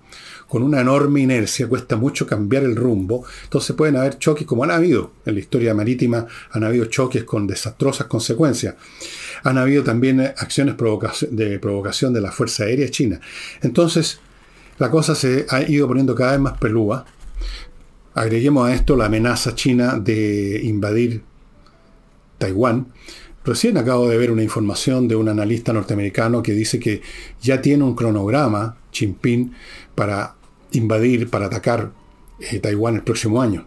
con 0.49 0.63
una 0.63 0.81
enorme 0.81 1.21
inercia, 1.21 1.69
cuesta 1.69 1.95
mucho 1.95 2.25
cambiar 2.25 2.63
el 2.63 2.75
rumbo, 2.75 3.23
entonces 3.43 3.75
pueden 3.75 3.95
haber 3.95 4.17
choques 4.17 4.47
como 4.47 4.63
han 4.63 4.71
habido 4.71 5.11
en 5.25 5.35
la 5.35 5.39
historia 5.39 5.75
marítima, 5.75 6.25
han 6.51 6.63
habido 6.63 6.85
choques 6.85 7.23
con 7.23 7.45
desastrosas 7.45 8.07
consecuencias. 8.07 8.75
Han 9.43 9.59
habido 9.59 9.83
también 9.83 10.19
acciones 10.19 10.75
de 11.29 11.59
provocación 11.59 12.13
de 12.13 12.21
la 12.21 12.31
Fuerza 12.31 12.63
Aérea 12.63 12.89
China. 12.89 13.21
Entonces, 13.61 14.19
la 14.79 14.89
cosa 14.89 15.13
se 15.13 15.45
ha 15.49 15.61
ido 15.61 15.87
poniendo 15.87 16.15
cada 16.15 16.31
vez 16.31 16.39
más 16.39 16.57
pelúa. 16.57 17.05
Agreguemos 18.15 18.67
a 18.67 18.73
esto 18.73 18.95
la 18.95 19.05
amenaza 19.05 19.53
china 19.53 19.99
de 19.99 20.61
invadir 20.63 21.21
Taiwán. 22.39 22.87
Recién 23.45 23.77
acabo 23.77 24.09
de 24.09 24.17
ver 24.17 24.31
una 24.31 24.41
información 24.41 25.07
de 25.07 25.15
un 25.15 25.29
analista 25.29 25.73
norteamericano 25.73 26.41
que 26.41 26.53
dice 26.53 26.79
que 26.79 27.01
ya 27.39 27.61
tiene 27.61 27.83
un 27.83 27.95
cronograma, 27.95 28.77
Jinping, 28.91 29.53
para 29.93 30.35
invadir, 30.71 31.29
para 31.29 31.47
atacar 31.47 31.91
eh, 32.39 32.59
Taiwán 32.59 32.95
el 32.95 33.03
próximo 33.03 33.41
año. 33.41 33.65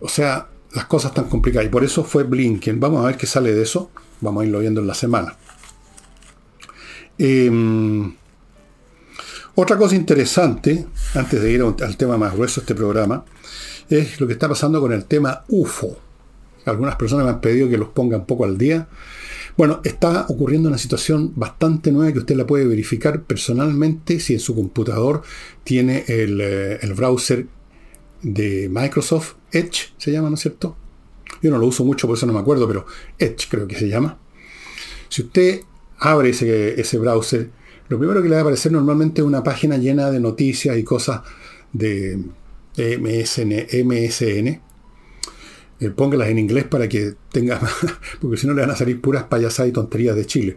O 0.00 0.08
sea, 0.08 0.48
las 0.72 0.86
cosas 0.86 1.10
están 1.10 1.28
complicadas. 1.28 1.66
Y 1.66 1.70
por 1.70 1.84
eso 1.84 2.04
fue 2.04 2.24
Blinken. 2.24 2.80
Vamos 2.80 3.04
a 3.04 3.06
ver 3.06 3.16
qué 3.16 3.26
sale 3.26 3.52
de 3.52 3.62
eso. 3.62 3.90
Vamos 4.20 4.42
a 4.42 4.46
irlo 4.46 4.60
viendo 4.60 4.80
en 4.80 4.86
la 4.86 4.94
semana. 4.94 5.36
Em, 7.18 8.14
otra 9.54 9.76
cosa 9.76 9.94
interesante, 9.94 10.86
antes 11.14 11.40
de 11.40 11.52
ir 11.52 11.62
al 11.62 11.96
tema 11.96 12.16
más 12.16 12.34
grueso 12.34 12.60
de 12.60 12.64
este 12.64 12.74
programa, 12.74 13.24
es 13.88 14.20
lo 14.20 14.26
que 14.26 14.32
está 14.32 14.48
pasando 14.48 14.80
con 14.80 14.92
el 14.92 15.04
tema 15.04 15.44
UFO. 15.48 15.98
Algunas 16.64 16.96
personas 16.96 17.24
me 17.24 17.32
han 17.32 17.40
pedido 17.40 17.68
que 17.68 17.78
los 17.78 17.88
ponga 17.88 18.16
un 18.16 18.26
poco 18.26 18.44
al 18.44 18.58
día. 18.58 18.88
Bueno, 19.56 19.80
está 19.84 20.26
ocurriendo 20.28 20.68
una 20.68 20.78
situación 20.78 21.32
bastante 21.36 21.92
nueva 21.92 22.12
que 22.12 22.20
usted 22.20 22.36
la 22.36 22.46
puede 22.46 22.66
verificar 22.66 23.22
personalmente 23.22 24.18
si 24.20 24.34
en 24.34 24.40
su 24.40 24.54
computador 24.54 25.22
tiene 25.64 26.04
el, 26.08 26.40
eh, 26.40 26.78
browser 26.96 27.46
de 28.22 28.68
Microsoft, 28.70 29.34
Edge 29.50 29.92
se 29.98 30.12
llama, 30.12 30.28
¿no 30.28 30.36
es 30.36 30.40
cierto? 30.40 30.76
Yo 31.42 31.50
no 31.50 31.58
lo 31.58 31.66
uso 31.66 31.84
mucho, 31.84 32.06
por 32.06 32.16
eso 32.16 32.24
no 32.26 32.32
me 32.32 32.38
acuerdo, 32.38 32.66
pero 32.66 32.86
Edge 33.18 33.46
creo 33.50 33.66
que 33.66 33.76
se 33.76 33.88
llama. 33.88 34.18
Si 35.08 35.22
usted 35.22 35.62
abre 35.98 36.30
ese, 36.30 36.80
ese 36.80 36.98
browser, 36.98 37.50
lo 37.88 37.98
primero 37.98 38.22
que 38.22 38.28
le 38.28 38.36
va 38.36 38.40
a 38.40 38.42
aparecer 38.42 38.72
normalmente 38.72 39.20
es 39.20 39.26
una 39.26 39.42
página 39.42 39.76
llena 39.76 40.10
de 40.10 40.20
noticias 40.20 40.78
y 40.78 40.84
cosas 40.84 41.22
de 41.72 42.18
MSN, 42.76 43.66
MSN 43.84 44.71
eh, 45.82 45.90
póngalas 45.90 46.28
en 46.28 46.38
inglés 46.38 46.64
para 46.64 46.88
que 46.88 47.14
tenga, 47.32 47.60
porque 48.20 48.36
si 48.36 48.46
no 48.46 48.54
le 48.54 48.60
van 48.60 48.70
a 48.70 48.76
salir 48.76 49.00
puras 49.00 49.24
payasadas 49.24 49.68
y 49.68 49.72
tonterías 49.72 50.14
de 50.14 50.26
Chile. 50.26 50.56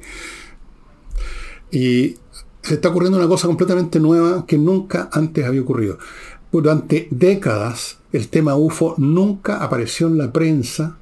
Y 1.72 2.16
se 2.62 2.76
está 2.76 2.90
ocurriendo 2.90 3.18
una 3.18 3.28
cosa 3.28 3.48
completamente 3.48 4.00
nueva 4.00 4.46
que 4.46 4.60
nunca 4.60 5.10
antes 5.12 5.44
había 5.44 5.62
ocurrido. 5.62 5.98
Durante 6.52 7.08
décadas 7.10 7.98
el 8.12 8.28
tema 8.28 8.56
UFO 8.56 8.94
nunca 9.00 9.64
apareció 9.64 10.06
en 10.06 10.20
la 10.20 10.32
prensa, 10.32 11.00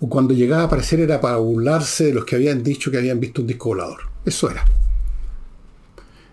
o 0.00 0.08
cuando 0.08 0.32
llegaba 0.32 0.62
a 0.62 0.66
aparecer 0.66 1.00
era 1.00 1.20
para 1.20 1.36
burlarse 1.36 2.04
de 2.04 2.14
los 2.14 2.24
que 2.24 2.36
habían 2.36 2.62
dicho 2.62 2.90
que 2.90 2.96
habían 2.96 3.20
visto 3.20 3.42
un 3.42 3.46
disco 3.46 3.68
volador. 3.68 4.00
Eso 4.24 4.50
era. 4.50 4.64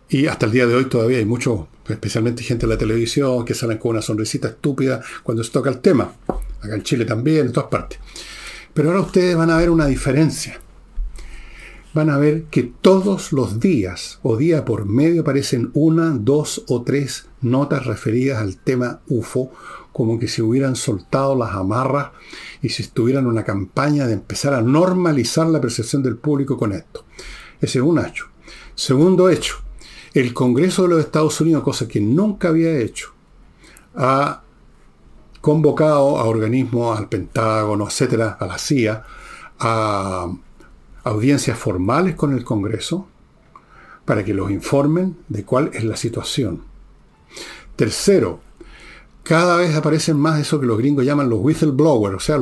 Y 0.08 0.28
hasta 0.28 0.46
el 0.46 0.54
día 0.54 0.66
de 0.66 0.76
hoy 0.76 0.86
todavía 0.86 1.18
hay 1.18 1.26
muchos, 1.26 1.68
especialmente 1.90 2.42
gente 2.42 2.66
de 2.66 2.74
la 2.74 2.80
televisión, 2.80 3.44
que 3.44 3.54
salen 3.54 3.78
con 3.80 3.92
una 3.92 4.02
sonrisita 4.02 4.48
estúpida 4.48 5.02
cuando 5.24 5.44
se 5.44 5.52
toca 5.52 5.70
el 5.70 5.80
tema 5.80 6.14
acá 6.62 6.76
en 6.76 6.84
Chile 6.84 7.06
también, 7.06 7.48
en 7.48 7.54
todas 7.54 7.70
partes. 7.70 8.00
Pero 8.74 8.90
ahora 8.90 9.02
ustedes 9.02 9.36
van 9.36 9.50
a 9.50 9.58
ver 9.58 9.70
una 9.70 9.88
diferencia. 9.88 10.60
Van 11.94 12.10
a 12.10 12.18
ver 12.18 12.44
que 12.46 12.64
todos 12.64 13.34
los 13.34 13.60
días 13.60 14.20
o 14.22 14.38
día 14.38 14.64
por 14.64 14.86
medio 14.86 15.22
aparecen 15.22 15.72
una, 15.74 16.12
dos 16.12 16.64
o 16.68 16.84
tres 16.84 17.28
notas 17.42 17.86
referidas 17.86 18.40
al 18.40 18.58
tema 18.58 19.02
UFO, 19.08 19.52
como 19.92 20.20
que 20.20 20.28
se 20.28 20.44
hubieran 20.44 20.76
soltado 20.76 21.36
las 21.36 21.56
amarras 21.56 22.12
y 22.62 22.70
si 22.70 22.84
estuvieran 22.84 23.24
en 23.24 23.32
una 23.32 23.44
campaña 23.44 24.06
de 24.06 24.14
empezar 24.14 24.54
a 24.54 24.62
normalizar 24.62 25.48
la 25.48 25.60
percepción 25.60 26.04
del 26.04 26.18
público 26.18 26.58
con 26.58 26.74
esto. 26.74 27.06
Ese 27.60 27.80
es 27.80 27.84
un 27.84 28.00
hecho. 28.00 28.28
Segundo 28.76 29.30
hecho, 29.30 29.56
el 30.14 30.34
Congreso 30.34 30.84
de 30.84 30.90
los 30.90 31.00
Estados 31.00 31.42
Unidos, 31.42 31.64
cosa 31.64 31.88
que 31.88 32.00
nunca 32.00 32.50
había 32.50 32.78
hecho, 32.78 33.14
ha 33.96 34.44
convocado 35.42 36.18
a 36.18 36.26
organismos, 36.26 36.98
al 36.98 37.10
Pentágono, 37.10 37.88
etcétera, 37.88 38.38
a 38.40 38.46
la 38.46 38.58
CIA, 38.58 39.04
a 39.60 40.32
audiencias 41.04 41.58
formales 41.58 42.16
con 42.16 42.34
el 42.34 42.44
Congreso 42.44 43.08
para 44.06 44.24
que 44.24 44.34
los 44.34 44.50
informen 44.52 45.18
de 45.28 45.44
cuál 45.44 45.70
es 45.74 45.84
la 45.84 45.96
situación. 45.96 46.64
Tercero, 47.76 48.40
cada 49.24 49.58
vez 49.58 49.76
aparecen 49.76 50.18
más 50.18 50.40
eso 50.40 50.60
que 50.60 50.66
los 50.66 50.78
gringos 50.78 51.06
llaman 51.06 51.30
los 51.30 51.40
whistleblowers, 51.42 52.16
o 52.16 52.20
sea, 52.20 52.40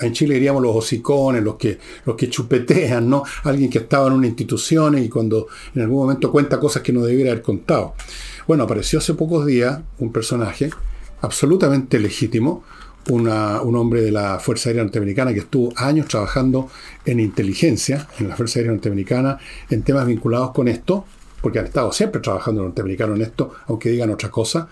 en 0.00 0.12
Chile 0.14 0.34
diríamos 0.34 0.62
los 0.62 0.74
hocicones, 0.74 1.42
los 1.42 1.56
que, 1.56 1.78
los 2.06 2.16
que 2.16 2.30
chupetean, 2.30 3.08
¿no? 3.08 3.22
Alguien 3.42 3.68
que 3.68 3.78
estaba 3.78 4.06
en 4.06 4.14
una 4.14 4.26
institución 4.26 4.96
y 4.96 5.08
cuando 5.10 5.46
en 5.74 5.82
algún 5.82 5.98
momento 5.98 6.32
cuenta 6.32 6.58
cosas 6.58 6.82
que 6.82 6.92
no 6.92 7.02
debiera 7.02 7.32
haber 7.32 7.42
contado. 7.42 7.94
Bueno, 8.46 8.64
apareció 8.64 8.98
hace 8.98 9.12
pocos 9.12 9.44
días 9.44 9.80
un 9.98 10.10
personaje 10.12 10.70
absolutamente 11.24 11.98
legítimo, 11.98 12.62
un 13.10 13.76
hombre 13.76 14.00
de 14.00 14.10
la 14.10 14.38
Fuerza 14.38 14.70
Aérea 14.70 14.82
Norteamericana 14.82 15.32
que 15.34 15.40
estuvo 15.40 15.72
años 15.76 16.06
trabajando 16.08 16.70
en 17.04 17.20
inteligencia, 17.20 18.08
en 18.18 18.28
la 18.28 18.36
Fuerza 18.36 18.58
Aérea 18.58 18.72
Norteamericana, 18.72 19.38
en 19.68 19.82
temas 19.82 20.06
vinculados 20.06 20.52
con 20.52 20.68
esto, 20.68 21.04
porque 21.42 21.58
han 21.58 21.66
estado 21.66 21.92
siempre 21.92 22.22
trabajando 22.22 22.62
norteamericanos 22.62 23.16
en 23.16 23.22
esto, 23.22 23.52
aunque 23.66 23.90
digan 23.90 24.10
otra 24.10 24.30
cosa, 24.30 24.68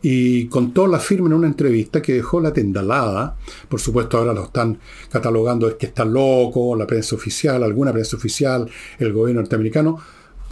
y 0.00 0.46
contó 0.46 0.86
la 0.86 1.00
firma 1.00 1.26
en 1.28 1.32
una 1.32 1.48
entrevista 1.48 2.00
que 2.00 2.14
dejó 2.14 2.40
la 2.40 2.52
tendalada, 2.52 3.36
por 3.68 3.80
supuesto 3.80 4.18
ahora 4.18 4.32
lo 4.32 4.44
están 4.44 4.78
catalogando, 5.10 5.68
es 5.68 5.74
que 5.74 5.86
está 5.86 6.04
loco, 6.04 6.76
la 6.76 6.86
prensa 6.86 7.16
oficial, 7.16 7.64
alguna 7.64 7.92
prensa 7.92 8.16
oficial, 8.16 8.70
el 9.00 9.12
gobierno 9.12 9.40
norteamericano, 9.40 9.98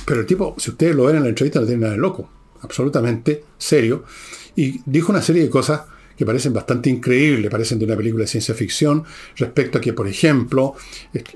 pero 0.05 0.21
el 0.21 0.27
tipo, 0.27 0.57
si 0.59 0.71
ustedes 0.71 0.97
lo 0.97 1.05
ven 1.05 1.17
en 1.17 1.23
la 1.23 1.29
entrevista, 1.29 1.61
no 1.61 1.67
tiene 1.67 1.83
nada 1.83 1.93
de 1.93 2.01
loco, 2.01 2.29
absolutamente 2.63 3.45
serio, 3.59 4.05
y 4.57 4.81
dijo 4.87 5.13
una 5.13 5.23
serie 5.23 5.43
de 5.43 5.51
cosas 5.51 5.83
que 6.17 6.27
parecen 6.27 6.53
bastante 6.53 6.91
increíbles, 6.91 7.51
parecen 7.51 7.79
de 7.79 7.87
una 7.87 7.97
película 7.97 8.25
de 8.25 8.29
ciencia 8.29 8.55
ficción, 8.55 9.05
respecto 9.37 9.79
a 9.79 9.81
que, 9.81 9.95
por 9.95 10.07
ejemplo, 10.07 10.75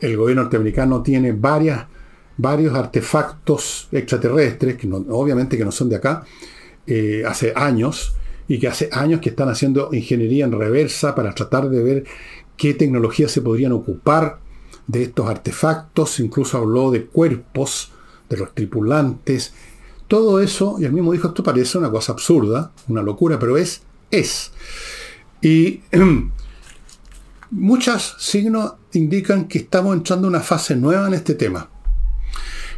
el 0.00 0.16
gobierno 0.16 0.42
norteamericano 0.42 1.02
tiene 1.02 1.32
varias, 1.32 1.87
varios 2.37 2.74
artefactos 2.74 3.88
extraterrestres, 3.92 4.76
que 4.76 4.87
obviamente 5.08 5.56
que 5.56 5.64
no 5.64 5.72
son 5.72 5.88
de 5.88 5.96
acá, 5.96 6.24
eh, 6.87 7.22
hace 7.26 7.52
años, 7.56 8.14
y 8.46 8.58
que 8.58 8.68
hace 8.68 8.90
años 8.92 9.20
que 9.20 9.30
están 9.30 9.48
haciendo 9.48 9.88
ingeniería 9.92 10.44
en 10.44 10.52
reversa 10.52 11.14
para 11.14 11.34
tratar 11.34 11.70
de 11.70 11.82
ver 11.82 12.04
qué 12.56 12.74
tecnologías 12.74 13.30
se 13.30 13.40
podrían 13.40 13.72
ocupar 13.72 14.38
de 14.87 15.04
estos 15.04 15.28
artefactos, 15.28 16.20
incluso 16.20 16.58
habló 16.58 16.90
de 16.90 17.06
cuerpos 17.06 17.92
de 18.28 18.37
los 18.37 18.54
tripulantes, 18.54 19.54
todo 20.14 20.38
eso, 20.38 20.77
y 20.79 20.85
él 20.85 20.92
mismo 20.92 21.11
dijo, 21.11 21.27
esto 21.27 21.42
parece 21.42 21.77
una 21.77 21.90
cosa 21.90 22.12
absurda, 22.12 22.70
una 22.87 23.03
locura, 23.03 23.37
pero 23.37 23.57
es 23.57 23.83
es. 24.12 24.53
Y 25.42 25.81
muchos 27.50 28.14
signos 28.20 28.74
indican 28.92 29.48
que 29.48 29.59
estamos 29.59 29.96
entrando 29.96 30.29
en 30.29 30.35
una 30.35 30.40
fase 30.40 30.77
nueva 30.77 31.09
en 31.09 31.14
este 31.14 31.35
tema. 31.35 31.68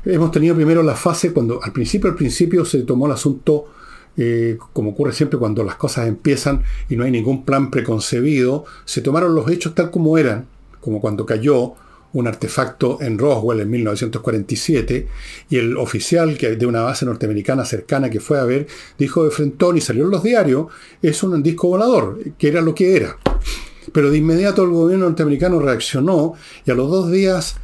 Hemos 0.07 0.31
tenido 0.31 0.55
primero 0.55 0.83
la 0.83 0.95
fase 0.95 1.35
cuando 1.35 1.63
al 1.63 1.73
principio, 1.73 2.09
al 2.09 2.17
principio 2.17 2.65
se 2.65 2.85
tomó 2.85 3.05
el 3.05 3.13
asunto, 3.13 3.67
eh, 4.17 4.57
como 4.73 4.93
ocurre 4.93 5.13
siempre 5.13 5.39
cuando 5.39 5.63
las 5.63 5.75
cosas 5.77 6.09
empiezan 6.09 6.63
y 6.89 6.97
no 6.97 7.05
hay 7.05 7.11
ningún 7.11 7.45
plan 7.45 7.71
preconcebido, 7.71 8.65
se 8.87 9.03
tomaron 9.03 9.35
los 9.35 9.51
hechos 9.51 9.75
tal 9.75 9.91
como 9.91 10.17
eran, 10.17 10.47
como 10.81 11.03
cuando 11.03 11.27
cayó 11.27 11.75
un 12.17 12.27
artefacto 12.27 12.99
en 13.03 13.19
Roswell 13.19 13.61
en 13.61 13.71
1947 13.71 15.07
y 15.51 15.57
el 15.59 15.77
oficial 15.77 16.39
que, 16.39 16.57
de 16.57 16.65
una 16.65 16.81
base 16.81 17.05
norteamericana 17.05 17.65
cercana 17.67 18.09
que 18.09 18.21
fue 18.21 18.39
a 18.39 18.45
ver 18.45 18.67
dijo 18.99 19.25
de 19.25 19.31
frentón 19.31 19.77
y 19.77 19.83
salió 19.83 20.05
en 20.05 20.11
los 20.11 20.23
diarios, 20.23 20.69
es 21.03 21.23
un 21.23 21.43
disco 21.43 21.69
volador, 21.69 22.19
que 22.39 22.49
era 22.49 22.63
lo 22.63 22.75
que 22.75 22.97
era. 22.97 23.19
Pero 23.93 24.11
de 24.11 24.17
inmediato 24.17 24.63
el 24.63 24.71
gobierno 24.71 25.07
norteamericano 25.07 25.61
reaccionó 25.61 26.33
y 26.65 26.71
a 26.71 26.75
los 26.75 26.91
dos 26.91 27.11
días 27.11 27.57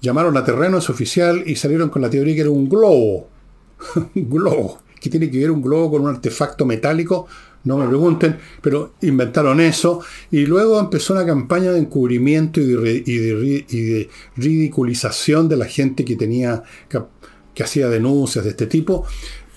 llamaron 0.00 0.36
a 0.36 0.44
terreno 0.44 0.76
a 0.76 0.80
ese 0.80 0.90
oficial 0.90 1.44
y 1.46 1.54
salieron 1.54 1.88
con 1.88 2.02
la 2.02 2.10
teoría 2.10 2.34
que 2.34 2.40
era 2.40 2.50
un 2.50 2.68
globo. 2.68 3.28
un 4.14 4.30
globo. 4.30 4.80
¿Qué 5.00 5.10
tiene 5.10 5.30
que 5.30 5.38
ver 5.38 5.52
un 5.52 5.62
globo 5.62 5.92
con 5.92 6.02
un 6.02 6.08
artefacto 6.08 6.66
metálico? 6.66 7.28
No 7.64 7.78
me 7.78 7.86
pregunten, 7.86 8.38
pero 8.60 8.94
inventaron 9.02 9.60
eso 9.60 10.00
y 10.30 10.46
luego 10.46 10.80
empezó 10.80 11.14
una 11.14 11.24
campaña 11.24 11.72
de 11.72 11.78
encubrimiento 11.78 12.60
y 12.60 12.66
de, 12.66 14.08
ridiculización 14.36 15.48
de 15.48 15.56
la 15.56 15.66
gente 15.66 16.04
que 16.04 16.16
tenía 16.16 16.62
que, 16.88 17.62
hacía 17.62 17.88
denuncias 17.88 18.44
de 18.44 18.50
este 18.50 18.66
tipo 18.66 19.06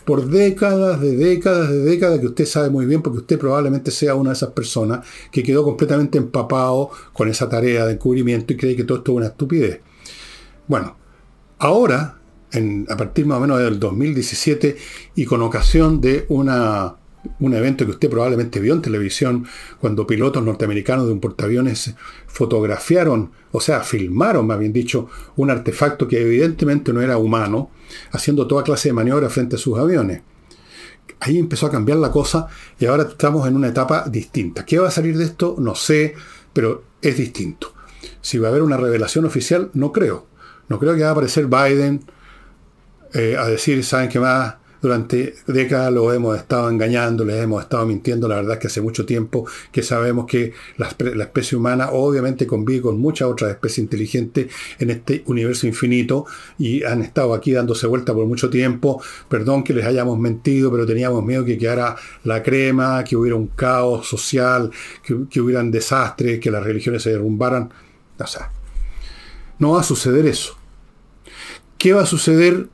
por 0.06 0.28
décadas, 0.30 1.02
de 1.02 1.18
décadas, 1.18 1.70
de 1.72 1.80
décadas, 1.80 2.20
que 2.20 2.28
usted 2.28 2.46
sabe 2.46 2.70
muy 2.70 2.86
bien, 2.86 3.02
porque 3.02 3.20
usted 3.20 3.40
probablemente 3.40 3.90
sea 3.90 4.14
una 4.14 4.30
de 4.30 4.36
esas 4.36 4.52
personas 4.52 5.04
que 5.32 5.42
quedó 5.42 5.64
completamente 5.64 6.20
empapado 6.20 6.92
con 7.12 7.28
esa 7.28 7.50
tarea 7.50 7.88
de 7.88 7.94
encubrimiento 7.94 8.54
y 8.54 8.58
cree 8.58 8.76
que 8.76 8.84
todo 8.84 9.00
esto 9.00 9.14
es 9.14 9.18
una 9.18 9.28
estupidez. 9.28 9.80
Bueno, 10.68 10.96
ahora, 11.58 12.20
a 12.88 12.98
partir 12.98 13.26
más 13.26 13.40
o 13.40 13.42
menos 13.42 13.58
del 13.58 13.80
2017, 13.80 14.78
y 15.16 15.26
con 15.26 15.42
ocasión 15.42 16.00
de 16.02 16.28
una 16.30 16.98
un 17.40 17.54
evento 17.54 17.86
que 17.86 17.92
usted 17.92 18.10
probablemente 18.10 18.60
vio 18.60 18.74
en 18.74 18.82
televisión 18.82 19.46
cuando 19.80 20.08
pilotos 20.08 20.44
norteamericanos 20.44 21.08
de 21.08 21.14
un 21.14 21.20
portaaviones 21.20 21.96
fotografiaron, 22.28 23.32
o 23.52 23.60
sea, 23.60 23.82
filmaron, 23.82 24.48
más 24.48 24.60
bien 24.60 24.74
dicho, 24.74 25.08
un 25.36 25.50
artefacto 25.50 26.08
que 26.08 26.22
evidentemente 26.22 26.94
no 26.94 27.02
era 27.02 27.18
humano, 27.18 27.72
haciendo 28.12 28.48
toda 28.48 28.64
clase 28.64 28.90
de 28.90 28.94
maniobras 28.94 29.32
frente 29.34 29.56
a 29.56 29.60
sus 29.60 29.78
aviones. 29.78 30.22
Ahí 31.20 31.40
empezó 31.40 31.68
a 31.68 31.72
cambiar 31.72 31.98
la 32.00 32.12
cosa 32.12 32.48
y 32.80 32.86
ahora 32.86 33.04
estamos 33.04 33.48
en 33.48 33.56
una 33.56 33.70
etapa 33.70 34.08
distinta. 34.10 34.66
¿Qué 34.66 34.80
va 34.80 34.90
a 34.90 34.92
salir 34.92 35.18
de 35.18 35.24
esto? 35.24 35.56
No 35.60 35.76
sé, 35.76 36.14
pero 36.52 36.84
es 37.02 37.18
distinto. 37.18 37.74
Si 38.22 38.38
va 38.38 38.48
a 38.48 38.52
haber 38.52 38.64
una 38.64 38.78
revelación 38.78 39.26
oficial, 39.26 39.70
no 39.74 39.92
creo. 39.92 40.28
No 40.68 40.80
creo 40.80 40.96
que 40.96 41.04
va 41.04 41.10
a 41.10 41.12
aparecer 41.12 41.48
Biden 41.48 42.04
eh, 43.14 43.38
a 43.38 43.48
decir, 43.48 43.84
¿saben 43.84 44.10
qué 44.10 44.20
más? 44.20 44.56
Durante 44.86 45.34
décadas 45.48 45.92
lo 45.92 46.14
hemos 46.14 46.38
estado 46.38 46.70
engañando, 46.70 47.26
les 47.26 47.42
hemos 47.42 47.64
estado 47.64 47.88
mintiendo. 47.88 48.28
La 48.28 48.36
verdad 48.36 48.54
es 48.54 48.60
que 48.60 48.68
hace 48.68 48.82
mucho 48.82 49.04
tiempo 49.04 49.48
que 49.72 49.82
sabemos 49.82 50.28
que 50.28 50.54
la, 50.78 50.88
especie 51.24 51.58
humana 51.58 51.90
obviamente 51.92 52.46
convive 52.46 52.84
con 52.84 53.00
muchas 53.00 53.28
otras 53.28 53.50
especies 53.50 53.80
inteligentes 53.80 54.54
en 54.78 54.92
este 54.92 55.24
universo 55.26 55.66
infinito 55.66 56.28
y 56.60 56.84
han 56.84 57.02
estado 57.02 57.34
aquí 57.34 57.52
dándose 57.52 57.88
vuelta 57.88 58.14
por 58.14 58.28
mucho 58.28 58.52
tiempo. 58.52 59.02
Perdón 59.28 59.64
que 59.64 59.74
les 59.74 59.86
hayamos 59.86 60.20
mentido, 60.20 60.72
pero 60.72 60.86
teníamos 60.86 61.26
miedo 61.26 61.44
que 61.44 61.58
quedara 61.58 61.96
la 62.24 62.44
crema, 62.44 63.04
que 63.04 63.16
hubiera 63.16 63.36
un 63.36 63.48
caos 63.48 64.08
social, 64.08 64.70
que, 65.04 65.18
que 65.32 65.42
hubieran 65.42 65.72
desastres, 65.72 66.40
que 66.40 66.52
las 66.52 66.64
religiones 66.64 67.02
se 67.02 67.10
derrumbaran. 67.10 67.72
O 68.20 68.28
sea, 68.28 68.52
no 69.58 69.72
va 69.72 69.80
a 69.80 69.84
suceder 69.84 70.28
eso. 70.28 70.56
¿Qué 71.80 71.94
va 71.94 72.04
a 72.04 72.06
suceder? 72.06 72.68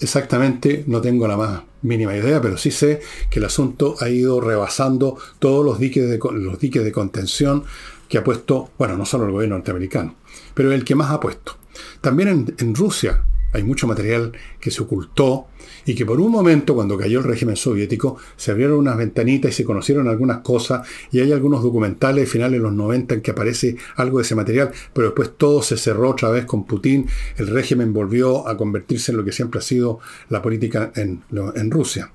Exactamente, 0.00 0.84
no 0.86 1.00
tengo 1.00 1.26
la 1.26 1.36
más 1.36 1.62
mínima 1.82 2.14
idea, 2.16 2.40
pero 2.40 2.56
sí 2.56 2.70
sé 2.70 3.00
que 3.30 3.38
el 3.38 3.46
asunto 3.46 3.96
ha 4.00 4.08
ido 4.08 4.40
rebasando 4.40 5.16
todos 5.38 5.64
los 5.64 5.78
diques 5.78 6.08
de, 6.08 6.18
los 6.18 6.58
diques 6.58 6.84
de 6.84 6.92
contención 6.92 7.64
que 8.08 8.18
ha 8.18 8.24
puesto, 8.24 8.70
bueno, 8.78 8.96
no 8.96 9.06
solo 9.06 9.24
el 9.24 9.32
gobierno 9.32 9.56
norteamericano, 9.56 10.16
pero 10.54 10.72
el 10.72 10.84
que 10.84 10.94
más 10.94 11.10
ha 11.10 11.20
puesto. 11.20 11.56
También 12.00 12.28
en, 12.28 12.54
en 12.58 12.74
Rusia 12.74 13.24
hay 13.56 13.64
mucho 13.64 13.86
material 13.86 14.32
que 14.60 14.70
se 14.70 14.82
ocultó 14.82 15.46
y 15.86 15.94
que 15.94 16.04
por 16.04 16.20
un 16.20 16.30
momento, 16.30 16.74
cuando 16.74 16.98
cayó 16.98 17.20
el 17.20 17.24
régimen 17.24 17.56
soviético, 17.56 18.16
se 18.36 18.50
abrieron 18.50 18.78
unas 18.78 18.96
ventanitas 18.96 19.52
y 19.52 19.54
se 19.54 19.64
conocieron 19.64 20.08
algunas 20.08 20.38
cosas 20.38 20.86
y 21.10 21.20
hay 21.20 21.32
algunos 21.32 21.62
documentales 21.62 22.28
finales 22.28 22.60
de 22.60 22.62
los 22.62 22.72
90 22.72 23.14
en 23.14 23.20
que 23.22 23.30
aparece 23.30 23.76
algo 23.96 24.18
de 24.18 24.24
ese 24.24 24.34
material, 24.34 24.70
pero 24.92 25.08
después 25.08 25.32
todo 25.36 25.62
se 25.62 25.76
cerró 25.76 26.10
otra 26.10 26.30
vez 26.30 26.44
con 26.44 26.66
Putin, 26.66 27.06
el 27.36 27.46
régimen 27.46 27.92
volvió 27.92 28.46
a 28.46 28.56
convertirse 28.56 29.12
en 29.12 29.18
lo 29.18 29.24
que 29.24 29.32
siempre 29.32 29.58
ha 29.58 29.62
sido 29.62 30.00
la 30.28 30.42
política 30.42 30.92
en, 30.94 31.22
Rusia. 31.70 32.10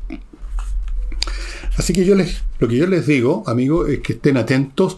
Así 1.77 1.93
que 1.93 2.05
yo 2.05 2.15
les, 2.15 2.43
lo 2.59 2.67
que 2.67 2.75
yo 2.75 2.87
les 2.87 3.07
digo, 3.07 3.43
amigos, 3.47 3.89
es 3.89 3.99
que 3.99 4.13
estén 4.13 4.37
atentos 4.37 4.97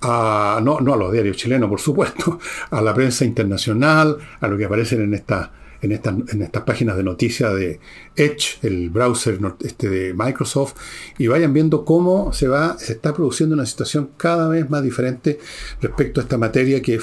a, 0.00 0.60
no, 0.62 0.80
no 0.80 0.94
a 0.94 0.96
los 0.96 1.12
diarios 1.12 1.36
chilenos, 1.36 1.68
por 1.68 1.80
supuesto, 1.80 2.38
a 2.70 2.80
la 2.80 2.94
prensa 2.94 3.24
internacional, 3.24 4.18
a 4.40 4.48
lo 4.48 4.56
que 4.56 4.64
aparecen 4.64 5.02
en 5.02 5.14
esta 5.14 5.52
en, 5.82 5.92
en 5.92 6.42
estas 6.42 6.62
páginas 6.62 6.96
de 6.96 7.02
noticias 7.02 7.54
de 7.54 7.80
Edge, 8.16 8.58
el 8.62 8.90
browser 8.90 9.38
este 9.60 9.88
de 9.88 10.14
Microsoft, 10.14 10.74
y 11.18 11.26
vayan 11.26 11.52
viendo 11.52 11.84
cómo 11.84 12.32
se 12.32 12.48
va, 12.48 12.78
se 12.78 12.92
está 12.94 13.12
produciendo 13.12 13.54
una 13.54 13.66
situación 13.66 14.10
cada 14.16 14.48
vez 14.48 14.70
más 14.70 14.82
diferente 14.82 15.38
respecto 15.80 16.20
a 16.20 16.24
esta 16.24 16.38
materia 16.38 16.80
que 16.80 16.98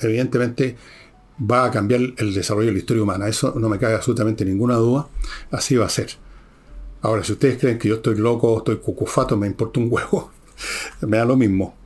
evidentemente 0.00 0.76
va 1.38 1.64
a 1.64 1.70
cambiar 1.70 2.00
el 2.16 2.34
desarrollo 2.34 2.66
de 2.66 2.72
la 2.72 2.78
historia 2.78 3.02
humana. 3.02 3.28
Eso 3.28 3.54
no 3.56 3.68
me 3.68 3.78
cabe 3.78 3.94
absolutamente 3.94 4.44
ninguna 4.44 4.76
duda. 4.76 5.08
Así 5.50 5.76
va 5.76 5.86
a 5.86 5.90
ser. 5.90 6.10
Ahora, 7.00 7.22
si 7.22 7.32
ustedes 7.32 7.58
creen 7.58 7.78
que 7.78 7.88
yo 7.88 7.96
estoy 7.96 8.16
loco, 8.16 8.58
estoy 8.58 8.76
cucufato, 8.76 9.36
me 9.36 9.46
importa 9.46 9.80
un 9.80 9.88
huevo. 9.90 10.32
me 11.00 11.16
da 11.16 11.24
lo 11.24 11.36
mismo. 11.36 11.76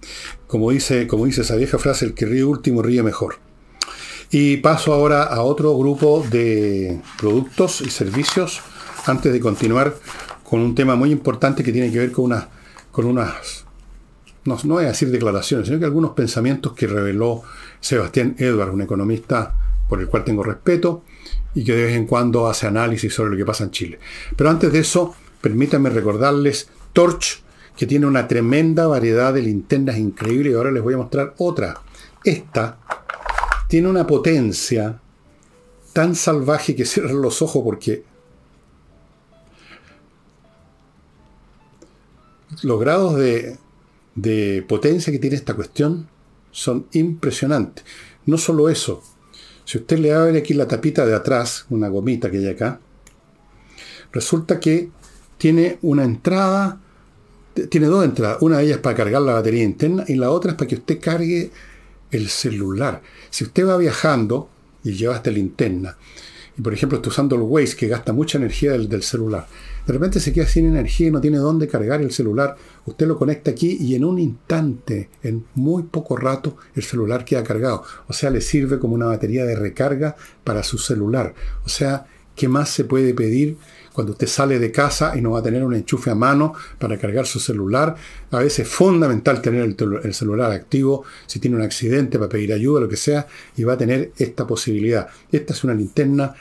Como 0.47 0.71
dice, 0.71 1.07
como 1.07 1.27
dice 1.27 1.43
esa 1.43 1.57
vieja 1.57 1.79
frase, 1.79 2.07
el 2.07 2.15
que 2.15 2.27
ríe 2.27 2.45
último 2.45 2.83
ríe 2.83 3.03
mejor. 3.03 3.37
Y 4.35 4.57
paso 4.57 4.95
ahora 4.95 5.25
a 5.25 5.43
otro 5.43 5.77
grupo 5.77 6.25
de 6.31 7.03
productos 7.19 7.83
y 7.83 7.91
servicios 7.91 8.63
antes 9.05 9.31
de 9.31 9.39
continuar 9.41 9.95
con 10.43 10.61
un 10.61 10.75
tema 10.75 10.97
muy 10.97 11.11
importante 11.11 11.63
que 11.63 11.71
tiene 11.71 11.93
que 11.93 11.99
ver 11.99 12.13
con, 12.13 12.25
una, 12.25 12.49
con 12.91 13.05
unas, 13.05 13.67
no, 14.47 14.57
no 14.65 14.75
voy 14.75 14.87
a 14.87 14.89
decir 14.89 15.11
declaraciones, 15.11 15.69
sino 15.69 15.79
que 15.79 15.85
algunos 15.85 16.13
pensamientos 16.13 16.73
que 16.73 16.87
reveló 16.87 17.43
Sebastián 17.79 18.35
Edward, 18.39 18.71
un 18.73 18.81
economista 18.81 19.55
por 19.87 20.01
el 20.01 20.09
cual 20.09 20.25
tengo 20.25 20.43
respeto 20.43 21.05
y 21.55 21.63
que 21.63 21.77
de 21.77 21.85
vez 21.85 21.97
en 21.97 22.07
cuando 22.07 22.49
hace 22.49 22.67
análisis 22.67 23.13
sobre 23.13 23.33
lo 23.33 23.37
que 23.37 23.45
pasa 23.45 23.65
en 23.65 23.71
Chile. 23.71 23.99
Pero 24.35 24.49
antes 24.49 24.73
de 24.73 24.79
eso, 24.79 25.15
permítanme 25.43 25.91
recordarles 25.91 26.71
Torch, 26.95 27.43
que 27.77 27.87
tiene 27.87 28.07
una 28.07 28.27
tremenda 28.27 28.87
variedad 28.87 29.35
de 29.35 29.43
linternas 29.43 29.99
increíbles 29.99 30.55
y 30.55 30.57
ahora 30.57 30.71
les 30.71 30.83
voy 30.83 30.95
a 30.95 30.99
mostrar 30.99 31.35
otra. 31.37 31.75
Esta 32.25 32.79
tiene 33.73 33.89
una 33.89 34.07
potencia 34.07 35.01
tan 35.95 36.15
salvaje 36.15 36.77
que 36.77 36.85
cierran 36.93 37.23
los 37.23 37.41
ojos 37.41 37.63
porque 37.65 38.05
los 42.61 42.79
grados 42.79 43.17
de, 43.17 43.57
de 44.15 44.63
potencia 44.69 45.11
que 45.11 45.19
tiene 45.19 45.37
esta 45.37 45.55
cuestión 45.55 46.07
son 46.51 46.87
impresionantes. 46.93 47.83
No 48.27 48.37
solo 48.37 48.69
eso, 48.69 49.03
si 49.65 49.79
usted 49.79 50.01
le 50.01 50.13
abre 50.13 50.37
aquí 50.37 50.53
la 50.53 50.69
tapita 50.69 51.07
de 51.07 51.15
atrás, 51.15 51.65
una 51.71 51.89
gomita 51.89 52.31
que 52.31 52.37
hay 52.37 52.49
acá, 52.49 52.79
resulta 54.13 54.61
que 54.61 54.91
tiene 55.39 55.79
una 55.81 56.05
entrada, 56.05 56.79
tiene 57.71 57.87
dos 57.87 58.05
entradas. 58.05 58.37
Una 58.43 58.59
de 58.59 58.67
ellas 58.67 58.81
para 58.81 58.97
cargar 58.97 59.23
la 59.23 59.33
batería 59.33 59.65
interna 59.65 60.05
y 60.07 60.17
la 60.17 60.31
otra 60.31 60.51
es 60.51 60.59
para 60.59 60.69
que 60.69 60.75
usted 60.75 61.01
cargue 61.01 61.51
el 62.13 62.29
celular. 62.29 63.03
Si 63.31 63.45
usted 63.45 63.67
va 63.67 63.77
viajando 63.77 64.49
y 64.85 64.93
lleva 64.93 65.17
esta 65.17 65.31
linterna, 65.31 65.97
y 66.57 66.61
por 66.61 66.75
ejemplo 66.75 66.99
está 66.99 67.09
usando 67.09 67.35
el 67.35 67.43
Waze 67.43 67.77
que 67.77 67.89
gasta 67.89 68.13
mucha 68.13 68.39
energía 68.39 68.73
del, 68.73 69.03
celular, 69.03 69.47
de 69.87 69.93
repente 69.93 70.21
se 70.21 70.33
queda 70.33 70.47
sin 70.47 70.67
energía 70.67 71.09
y 71.09 71.11
no 71.11 71.21
tiene 71.21 71.39
dónde 71.39 71.67
cargar 71.67 72.03
el 72.03 72.13
celular, 72.13 72.57
usted 72.85 73.07
lo 73.07 73.19
conecta 73.19 73.51
aquí 73.51 73.79
y 73.81 73.95
en 73.95 74.05
un 74.05 74.19
instante, 74.19 75.09
en 75.23 75.45
muy 75.55 75.85
poco 75.85 76.17
rato, 76.17 76.57
el 76.75 76.83
celular 76.83 77.25
queda 77.25 77.43
cargado. 77.43 77.83
O 78.07 78.13
sea, 78.13 78.31
le 78.31 78.41
sirve 78.41 78.79
como 78.79 78.95
una 78.95 79.07
batería 79.07 79.45
de 79.45 79.57
recarga 79.57 80.15
para 80.45 80.63
su 80.63 80.79
celular. 80.79 81.35
O 81.65 81.69
sea, 81.69 82.07
¿qué 82.37 82.49
más 82.49 82.69
se 82.69 82.85
puede 82.85 83.15
pedir? 83.15 83.57
Cuando 83.93 84.13
usted 84.13 84.27
sale 84.27 84.59
de 84.59 84.73
casa 84.73 85.17
y 85.17 85.21
no 85.21 85.33
va 85.33 85.41
a 85.41 85.43
tener 85.43 85.63
un 85.63 85.75
enchufe 85.75 86.11
a 86.11 86.15
mano 86.15 86.55
para 86.79 86.99
cargar 86.99 87.27
su 87.27 87.39
celular. 87.39 87.95
A 88.31 88.39
veces 88.39 88.61
es 88.61 88.69
fundamental 88.69 89.43
tener 89.43 89.63
el, 89.63 90.15
celular 90.15 90.53
activo 90.53 91.05
si 91.27 91.39
tiene 91.39 91.57
un 91.57 91.63
accidente 91.63 92.19
para 92.19 92.29
pedir 92.29 92.53
ayuda, 92.53 92.81
lo 92.81 92.89
que 92.89 92.97
sea, 92.97 93.27
y 93.57 93.65
va 93.65 93.75
a 93.75 93.79
tener 93.79 94.13
esta 94.17 94.47
posibilidad. 94.47 95.09
Esta 95.31 95.53
es 95.53 95.65
una 95.65 95.75
linterna 95.75 96.35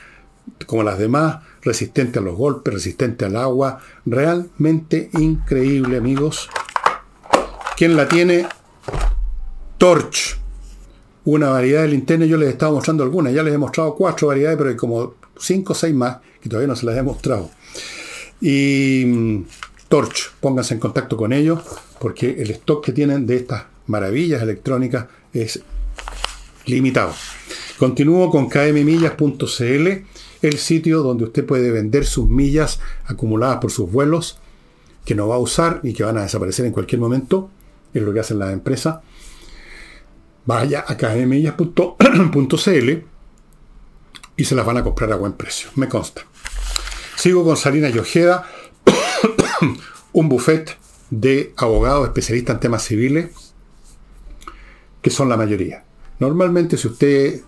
como 0.66 0.84
las 0.84 0.98
demás, 0.98 1.44
resistente 1.62 2.20
a 2.20 2.22
los 2.22 2.36
golpes, 2.36 2.74
resistente 2.74 3.26
al 3.26 3.36
agua, 3.36 3.80
realmente 4.06 5.10
increíble, 5.14 5.98
amigos. 5.98 6.50
¿Quién 7.78 7.96
la 7.96 8.08
tiene? 8.08 8.48
Torch. 9.78 10.40
Una 11.24 11.50
variedad 11.50 11.84
de 11.84 11.90
linternas, 11.90 12.28
yo 12.28 12.38
les 12.38 12.50
he 12.50 12.52
estado 12.52 12.74
mostrando 12.74 13.04
algunas, 13.04 13.34
ya 13.34 13.44
les 13.44 13.54
he 13.54 13.58
mostrado 13.58 13.94
cuatro 13.96 14.30
variedades, 14.30 14.58
pero 14.58 14.70
hay 14.72 14.76
como 14.76 15.14
cinco 15.38 15.74
o 15.74 15.76
seis 15.76 15.94
más 15.94 16.18
que 16.42 16.50
todavía 16.50 16.68
no 16.68 16.76
se 16.76 16.86
las 16.86 16.98
he 16.98 17.04
mostrado. 17.04 17.50
Y 18.42 19.04
mm, 19.06 19.46
Torch, 19.88 20.32
pónganse 20.40 20.74
en 20.74 20.80
contacto 20.80 21.18
con 21.18 21.34
ellos, 21.34 21.62
porque 22.00 22.42
el 22.42 22.50
stock 22.52 22.84
que 22.84 22.92
tienen 22.92 23.26
de 23.28 23.38
estas 23.38 23.66
maravillas 23.88 24.42
electrónicas 24.42 25.08
es 25.34 25.62
limitado. 26.66 27.14
Continúo 27.78 28.30
con 28.30 28.50
kmmillas.cl, 28.50 29.88
el 30.42 30.58
sitio 30.58 31.04
donde 31.04 31.26
usted 31.26 31.46
puede 31.46 31.72
vender 31.72 32.06
sus 32.06 32.30
millas 32.30 32.80
acumuladas 33.06 33.58
por 33.58 33.72
sus 33.72 33.92
vuelos, 33.92 34.40
que 35.06 35.16
no 35.16 35.28
va 35.28 35.36
a 35.36 35.40
usar 35.40 35.80
y 35.84 35.94
que 35.94 36.04
van 36.04 36.18
a 36.18 36.24
desaparecer 36.24 36.66
en 36.66 36.72
cualquier 36.72 37.02
momento, 37.02 37.50
es 37.94 38.02
lo 38.02 38.14
que 38.14 38.20
hacen 38.20 38.40
las 38.40 38.54
empresas. 38.54 39.00
Vaya 40.46 40.86
a 40.88 40.96
kmmillas.cl 40.98 41.72
y 44.42 44.46
se 44.46 44.56
las 44.56 44.66
van 44.66 44.78
a 44.78 44.84
comprar 44.84 45.12
a 45.12 45.18
buen 45.18 45.34
precio, 45.34 45.70
me 45.76 45.88
consta. 45.88 46.24
Sigo 47.16 47.44
con 47.44 47.56
Salina 47.58 47.92
Ojeda, 48.00 48.50
un 50.14 50.30
buffet 50.30 50.76
de 51.12 51.54
abogados 51.58 52.08
especialistas 52.08 52.56
en 52.56 52.60
temas 52.60 52.84
civiles, 52.84 53.30
que 55.00 55.12
son 55.12 55.30
la 55.30 55.38
mayoría. 55.38 55.84
Normalmente 56.18 56.76
si 56.76 56.88
usted 56.88 57.42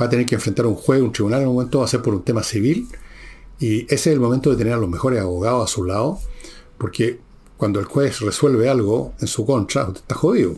va 0.00 0.06
a 0.06 0.08
tener 0.08 0.24
que 0.24 0.36
enfrentar 0.36 0.64
un 0.64 0.76
juez, 0.76 1.02
un 1.02 1.12
tribunal, 1.12 1.42
en 1.42 1.48
un 1.48 1.56
momento 1.56 1.80
va 1.80 1.84
a 1.84 1.88
ser 1.88 2.00
por 2.00 2.14
un 2.14 2.22
tema 2.22 2.42
civil, 2.42 2.88
y 3.58 3.82
ese 3.82 3.94
es 3.94 4.06
el 4.06 4.20
momento 4.20 4.48
de 4.48 4.56
tener 4.56 4.72
a 4.72 4.78
los 4.78 4.88
mejores 4.88 5.20
abogados 5.20 5.70
a 5.70 5.70
su 5.70 5.84
lado, 5.84 6.20
porque 6.78 7.20
cuando 7.58 7.80
el 7.80 7.84
juez 7.84 8.20
resuelve 8.20 8.70
algo 8.70 9.12
en 9.20 9.26
su 9.26 9.44
contra, 9.44 9.84
usted 9.84 10.00
está 10.00 10.14
jodido. 10.14 10.56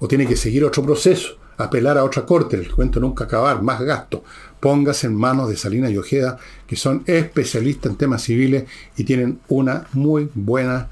O 0.00 0.06
tiene 0.06 0.26
que 0.26 0.36
seguir 0.36 0.66
otro 0.66 0.82
proceso, 0.82 1.38
apelar 1.56 1.96
a 1.96 2.04
otra 2.04 2.26
corte, 2.26 2.56
el 2.56 2.70
cuento 2.70 3.00
nunca 3.00 3.24
acabar, 3.24 3.62
más 3.62 3.80
gasto 3.80 4.22
póngase 4.62 5.08
en 5.08 5.16
manos 5.16 5.48
de 5.48 5.56
Salina 5.56 5.90
y 5.90 5.98
Ojeda, 5.98 6.38
que 6.68 6.76
son 6.76 7.02
especialistas 7.06 7.90
en 7.90 7.98
temas 7.98 8.22
civiles 8.22 8.66
y 8.96 9.02
tienen 9.02 9.40
una 9.48 9.88
muy 9.92 10.30
buena 10.34 10.88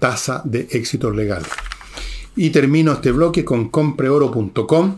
tasa 0.00 0.42
de 0.44 0.66
éxito 0.72 1.12
legal. 1.12 1.44
Y 2.34 2.50
termino 2.50 2.94
este 2.94 3.12
bloque 3.12 3.44
con 3.44 3.68
compreoro.com, 3.68 4.96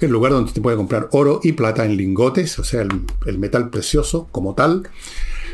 el 0.00 0.10
lugar 0.10 0.32
donde 0.32 0.50
se 0.52 0.62
puede 0.62 0.78
comprar 0.78 1.08
oro 1.12 1.40
y 1.42 1.52
plata 1.52 1.84
en 1.84 1.98
lingotes, 1.98 2.58
o 2.58 2.64
sea, 2.64 2.80
el, 2.80 3.38
metal 3.38 3.68
precioso 3.68 4.28
como 4.32 4.54
tal, 4.54 4.88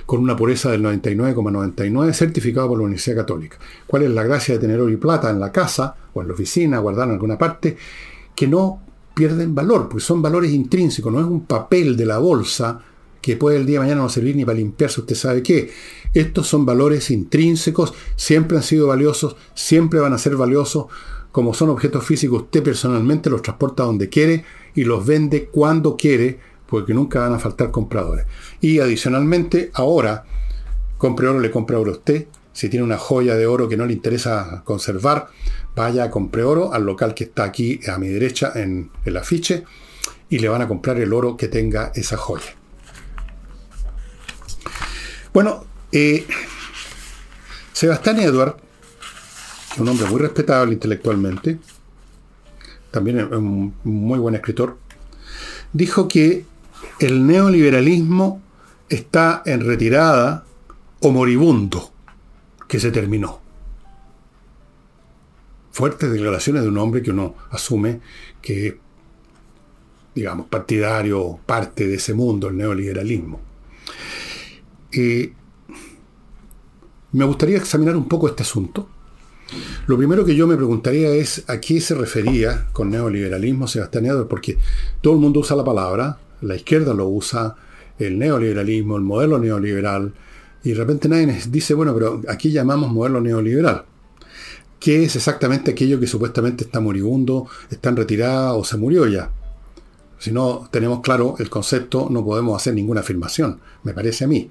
con 0.06 0.20
una 0.20 0.36
pureza 0.36 0.70
del 0.70 0.84
99,99, 0.84 2.12
certificado 2.12 2.68
por 2.68 2.78
la 2.78 2.84
Universidad 2.84 3.16
Católica. 3.16 3.58
¿Cuál 3.88 4.04
es 4.04 4.10
la 4.10 4.22
gracia 4.22 4.54
de 4.54 4.60
tener 4.60 4.80
oro 4.80 4.92
y 4.92 4.96
plata 4.96 5.28
en 5.28 5.40
la 5.40 5.50
casa 5.50 5.96
o 6.14 6.22
en 6.22 6.28
la 6.28 6.34
oficina, 6.34 6.78
guardado 6.78 7.08
en 7.08 7.14
alguna 7.14 7.36
parte? 7.36 7.76
Que 8.36 8.46
no 8.46 8.91
pierden 9.14 9.54
valor, 9.54 9.88
porque 9.88 10.04
son 10.04 10.22
valores 10.22 10.52
intrínsecos, 10.52 11.12
no 11.12 11.20
es 11.20 11.26
un 11.26 11.46
papel 11.46 11.96
de 11.96 12.06
la 12.06 12.18
bolsa 12.18 12.82
que 13.22 13.36
puede 13.36 13.58
el 13.58 13.66
día 13.66 13.74
de 13.74 13.84
mañana 13.84 14.02
no 14.02 14.08
servir 14.08 14.34
ni 14.34 14.44
para 14.44 14.58
limpiarse 14.58 15.00
usted 15.00 15.14
sabe 15.14 15.42
qué. 15.42 15.70
Estos 16.12 16.48
son 16.48 16.66
valores 16.66 17.10
intrínsecos, 17.10 17.94
siempre 18.16 18.56
han 18.56 18.64
sido 18.64 18.88
valiosos, 18.88 19.36
siempre 19.54 20.00
van 20.00 20.12
a 20.12 20.18
ser 20.18 20.36
valiosos. 20.36 20.86
Como 21.30 21.54
son 21.54 21.70
objetos 21.70 22.04
físicos, 22.04 22.42
usted 22.42 22.62
personalmente 22.62 23.30
los 23.30 23.40
transporta 23.40 23.84
donde 23.84 24.08
quiere 24.08 24.44
y 24.74 24.84
los 24.84 25.06
vende 25.06 25.46
cuando 25.46 25.96
quiere, 25.96 26.40
porque 26.66 26.92
nunca 26.92 27.20
van 27.20 27.32
a 27.32 27.38
faltar 27.38 27.70
compradores. 27.70 28.26
Y 28.60 28.80
adicionalmente, 28.80 29.70
ahora, 29.72 30.24
compre 30.98 31.28
oro, 31.28 31.40
le 31.40 31.50
compra 31.50 31.78
oro 31.78 31.92
a 31.92 31.94
usted. 31.94 32.26
Si 32.52 32.68
tiene 32.68 32.84
una 32.84 32.98
joya 32.98 33.34
de 33.36 33.46
oro 33.46 33.68
que 33.68 33.76
no 33.76 33.86
le 33.86 33.92
interesa 33.92 34.62
conservar, 34.64 35.28
vaya 35.74 36.04
a 36.04 36.10
compre 36.10 36.42
oro 36.42 36.72
al 36.72 36.84
local 36.84 37.14
que 37.14 37.24
está 37.24 37.44
aquí 37.44 37.80
a 37.88 37.98
mi 37.98 38.08
derecha 38.08 38.52
en 38.54 38.90
el 39.04 39.16
afiche 39.16 39.64
y 40.28 40.38
le 40.38 40.48
van 40.48 40.62
a 40.62 40.68
comprar 40.68 40.98
el 40.98 41.12
oro 41.12 41.36
que 41.36 41.48
tenga 41.48 41.92
esa 41.94 42.16
joya. 42.16 42.54
Bueno, 45.32 45.64
eh, 45.92 46.26
Sebastián 47.72 48.20
Edward, 48.20 48.56
un 49.78 49.88
hombre 49.88 50.06
muy 50.06 50.20
respetable 50.20 50.74
intelectualmente, 50.74 51.58
también 52.90 53.32
un 53.32 53.74
muy 53.84 54.18
buen 54.18 54.34
escritor, 54.34 54.78
dijo 55.72 56.06
que 56.06 56.44
el 56.98 57.26
neoliberalismo 57.26 58.42
está 58.88 59.42
en 59.46 59.66
retirada 59.66 60.44
o 61.00 61.10
moribundo, 61.10 61.91
que 62.72 62.80
se 62.80 62.90
terminó 62.90 63.38
fuertes 65.72 66.10
declaraciones 66.10 66.62
de 66.62 66.70
un 66.70 66.78
hombre 66.78 67.02
que 67.02 67.10
uno 67.10 67.34
asume 67.50 68.00
que 68.40 68.78
digamos, 70.14 70.46
partidario, 70.46 71.38
parte 71.44 71.86
de 71.86 71.96
ese 71.96 72.14
mundo, 72.14 72.48
el 72.48 72.56
neoliberalismo. 72.56 73.42
me 77.12 77.24
gustaría 77.26 77.58
examinar 77.58 77.94
un 77.94 78.08
poco 78.08 78.26
este 78.26 78.42
asunto. 78.42 78.88
Lo 79.86 79.98
primero 79.98 80.24
que 80.24 80.34
yo 80.34 80.46
me 80.46 80.56
preguntaría 80.56 81.10
es 81.10 81.44
a 81.48 81.60
qué 81.60 81.78
se 81.78 81.94
refería 81.94 82.68
con 82.72 82.90
neoliberalismo 82.90 83.68
Sebastián 83.68 84.06
Edwards, 84.06 84.30
porque 84.30 84.56
todo 85.02 85.12
el 85.12 85.18
mundo 85.18 85.40
usa 85.40 85.56
la 85.56 85.64
palabra, 85.64 86.18
la 86.40 86.56
izquierda 86.56 86.94
lo 86.94 87.06
usa, 87.06 87.54
el 87.98 88.18
neoliberalismo, 88.18 88.96
el 88.96 89.02
modelo 89.02 89.38
neoliberal, 89.38 90.14
y 90.64 90.70
de 90.70 90.74
repente 90.76 91.08
nadie 91.08 91.40
dice, 91.48 91.74
bueno, 91.74 91.94
pero 91.94 92.20
aquí 92.28 92.50
llamamos 92.50 92.90
modelo 92.90 93.20
neoliberal 93.20 93.84
qué 94.82 95.04
es 95.04 95.14
exactamente 95.14 95.70
aquello 95.70 96.00
que 96.00 96.08
supuestamente 96.08 96.64
está 96.64 96.80
moribundo, 96.80 97.46
está 97.70 97.90
en 97.90 97.96
retirada 97.96 98.54
o 98.54 98.64
se 98.64 98.76
murió 98.76 99.06
ya. 99.06 99.30
Si 100.18 100.32
no 100.32 100.68
tenemos 100.72 101.00
claro 101.00 101.36
el 101.38 101.48
concepto, 101.48 102.08
no 102.10 102.24
podemos 102.24 102.60
hacer 102.60 102.74
ninguna 102.74 103.00
afirmación, 103.00 103.60
me 103.84 103.92
parece 103.92 104.24
a 104.24 104.28
mí. 104.28 104.50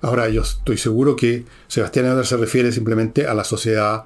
Ahora, 0.00 0.28
yo 0.28 0.42
estoy 0.42 0.78
seguro 0.78 1.14
que 1.14 1.44
Sebastián 1.68 2.06
Eder 2.06 2.26
se 2.26 2.36
refiere 2.36 2.72
simplemente 2.72 3.26
a 3.26 3.34
la 3.34 3.44
sociedad, 3.44 4.04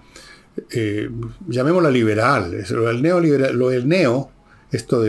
eh, 0.70 1.08
llamémosla 1.48 1.90
liberal, 1.90 2.64
lo 2.70 2.82
del, 2.84 3.00
neoliberal, 3.00 3.56
lo 3.56 3.70
del 3.70 3.88
neo, 3.88 4.30
esto 4.70 5.00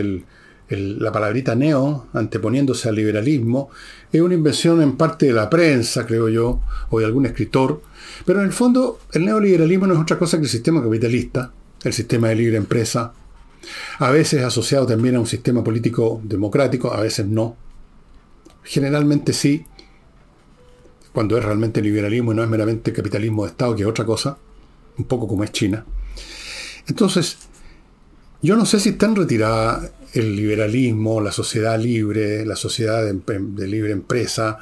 la 0.68 1.12
palabrita 1.12 1.54
neo, 1.54 2.06
anteponiéndose 2.12 2.88
al 2.88 2.94
liberalismo, 2.94 3.70
es 4.12 4.20
una 4.20 4.34
invención 4.34 4.80
en 4.80 4.96
parte 4.96 5.26
de 5.26 5.32
la 5.32 5.50
prensa, 5.50 6.06
creo 6.06 6.28
yo, 6.28 6.60
o 6.90 6.98
de 6.98 7.04
algún 7.04 7.26
escritor, 7.26 7.82
pero 8.24 8.40
en 8.40 8.46
el 8.46 8.52
fondo, 8.52 9.00
el 9.12 9.24
neoliberalismo 9.24 9.86
no 9.86 9.94
es 9.94 10.00
otra 10.00 10.18
cosa 10.18 10.38
que 10.38 10.44
el 10.44 10.48
sistema 10.48 10.82
capitalista, 10.82 11.52
el 11.82 11.92
sistema 11.92 12.28
de 12.28 12.36
libre 12.36 12.56
empresa, 12.56 13.12
a 13.98 14.10
veces 14.10 14.42
asociado 14.42 14.86
también 14.86 15.16
a 15.16 15.20
un 15.20 15.26
sistema 15.26 15.62
político 15.62 16.20
democrático, 16.24 16.92
a 16.92 17.00
veces 17.00 17.26
no. 17.26 17.56
Generalmente 18.62 19.32
sí, 19.32 19.64
cuando 21.12 21.36
es 21.36 21.44
realmente 21.44 21.82
liberalismo 21.82 22.32
y 22.32 22.36
no 22.36 22.42
es 22.42 22.48
meramente 22.48 22.92
capitalismo 22.92 23.44
de 23.44 23.50
Estado, 23.50 23.76
que 23.76 23.82
es 23.82 23.88
otra 23.88 24.04
cosa, 24.04 24.38
un 24.96 25.04
poco 25.04 25.28
como 25.28 25.44
es 25.44 25.52
China. 25.52 25.84
Entonces, 26.86 27.38
yo 28.42 28.56
no 28.56 28.66
sé 28.66 28.80
si 28.80 28.90
están 28.90 29.16
retirada 29.16 29.90
el 30.14 30.36
liberalismo, 30.36 31.20
la 31.20 31.32
sociedad 31.32 31.78
libre, 31.78 32.46
la 32.46 32.56
sociedad 32.56 33.04
de, 33.04 33.68
libre 33.68 33.92
empresa, 33.92 34.58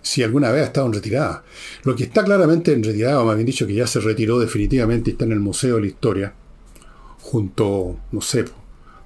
si 0.00 0.22
alguna 0.22 0.50
vez 0.50 0.62
ha 0.62 0.66
estado 0.66 0.86
en 0.86 0.92
retirada. 0.92 1.44
Lo 1.82 1.96
que 1.96 2.04
está 2.04 2.24
claramente 2.24 2.72
en 2.72 2.84
retirada, 2.84 3.20
o 3.20 3.26
más 3.26 3.34
bien 3.34 3.46
dicho, 3.46 3.66
que 3.66 3.74
ya 3.74 3.86
se 3.86 4.00
retiró 4.00 4.38
definitivamente 4.38 5.10
y 5.10 5.12
está 5.12 5.24
en 5.24 5.32
el 5.32 5.40
Museo 5.40 5.74
de 5.76 5.80
la 5.82 5.86
Historia, 5.88 6.34
junto, 7.20 7.98
no 8.12 8.20
sé, 8.20 8.44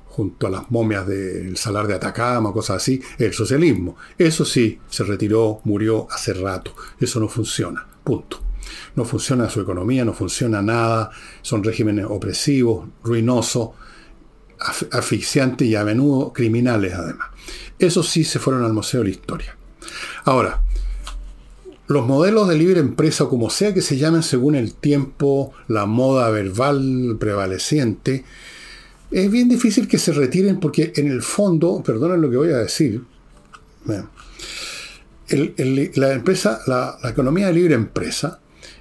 junto 0.07 0.47
a 0.47 0.51
las 0.51 0.71
momias 0.71 1.07
del 1.07 1.57
Salar 1.57 1.87
de 1.87 1.95
Atacama, 1.95 2.53
cosas 2.53 2.77
así, 2.77 3.01
el 3.19 3.33
socialismo. 3.33 3.97
Eso 4.19 4.45
sí, 4.45 4.79
se 4.91 5.05
retiró, 5.05 5.61
murió 5.65 6.07
hace 6.11 6.35
rato. 6.35 6.75
Eso 7.01 7.21
no 7.21 7.29
funciona. 7.29 7.87
Punto. 8.05 8.43
No 8.97 9.05
funciona 9.07 9.49
su 9.49 9.61
economía, 9.63 10.05
no 10.05 10.13
funciona 10.13 10.61
nada. 10.61 11.11
Son 11.41 11.65
regímenes 11.65 12.05
opresivos, 12.09 12.89
ruinosos, 13.03 13.71
asfixiantes 14.91 15.67
y 15.67 15.75
a 15.75 15.85
menudo 15.85 16.33
criminales 16.33 16.95
además. 16.95 17.29
Eso 17.79 18.03
sí 18.03 18.25
se 18.25 18.39
fueron 18.39 18.65
al 18.65 18.73
Museo 18.73 19.01
de 19.01 19.05
la 19.05 19.11
Historia. 19.11 19.57
Ahora, 20.25 20.63
los 21.87 22.07
modelos 22.07 22.49
de 22.49 22.57
libre 22.57 22.79
empresa, 22.79 23.25
o 23.25 23.29
como 23.29 23.51
sea 23.51 23.75
que 23.75 23.81
se 23.81 23.97
llamen 23.97 24.23
según 24.23 24.55
el 24.55 24.75
tiempo, 24.75 25.53
la 25.67 25.87
moda 25.87 26.31
verbal 26.31 27.17
prevaleciente, 27.19 28.25
es 29.11 29.31
bien 29.31 29.49
difícil 29.49 29.89
que 29.89 29.99
se 29.99 30.13
retiren 30.13 30.61
porque 30.61 30.93
en 30.95 31.09
el 31.09 31.23
fondo, 31.23 31.83
perdonen 31.83 32.21
lo 32.21 32.31
que 32.31 32.37
voy 32.37 32.51
a 32.51 32.59
decir, 32.59 33.03
la 35.95 36.13
empresa, 36.13 36.61
la, 36.67 36.99
economía 37.09 37.49
de 37.49 37.55
libre 37.55 37.75
empresa, 37.75 38.39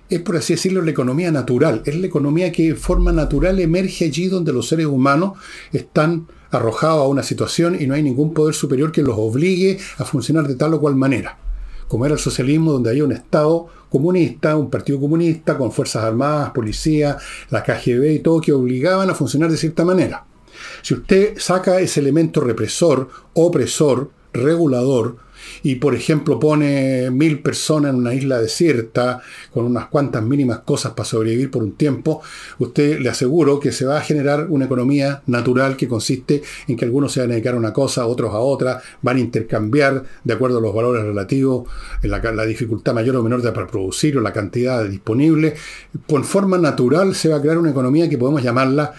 es 0.10 0.20
por 0.22 0.38
así 0.38 0.54
decirlo 0.54 0.82
la 0.82 0.92
economía 0.92 1.32
natural, 1.32 1.84
es 1.86 1.96
la 1.96 2.08
economía 2.08 2.52
que 2.52 2.70
de 2.70 2.76
forma 2.76 3.12
natural 3.12 3.60
emerge 3.60 4.06
allí 4.06 4.28
donde 4.28 4.52
los 4.52 4.68
seres 4.68 4.88
humanos 4.88 5.38
están 5.72 6.28
arrojados 6.52 7.02
a 7.04 7.08
una 7.08 7.24
situación 7.24 7.78
y 7.80 7.86
no 7.86 7.94
hay 7.94 8.02
ningún 8.02 8.34
poder 8.34 8.56
superior 8.56 8.92
que 8.92 9.04
los 9.04 9.16
obligue 9.18 9.78
a 9.98 10.06
funcionar 10.06 10.48
de 10.48 10.56
tal 10.56 10.74
o 10.74 10.80
cual 10.80 10.96
manera. 10.96 11.38
Como 11.88 12.06
era 12.06 12.14
el 12.14 12.20
socialismo, 12.20 12.72
donde 12.72 12.90
había 12.90 13.04
un 13.04 13.12
Estado 13.12 13.68
comunista, 13.90 14.56
un 14.56 14.70
partido 14.70 15.00
comunista, 15.00 15.58
con 15.58 15.72
fuerzas 15.72 16.04
armadas, 16.04 16.52
policía, 16.52 17.18
la 17.50 17.64
KGB 17.64 18.12
y 18.14 18.20
todo, 18.20 18.42
que 18.42 18.52
obligaban 18.52 19.10
a 19.10 19.16
funcionar 19.16 19.50
de 19.50 19.58
cierta 19.58 19.84
manera. 19.84 20.26
Si 20.82 20.94
usted 20.94 21.38
saca 21.38 21.80
ese 21.80 22.00
elemento 22.00 22.42
represor, 22.42 23.10
opresor, 23.34 24.12
regulador, 24.34 25.18
y 25.64 25.76
por 25.76 25.96
ejemplo 25.96 26.40
pone 26.40 27.10
mil 27.12 27.40
personas 27.40 27.92
en 27.92 27.98
una 27.98 28.14
isla 28.14 28.40
desierta 28.40 29.22
con 29.54 29.66
unas 29.66 29.88
cuantas 29.88 30.24
mínimas 30.24 30.60
cosas 30.60 30.94
para 30.94 31.08
sobrevivir 31.08 31.52
por 31.52 31.64
un 31.64 31.74
tiempo, 31.74 32.22
usted 32.60 33.00
le 33.00 33.10
aseguro 33.10 33.60
que 33.60 33.72
se 33.72 33.86
va 33.86 33.98
a 33.98 34.02
generar 34.02 34.48
una 34.50 34.66
economía 34.66 35.22
natural 35.28 35.76
que 35.78 35.88
consiste 35.88 36.42
en 36.68 36.76
que 36.76 36.86
algunos 36.86 37.12
se 37.12 37.22
van 37.22 37.32
a 37.32 37.34
dedicar 37.34 37.56
a 37.56 37.58
una 37.58 37.74
cosa, 37.74 38.06
otros 38.06 38.34
a 38.34 38.40
otra, 38.40 38.82
van 39.02 39.18
a 39.18 39.20
intercambiar 39.20 40.04
de 40.24 40.34
acuerdo 40.34 40.60
a 40.60 40.62
los 40.62 40.74
valores 40.74 41.04
relativos, 41.04 41.68
la, 42.04 42.20
la 42.20 42.46
dificultad 42.46 42.94
mayor 42.94 43.16
o 43.16 43.24
menor 43.24 43.42
de 43.42 43.52
para 43.52 43.68
producir 43.68 44.18
o 44.18 44.22
la 44.22 44.34
cantidad 44.34 44.86
disponible. 44.86 45.56
Por 46.06 46.24
forma 46.24 46.58
natural 46.58 47.16
se 47.16 47.30
va 47.30 47.38
a 47.38 47.42
crear 47.42 47.58
una 47.58 47.72
economía 47.72 48.10
que 48.10 48.18
podemos 48.18 48.44
llamarla 48.44 48.94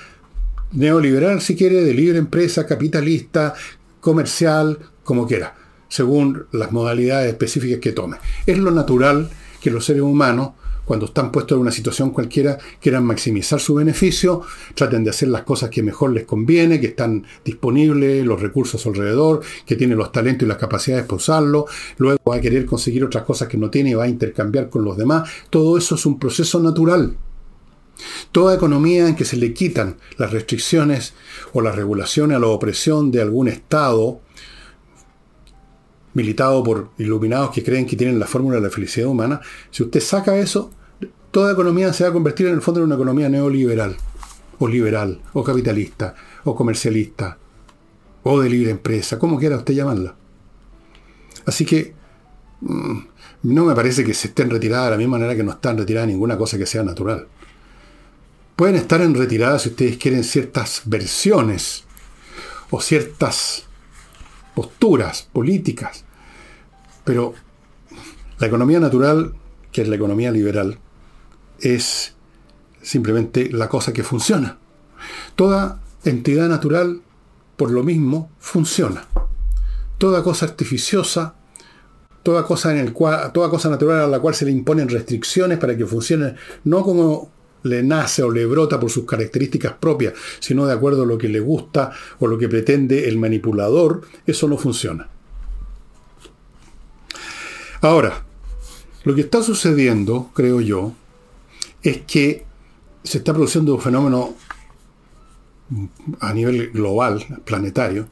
neoliberal, 0.73 1.41
si 1.41 1.57
quiere, 1.57 1.83
de 1.83 1.95
libre 1.95 2.19
empresa, 2.19 2.67
capitalista, 2.67 3.55
comercial, 4.01 4.79
como 5.05 5.27
quiera 5.27 5.60
según 5.91 6.47
las 6.53 6.73
modalidades 6.73 7.29
específicas 7.29 7.81
que 7.81 7.93
tome. 7.93 8.17
Es 8.47 8.57
lo 8.57 8.71
natural 8.71 9.29
que 9.61 9.71
los 9.71 9.85
seres 9.85 10.03
humanos, 10.03 10.53
cuando 10.87 11.07
están 11.07 11.31
puestos 11.31 11.57
en 11.57 11.63
una 11.63 11.71
situación 11.71 12.11
cualquiera, 12.11 12.59
quieran 12.81 13.05
maximizar 13.05 13.61
su 13.61 13.75
beneficio, 13.75 14.43
traten 14.75 15.05
de 15.05 15.11
hacer 15.11 15.29
las 15.29 15.43
cosas 15.43 15.69
que 15.69 15.83
mejor 15.83 16.13
les 16.13 16.25
conviene, 16.25 16.81
que 16.81 16.89
están 16.89 17.25
disponibles, 17.45 18.25
los 18.25 18.41
recursos 18.41 18.85
alrededor, 18.87 19.43
que 19.67 19.77
tienen 19.77 19.99
los 19.99 20.11
talentos 20.11 20.47
y 20.47 20.49
las 20.49 20.59
capacidades 20.59 21.05
para 21.05 21.17
usarlo, 21.17 21.67
luego 21.99 22.19
va 22.29 22.37
a 22.37 22.41
querer 22.41 22.65
conseguir 22.67 23.05
otras 23.05 23.25
cosas 23.25 23.49
que 23.49 23.59
no 23.59 23.69
tiene 23.69 23.91
y 23.91 23.95
va 23.95 24.05
a 24.05 24.09
intercambiar 24.09 24.71
con 24.71 24.85
los 24.85 24.97
demás. 24.97 25.29
Todo 25.51 25.77
eso 25.77 25.97
es 25.97 26.07
un 26.07 26.19
proceso 26.19 26.61
natural. 26.61 27.17
Toda 28.33 28.55
economía 28.55 29.09
en 29.09 29.17
que 29.17 29.25
se 29.25 29.37
le 29.37 29.53
quitan 29.53 29.97
las 30.17 30.33
restricciones 30.33 31.15
o 31.53 31.61
las 31.61 31.77
regulaciones 31.77 32.37
a 32.37 32.41
la 32.41 32.47
opresión 32.47 33.11
de 33.11 33.21
algún 33.21 33.49
Estado, 33.49 34.21
militado 36.15 36.63
por 36.63 36.91
iluminados 36.99 37.51
que 37.51 37.63
creen 37.63 37.87
que 37.87 37.97
tienen 37.97 38.19
la 38.19 38.27
fórmula 38.27 38.57
de 38.57 38.63
la 38.63 38.71
felicidad 38.71 39.09
humana, 39.09 39.41
si 39.71 39.83
usted 39.83 40.01
saca 40.01 40.37
eso, 40.37 40.71
toda 41.31 41.53
economía 41.53 41.93
se 41.93 42.05
va 42.05 42.11
a 42.11 42.13
convertir 42.13 42.47
en 42.47 42.55
el 42.55 42.63
fondo 42.63 42.81
en 42.81 42.87
una 42.87 42.97
economía 42.97 43.29
neoliberal, 43.29 43.97
o 44.59 44.69
liberal, 44.69 45.21
o 45.33 45.45
capitalista, 45.45 46.15
o 46.45 46.55
comercialista, 46.55 47.39
o 48.23 48.41
de 48.41 48.49
libre 48.49 48.71
empresa, 48.71 49.19
como 49.19 49.39
quiera 49.39 49.57
usted 49.57 49.75
llamarla. 49.75 50.15
Así 51.47 51.65
que 51.65 51.95
mm, 52.61 52.99
no 53.45 53.65
me 53.65 53.75
parece 53.75 54.05
que 54.05 54.15
se 54.15 54.29
estén 54.29 54.51
retiradas 54.51 54.87
de 54.87 54.91
la 54.93 54.97
misma 54.97 55.19
manera 55.19 55.37
que 55.37 55.43
no 55.43 55.53
están 55.53 55.79
retiradas 55.79 56.09
ninguna 56.09 56.37
cosa 56.37 56.59
que 56.59 56.67
sea 56.67 56.83
natural. 56.83 57.27
Pueden 58.57 58.77
estar 58.77 59.01
en 59.01 59.15
retirada 59.15 59.59
si 59.59 59.71
ustedes 59.71 59.97
quieren 59.97 60.23
ciertas 60.23 60.83
versiones 60.85 61.85
o 62.71 62.81
ciertas 62.81 63.65
posturas 64.61 65.27
políticas. 65.33 66.05
Pero 67.05 67.33
la 68.39 68.47
economía 68.47 68.79
natural, 68.79 69.33
que 69.73 69.81
es 69.81 69.89
la 69.89 69.97
economía 69.97 70.31
liberal, 70.31 70.79
es 71.61 72.15
simplemente 72.83 73.51
la 73.51 73.71
cosa 73.71 73.95
que 73.95 74.03
funciona. 74.03 74.59
Toda 75.35 75.81
entidad 76.05 76.47
natural, 76.51 77.01
por 77.57 77.71
lo 77.71 77.83
mismo, 77.83 78.31
funciona. 78.39 79.07
Toda 79.97 80.23
cosa 80.23 80.45
artificiosa, 80.45 81.37
toda 82.23 82.45
cosa, 82.45 82.75
toda 83.33 83.49
cosa 83.49 83.71
natural 83.71 84.01
a 84.03 84.09
la 84.09 84.21
cual 84.21 84.35
se 84.35 84.45
le 84.45 84.51
imponen 84.51 84.91
restricciones 84.91 85.57
para 85.57 85.75
que 85.75 85.87
funcione, 85.87 86.35
no 86.65 86.83
como 86.83 87.31
le 87.63 87.83
nace 87.83 88.23
o 88.23 88.31
le 88.31 88.47
brota 88.47 88.81
por 88.81 88.91
sus 88.91 89.05
características 89.05 89.75
propias, 89.75 90.15
sino 90.39 90.67
de 90.67 90.73
acuerdo 90.73 91.03
a 91.03 91.07
lo 91.07 91.19
que 91.19 91.29
le 91.29 91.41
gusta 91.41 91.93
o 92.19 92.27
lo 92.27 92.39
que 92.39 92.49
pretende 92.49 93.09
el 93.09 93.19
manipulador, 93.19 94.03
eso 94.27 94.49
no 94.49 94.57
funciona. 94.57 95.09
Ahora, 97.83 98.25
lo 99.05 99.15
que 99.15 99.23
está 99.23 99.43
sucediendo, 99.43 100.31
creo 100.35 100.61
yo, 100.61 100.93
es 101.83 102.03
que 102.03 102.45
se 103.03 103.19
está 103.19 103.33
produciendo 103.33 103.75
un 103.75 103.81
fenómeno 103.81 104.35
a 106.21 106.35
nivel 106.35 106.71
global, 106.71 107.41
planetario, 107.45 108.09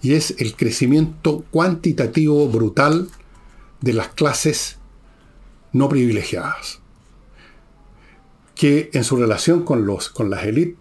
y 0.00 0.14
es 0.14 0.34
el 0.38 0.56
crecimiento 0.56 1.44
cuantitativo 1.50 2.48
brutal 2.48 3.08
de 3.82 3.92
las 3.92 4.08
clases 4.08 4.78
no 5.72 5.88
privilegiadas 5.88 6.79
que 8.60 8.90
en 8.92 9.04
su 9.04 9.16
relación 9.16 9.62
con, 9.62 9.86
los, 9.86 10.10
con 10.10 10.28
las 10.28 10.44
élites 10.44 10.76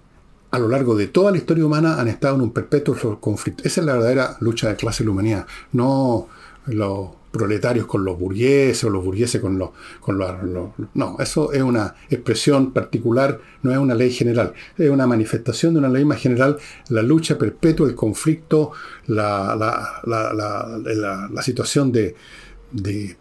a 0.52 0.60
lo 0.60 0.68
largo 0.68 0.98
de 0.98 1.08
toda 1.08 1.32
la 1.32 1.38
historia 1.38 1.66
humana 1.66 1.98
han 1.98 2.10
estado 2.10 2.36
en 2.36 2.42
un 2.42 2.52
perpetuo 2.52 3.22
conflicto. 3.22 3.64
Esa 3.64 3.80
es 3.80 3.88
la 3.88 3.94
verdadera 3.94 4.36
lucha 4.42 4.68
de 4.68 4.76
clase 4.76 5.04
en 5.04 5.08
la 5.08 5.12
humanidad, 5.14 5.48
no 5.72 6.28
los 6.66 7.12
proletarios 7.32 7.86
con 7.86 8.04
los 8.04 8.20
burgueses 8.20 8.84
o 8.84 8.90
los 8.90 9.02
burgueses 9.02 9.40
con 9.40 9.58
los... 9.58 9.70
Con 10.02 10.18
los, 10.18 10.30
no, 10.94 11.16
eso 11.22 11.54
es 11.54 11.62
una 11.62 11.96
expresión 12.10 12.74
particular, 12.74 13.40
no 13.64 13.72
es 13.72 13.78
una 13.78 13.96
ley 13.96 14.12
general, 14.12 14.52
es 14.78 14.90
una 14.90 15.08
manifestación 15.08 15.74
de 15.74 15.80
una 15.80 15.88
ley 15.88 16.04
más 16.04 16.20
general, 16.20 16.58
la 16.90 17.02
lucha 17.02 17.38
perpetua, 17.38 17.88
el 17.88 17.96
conflicto, 17.96 18.74
la, 19.08 19.56
la, 20.06 21.42
situación 21.42 21.94
de, 21.94 22.14
de, 22.74 23.16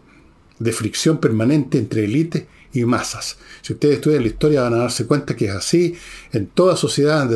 de 0.59 0.71
fricción 0.73 1.19
permanente 1.19 1.77
entre 1.77 2.03
élites 2.03 2.43
y 2.73 2.85
masas. 2.85 3.37
Si 3.61 3.73
ustedes 3.73 3.95
estudian 3.95 4.21
la 4.21 4.27
historia 4.27 4.61
van 4.61 4.73
a 4.75 4.77
darse 4.77 5.05
cuenta 5.05 5.35
que 5.35 5.45
es 5.45 5.51
así 5.51 5.95
en 6.31 6.47
toda 6.47 6.75
sociedad, 6.75 7.29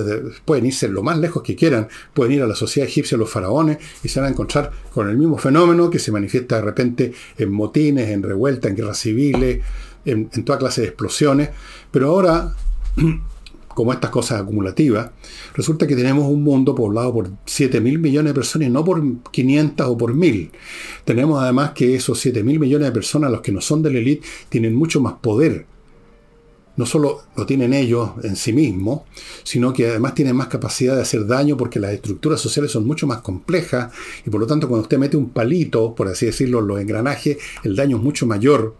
pueden 0.45 0.65
irse 0.65 0.87
lo 0.87 1.03
más 1.03 1.17
lejos 1.17 1.43
que 1.43 1.55
quieran, 1.55 1.87
pueden 2.13 2.33
ir 2.33 2.41
a 2.43 2.47
la 2.47 2.55
sociedad 2.55 2.87
egipcia, 2.87 3.17
los 3.17 3.29
faraones, 3.29 3.77
y 4.03 4.09
se 4.09 4.19
van 4.19 4.29
a 4.29 4.31
encontrar 4.31 4.71
con 4.93 5.09
el 5.09 5.17
mismo 5.17 5.37
fenómeno 5.37 5.89
que 5.89 5.99
se 5.99 6.11
manifiesta 6.11 6.57
de 6.57 6.61
repente 6.61 7.13
en 7.37 7.51
motines, 7.51 8.09
en 8.09 8.23
revueltas, 8.23 8.69
en 8.69 8.77
guerras 8.77 8.99
civiles, 8.99 9.61
en, 10.05 10.29
en 10.33 10.45
toda 10.45 10.59
clase 10.59 10.81
de 10.81 10.87
explosiones. 10.87 11.49
Pero 11.91 12.09
ahora 12.09 12.53
como 13.73 13.93
estas 13.93 14.11
cosas 14.11 14.41
acumulativas, 14.41 15.11
resulta 15.53 15.87
que 15.87 15.95
tenemos 15.95 16.27
un 16.27 16.43
mundo 16.43 16.75
poblado 16.75 17.13
por 17.13 17.29
7 17.45 17.81
mil 17.81 17.99
millones 17.99 18.31
de 18.31 18.35
personas 18.35 18.67
y 18.67 18.71
no 18.71 18.83
por 18.83 19.01
500 19.31 19.87
o 19.87 19.97
por 19.97 20.13
1000. 20.13 20.51
Tenemos 21.05 21.41
además 21.41 21.71
que 21.71 21.95
esos 21.95 22.19
7 22.19 22.43
mil 22.43 22.59
millones 22.59 22.87
de 22.87 22.91
personas, 22.91 23.31
los 23.31 23.41
que 23.41 23.51
no 23.51 23.61
son 23.61 23.81
de 23.83 23.91
la 23.91 23.99
élite, 23.99 24.25
tienen 24.49 24.75
mucho 24.75 25.01
más 25.01 25.13
poder. 25.13 25.65
No 26.75 26.87
solo 26.87 27.21
lo 27.35 27.45
tienen 27.45 27.71
ellos 27.71 28.11
en 28.23 28.35
sí 28.35 28.51
mismos, 28.51 29.01
sino 29.43 29.73
que 29.73 29.89
además 29.89 30.15
tienen 30.15 30.35
más 30.35 30.47
capacidad 30.47 30.95
de 30.95 31.03
hacer 31.03 31.27
daño 31.27 31.55
porque 31.55 31.79
las 31.79 31.93
estructuras 31.93 32.41
sociales 32.41 32.71
son 32.71 32.87
mucho 32.87 33.05
más 33.05 33.21
complejas 33.21 33.93
y 34.25 34.31
por 34.31 34.41
lo 34.41 34.47
tanto 34.47 34.67
cuando 34.67 34.81
usted 34.81 34.97
mete 34.97 35.15
un 35.15 35.29
palito, 35.29 35.93
por 35.93 36.07
así 36.07 36.25
decirlo, 36.25 36.59
en 36.59 36.67
los 36.67 36.81
engranajes, 36.81 37.37
el 37.63 37.75
daño 37.75 37.97
es 37.97 38.03
mucho 38.03 38.25
mayor 38.25 38.75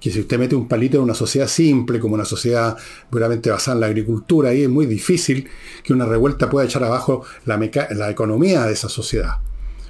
que 0.00 0.10
si 0.10 0.20
usted 0.20 0.38
mete 0.38 0.54
un 0.54 0.68
palito 0.68 0.96
en 0.98 1.04
una 1.04 1.14
sociedad 1.14 1.48
simple, 1.48 1.98
como 1.98 2.14
una 2.14 2.24
sociedad 2.24 2.76
puramente 3.10 3.50
basada 3.50 3.76
en 3.76 3.80
la 3.80 3.86
agricultura, 3.86 4.50
ahí 4.50 4.62
es 4.62 4.68
muy 4.68 4.86
difícil 4.86 5.48
que 5.82 5.92
una 5.92 6.06
revuelta 6.06 6.48
pueda 6.48 6.66
echar 6.66 6.84
abajo 6.84 7.24
la, 7.44 7.58
la 7.90 8.10
economía 8.10 8.64
de 8.64 8.72
esa 8.72 8.88
sociedad. 8.88 9.38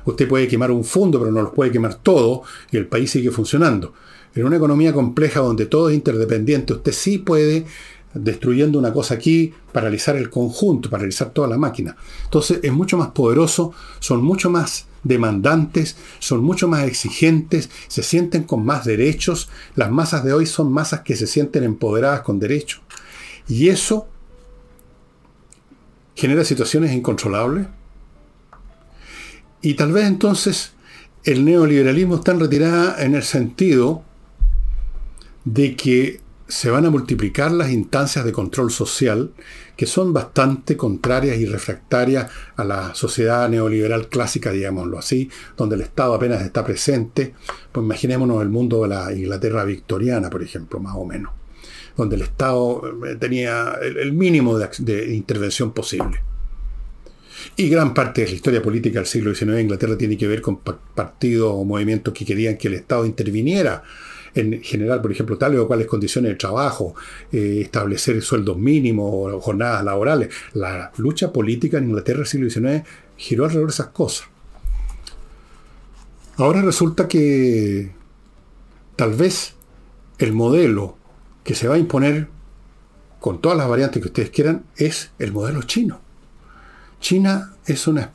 Usted 0.04 0.26
puede 0.26 0.48
quemar 0.48 0.70
un 0.70 0.84
fondo, 0.84 1.18
pero 1.18 1.30
no 1.30 1.42
los 1.42 1.52
puede 1.52 1.70
quemar 1.70 1.96
todo 1.96 2.42
y 2.70 2.78
el 2.78 2.86
país 2.86 3.10
sigue 3.10 3.30
funcionando. 3.30 3.92
En 4.34 4.46
una 4.46 4.56
economía 4.56 4.92
compleja 4.92 5.40
donde 5.40 5.66
todo 5.66 5.90
es 5.90 5.94
interdependiente, 5.94 6.72
usted 6.72 6.92
sí 6.92 7.18
puede, 7.18 7.66
destruyendo 8.14 8.78
una 8.78 8.92
cosa 8.92 9.14
aquí, 9.14 9.52
paralizar 9.72 10.16
el 10.16 10.30
conjunto, 10.30 10.90
paralizar 10.90 11.30
toda 11.30 11.48
la 11.48 11.58
máquina. 11.58 11.96
Entonces 12.24 12.60
es 12.62 12.72
mucho 12.72 12.96
más 12.96 13.08
poderoso, 13.08 13.72
son 14.00 14.22
mucho 14.22 14.50
más 14.50 14.86
demandantes, 15.04 15.96
son 16.18 16.42
mucho 16.42 16.68
más 16.68 16.86
exigentes, 16.86 17.70
se 17.86 18.02
sienten 18.02 18.44
con 18.44 18.64
más 18.64 18.84
derechos. 18.84 19.48
Las 19.74 19.90
masas 19.90 20.24
de 20.24 20.32
hoy 20.32 20.46
son 20.46 20.72
masas 20.72 21.00
que 21.00 21.16
se 21.16 21.26
sienten 21.26 21.64
empoderadas 21.64 22.22
con 22.22 22.38
derechos. 22.38 22.80
Y 23.46 23.68
eso 23.68 24.08
genera 26.14 26.44
situaciones 26.44 26.92
incontrolables. 26.92 27.66
Y 29.62 29.74
tal 29.74 29.92
vez 29.92 30.06
entonces 30.06 30.72
el 31.24 31.44
neoliberalismo 31.44 32.16
está 32.16 32.32
en 32.32 32.40
retirada 32.40 33.02
en 33.02 33.14
el 33.14 33.22
sentido 33.22 34.02
de 35.44 35.76
que 35.76 36.20
se 36.48 36.70
van 36.70 36.86
a 36.86 36.90
multiplicar 36.90 37.52
las 37.52 37.70
instancias 37.70 38.24
de 38.24 38.32
control 38.32 38.70
social 38.70 39.32
que 39.76 39.86
son 39.86 40.14
bastante 40.14 40.76
contrarias 40.76 41.36
y 41.36 41.44
refractarias 41.44 42.30
a 42.56 42.64
la 42.64 42.94
sociedad 42.94 43.48
neoliberal 43.48 44.08
clásica, 44.08 44.50
digámoslo 44.50 44.98
así, 44.98 45.30
donde 45.56 45.76
el 45.76 45.82
Estado 45.82 46.14
apenas 46.14 46.42
está 46.42 46.64
presente. 46.64 47.34
Pues 47.70 47.84
imaginémonos 47.84 48.42
el 48.42 48.48
mundo 48.48 48.82
de 48.82 48.88
la 48.88 49.12
Inglaterra 49.12 49.62
victoriana, 49.64 50.30
por 50.30 50.42
ejemplo, 50.42 50.80
más 50.80 50.94
o 50.96 51.04
menos, 51.04 51.32
donde 51.96 52.16
el 52.16 52.22
Estado 52.22 52.82
eh, 53.06 53.16
tenía 53.16 53.74
el 53.80 54.12
mínimo 54.14 54.58
de, 54.58 55.14
intervención 55.14 55.72
posible. 55.72 56.22
Y 57.56 57.68
gran 57.68 57.94
parte 57.94 58.22
de 58.22 58.28
la 58.28 58.34
historia 58.34 58.62
política 58.62 58.98
del 58.98 59.06
siglo 59.06 59.32
XIX 59.32 59.52
en 59.52 59.60
Inglaterra 59.60 59.96
tiene 59.96 60.16
que 60.16 60.26
ver 60.26 60.40
con 60.40 60.58
partidos 60.58 61.52
o 61.54 61.64
movimientos 61.64 62.12
que 62.14 62.24
querían 62.24 62.56
que 62.56 62.66
el 62.66 62.74
Estado 62.74 63.06
interviniera 63.06 63.84
en 64.34 64.62
general, 64.62 65.00
por 65.00 65.12
ejemplo, 65.12 65.38
tales 65.38 65.60
o 65.60 65.66
cuales 65.66 65.86
condiciones 65.86 66.32
de 66.32 66.36
trabajo, 66.36 66.94
eh, 67.32 67.60
establecer 67.62 68.20
sueldos 68.22 68.56
mínimos 68.56 69.34
o 69.34 69.40
jornadas 69.40 69.84
laborales. 69.84 70.34
La 70.54 70.92
lucha 70.96 71.32
política 71.32 71.78
en 71.78 71.84
Inglaterra 71.84 72.18
del 72.18 72.26
siglo 72.26 72.50
XIX 72.50 72.86
giró 73.16 73.44
alrededor 73.44 73.68
de 73.68 73.74
esas 73.74 73.88
cosas. 73.88 74.28
Ahora 76.36 76.62
resulta 76.62 77.08
que 77.08 77.90
tal 78.96 79.14
vez 79.14 79.54
el 80.18 80.32
modelo 80.32 80.96
que 81.42 81.54
se 81.54 81.66
va 81.68 81.74
a 81.74 81.78
imponer 81.78 82.28
con 83.20 83.40
todas 83.40 83.58
las 83.58 83.68
variantes 83.68 84.00
que 84.00 84.08
ustedes 84.08 84.30
quieran 84.30 84.64
es 84.76 85.10
el 85.18 85.32
modelo 85.32 85.62
chino. 85.62 86.00
China 87.00 87.52
es 87.64 87.86
una, 87.86 88.12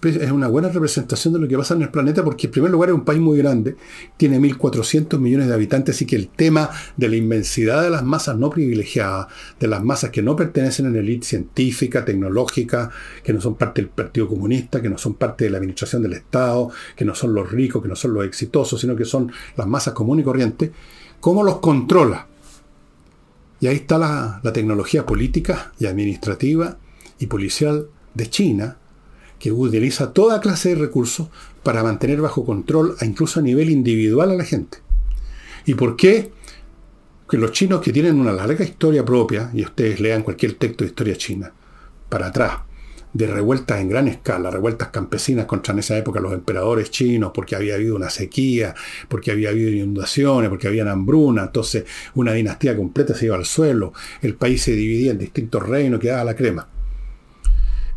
buena 0.47 0.69
representación 0.69 1.33
de 1.33 1.39
lo 1.39 1.47
que 1.47 1.57
pasa 1.57 1.73
en 1.73 1.83
el 1.83 1.89
planeta 1.89 2.23
porque 2.23 2.47
en 2.47 2.51
primer 2.51 2.71
lugar 2.71 2.89
es 2.89 2.95
un 2.95 3.05
país 3.05 3.21
muy 3.21 3.37
grande, 3.37 3.77
tiene 4.17 4.39
1.400 4.39 5.19
millones 5.19 5.47
de 5.47 5.53
habitantes, 5.53 6.01
y 6.01 6.05
que 6.05 6.15
el 6.15 6.27
tema 6.27 6.69
de 6.97 7.07
la 7.07 7.15
inmensidad 7.15 7.83
de 7.83 7.89
las 7.89 8.03
masas 8.03 8.37
no 8.37 8.49
privilegiadas, 8.49 9.27
de 9.59 9.67
las 9.67 9.83
masas 9.83 10.09
que 10.09 10.21
no 10.21 10.35
pertenecen 10.35 10.87
a 10.87 10.89
la 10.89 10.99
élite 10.99 11.27
científica, 11.27 12.03
tecnológica, 12.03 12.89
que 13.23 13.31
no 13.31 13.39
son 13.39 13.55
parte 13.55 13.81
del 13.81 13.89
Partido 13.89 14.27
Comunista, 14.27 14.81
que 14.81 14.89
no 14.89 14.97
son 14.97 15.13
parte 15.13 15.45
de 15.45 15.51
la 15.51 15.57
administración 15.59 16.01
del 16.01 16.13
Estado, 16.13 16.69
que 16.95 17.05
no 17.05 17.15
son 17.15 17.33
los 17.33 17.51
ricos, 17.51 17.81
que 17.81 17.89
no 17.89 17.95
son 17.95 18.13
los 18.13 18.25
exitosos, 18.25 18.81
sino 18.81 18.95
que 18.95 19.05
son 19.05 19.31
las 19.55 19.67
masas 19.67 19.93
comunes 19.93 20.23
y 20.23 20.25
corrientes, 20.25 20.71
¿cómo 21.19 21.43
los 21.43 21.59
controla? 21.59 22.27
Y 23.59 23.67
ahí 23.67 23.77
está 23.77 23.97
la, 23.97 24.41
la 24.43 24.51
tecnología 24.51 25.05
política 25.05 25.71
y 25.79 25.85
administrativa 25.85 26.77
y 27.19 27.27
policial 27.27 27.87
de 28.13 28.29
China, 28.29 28.77
que 29.39 29.51
utiliza 29.51 30.13
toda 30.13 30.39
clase 30.39 30.69
de 30.69 30.75
recursos 30.75 31.27
para 31.63 31.83
mantener 31.83 32.21
bajo 32.21 32.45
control, 32.45 32.95
incluso 33.01 33.39
a 33.39 33.43
nivel 33.43 33.69
individual, 33.69 34.31
a 34.31 34.35
la 34.35 34.45
gente. 34.45 34.77
¿Y 35.65 35.73
por 35.75 35.95
qué? 35.95 36.31
Que 37.29 37.37
los 37.37 37.51
chinos 37.51 37.81
que 37.81 37.91
tienen 37.91 38.19
una 38.19 38.31
larga 38.31 38.63
historia 38.63 39.03
propia, 39.03 39.49
y 39.53 39.63
ustedes 39.63 39.99
lean 39.99 40.23
cualquier 40.23 40.53
texto 40.53 40.83
de 40.83 40.89
historia 40.89 41.17
china, 41.17 41.51
para 42.09 42.27
atrás, 42.27 42.59
de 43.13 43.27
revueltas 43.27 43.79
en 43.79 43.89
gran 43.89 44.07
escala, 44.07 44.49
revueltas 44.49 44.89
campesinas 44.89 45.45
contra 45.45 45.73
en 45.73 45.79
esa 45.79 45.97
época 45.97 46.19
los 46.19 46.33
emperadores 46.33 46.89
chinos, 46.89 47.31
porque 47.33 47.55
había 47.55 47.75
habido 47.75 47.95
una 47.95 48.09
sequía, 48.09 48.73
porque 49.07 49.31
había 49.31 49.49
habido 49.49 49.69
inundaciones, 49.69 50.49
porque 50.49 50.67
había 50.67 50.89
hambruna, 50.91 51.43
entonces 51.43 51.85
una 52.15 52.33
dinastía 52.33 52.75
completa 52.75 53.13
se 53.13 53.25
iba 53.25 53.35
al 53.35 53.45
suelo, 53.45 53.93
el 54.21 54.35
país 54.35 54.63
se 54.63 54.71
dividía 54.71 55.11
en 55.11 55.19
distintos 55.19 55.67
reinos, 55.67 55.99
quedaba 55.99 56.23
la 56.23 56.35
crema. 56.35 56.67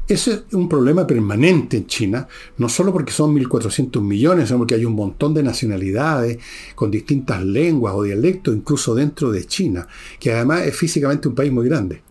Ese 0.08 0.32
es 0.32 0.54
un 0.54 0.68
problema 0.68 1.04
permanente 1.04 1.76
en 1.76 1.86
China, 1.86 2.28
no 2.58 2.68
solo 2.68 2.92
porque 2.92 3.12
son 3.12 3.34
1.400 3.34 4.00
millones, 4.00 4.48
sino 4.48 4.58
porque 4.58 4.76
hay 4.76 4.84
un 4.84 4.94
montón 4.94 5.34
de 5.34 5.42
nacionalidades 5.42 6.38
con 6.76 6.92
distintas 6.92 7.44
lenguas 7.44 7.94
o 7.96 8.04
dialectos, 8.04 8.54
incluso 8.54 8.94
dentro 8.94 9.32
de 9.32 9.44
China, 9.46 9.88
que 10.20 10.32
además 10.32 10.62
es 10.62 10.76
físicamente 10.76 11.26
un 11.26 11.34
país 11.34 11.50
muy 11.50 11.66
grande. 11.68 12.02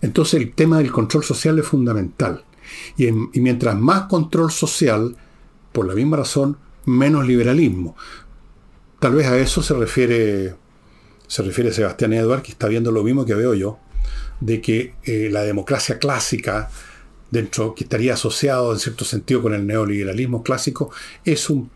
Entonces 0.00 0.40
el 0.40 0.52
tema 0.52 0.78
del 0.78 0.90
control 0.90 1.22
social 1.22 1.58
es 1.58 1.66
fundamental. 1.66 2.44
Y, 2.96 3.10
mientras 3.12 3.78
más 3.78 4.02
control 4.02 4.50
social, 4.50 5.16
por 5.72 5.86
la 5.86 5.94
misma 5.94 6.18
razón, 6.18 6.56
menos 6.86 7.26
liberalismo. 7.26 7.96
Tal 8.98 9.14
vez 9.14 9.26
a 9.26 9.38
eso 9.38 9.62
se 9.62 9.74
refiere, 9.74 10.54
se 11.26 11.42
refiere 11.42 11.72
Sebastián 11.72 12.12
Edward, 12.12 12.42
que 12.42 12.52
está 12.52 12.68
viendo 12.68 12.92
lo 12.92 13.02
mismo 13.02 13.24
que 13.24 13.34
veo 13.34 13.54
yo, 13.54 13.78
de 14.40 14.60
que 14.60 14.94
eh, 15.04 15.28
la 15.30 15.42
democracia 15.42 15.98
clásica, 15.98 16.70
dentro, 17.30 17.74
que 17.74 17.84
estaría 17.84 18.14
asociado 18.14 18.72
en 18.72 18.78
cierto 18.78 19.04
sentido 19.04 19.42
con 19.42 19.54
el 19.54 19.66
neoliberalismo 19.66 20.42
clásico, 20.42 20.90
es 21.24 21.50
un 21.50 21.70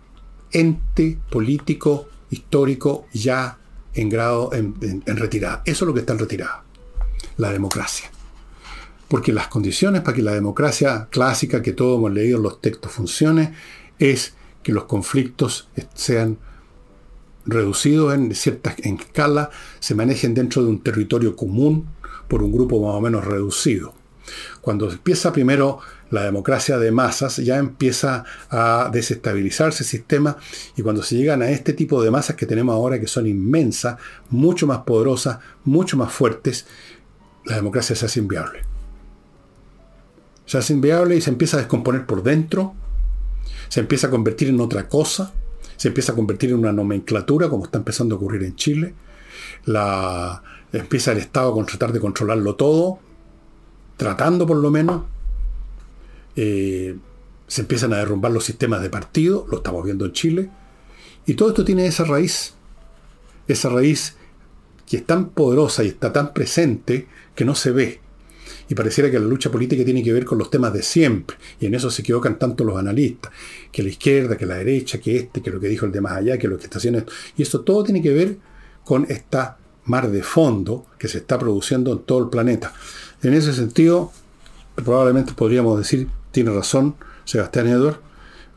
ente 0.52 1.18
político 1.30 2.09
histórico 2.30 3.07
ya 3.12 3.59
en 3.94 4.09
grado, 4.09 4.50
en, 4.52 5.02
retirada. 5.07 5.62
Eso 5.64 5.84
es 5.84 5.86
lo 5.86 5.94
que 5.94 6.00
está 6.00 6.12
en 6.12 6.18
retirada, 6.18 6.64
la 7.36 7.52
democracia. 7.52 8.11
Porque 9.09 9.32
las 9.32 9.48
condiciones 9.48 10.02
para 10.02 10.16
que 10.16 10.22
la 10.22 10.32
democracia 10.32 11.09
clásica, 11.11 11.62
que 11.62 11.72
todos 11.72 11.98
hemos 11.98 12.12
leído 12.12 12.38
en 12.38 12.42
los 12.42 12.61
textos, 12.61 12.92
funcione, 12.92 13.55
es 13.98 14.34
que 14.62 14.72
los 14.72 14.84
conflictos 14.84 15.68
sean 15.94 16.38
reducidos 17.46 18.14
en 18.14 18.34
cierta 18.34 18.74
escala, 18.78 19.50
se 19.78 19.94
manejen 19.94 20.34
dentro 20.34 20.62
de 20.62 20.70
un 20.70 20.82
territorio 20.82 21.36
común 21.36 21.86
por 22.26 22.42
un 22.42 22.52
grupo 22.52 22.80
más 22.84 22.94
o 22.94 23.00
menos 23.00 23.24
reducido. 23.24 23.94
Cuando 24.61 24.91
empieza 24.91 25.33
primero 25.33 25.81
la 26.11 26.25
democracia 26.25 26.79
de 26.79 26.91
masas, 26.91 27.37
ya 27.39 27.59
empieza 27.59 28.25
a 28.51 28.89
desestabilizarse 28.93 29.83
el 29.83 29.89
sistema 29.89 30.37
y 30.77 30.83
cuando 30.83 31.03
se 31.03 31.16
llegan 31.16 31.43
a 31.43 31.51
este 31.51 31.72
tipo 31.72 32.03
de 32.03 32.11
masas 32.11 32.37
que 32.37 32.47
tenemos 32.47 32.75
ahora, 32.75 33.01
que 33.01 33.07
son 33.07 33.27
inmensas, 33.27 33.99
mucho 34.31 34.66
más 34.66 34.79
poderosas, 34.79 35.39
mucho 35.64 35.97
más 35.97 36.12
fuertes, 36.12 36.66
la 37.45 37.57
democracia 37.57 37.97
se 37.97 38.07
hace 38.07 38.20
inviable. 38.20 38.61
Se 40.47 40.59
hace 40.59 40.72
inviable 40.72 41.16
y 41.16 41.20
se 41.20 41.31
empieza 41.31 41.57
a 41.57 41.61
descomponer 41.61 42.07
por 42.07 42.22
dentro, 42.22 42.75
se 43.68 43.81
empieza 43.81 44.07
a 44.07 44.11
convertir 44.11 44.49
en 44.49 44.61
otra 44.61 44.89
cosa, 44.89 45.33
se 45.77 45.89
empieza 45.89 46.12
a 46.12 46.14
convertir 46.14 46.51
en 46.51 46.57
una 46.57 46.72
nomenclatura, 46.72 47.49
como 47.49 47.64
está 47.64 47.79
empezando 47.79 48.14
a 48.14 48.18
ocurrir 48.18 48.45
en 48.45 48.55
Chile. 48.57 48.95
La, 49.64 50.43
empieza 50.72 51.12
el 51.12 51.18
Estado 51.18 51.61
a 51.61 51.66
tratar 51.66 51.93
de 51.93 52.01
controlarlo 52.01 52.55
todo, 52.55 52.99
tratando 53.97 54.47
por 54.47 54.57
lo 54.57 54.70
menos, 54.70 55.05
eh, 56.36 56.97
se 57.47 57.61
empiezan 57.62 57.92
a 57.92 57.99
derrumbar 57.99 58.32
los 58.32 58.45
sistemas 58.45 58.82
de 58.82 58.90
partido, 58.90 59.47
lo 59.51 59.59
estamos 59.59 59.84
viendo 59.84 60.05
en 60.05 60.12
Chile, 60.12 60.51
y 61.26 61.34
todo 61.34 61.51
esto 61.51 61.64
tiene 61.64 61.86
esa 61.86 62.05
raíz, 62.05 62.55
esa 63.49 63.68
raíz 63.68 64.16
que 64.86 64.99
es 64.99 65.07
tan 65.07 65.30
poderosa 65.30 65.84
y 65.84 65.88
está 65.88 66.12
tan 66.12 66.32
presente 66.32 67.07
que 67.34 67.45
no 67.45 67.55
se 67.55 67.70
ve. 67.70 68.01
Y 68.68 68.74
pareciera 68.74 69.11
que 69.11 69.18
la 69.18 69.26
lucha 69.26 69.51
política 69.51 69.84
tiene 69.84 70.03
que 70.03 70.12
ver 70.12 70.24
con 70.24 70.38
los 70.38 70.51
temas 70.51 70.72
de 70.72 70.82
siempre, 70.82 71.36
y 71.61 71.66
en 71.66 71.74
eso 71.74 71.90
se 71.90 72.03
equivocan 72.03 72.38
tanto 72.38 72.64
los 72.64 72.76
analistas, 72.78 73.32
que 73.70 73.82
la 73.82 73.90
izquierda, 73.90 74.36
que 74.36 74.47
la 74.47 74.57
derecha, 74.57 74.99
que 74.99 75.16
este, 75.16 75.42
que 75.42 75.51
lo 75.51 75.61
que 75.61 75.68
dijo 75.68 75.86
el 75.86 75.92
de 75.92 76.01
más 76.01 76.12
allá, 76.12 76.38
que 76.38 76.49
lo 76.49 76.57
que 76.59 76.64
está 76.64 76.78
haciendo 76.78 77.05
Y 77.36 77.42
eso 77.42 77.61
todo 77.61 77.84
tiene 77.84 78.03
que 78.03 78.12
ver 78.12 78.38
con 78.84 79.07
esta 79.11 79.59
mar 79.86 80.11
de 80.11 80.22
fondo 80.22 80.86
que 80.99 81.09
se 81.09 81.18
está 81.18 81.38
produciendo 81.38 81.92
en 81.92 82.01
todo 82.01 82.20
el 82.20 82.30
planeta. 82.30 82.72
En 83.25 83.33
ese 83.33 83.55
sentido, 83.55 84.12
probablemente 84.75 85.33
podríamos 85.33 85.79
decir, 85.79 86.09
tiene 86.31 86.51
razón 86.51 86.95
Sebastián 87.25 87.68
Edward, 87.68 87.99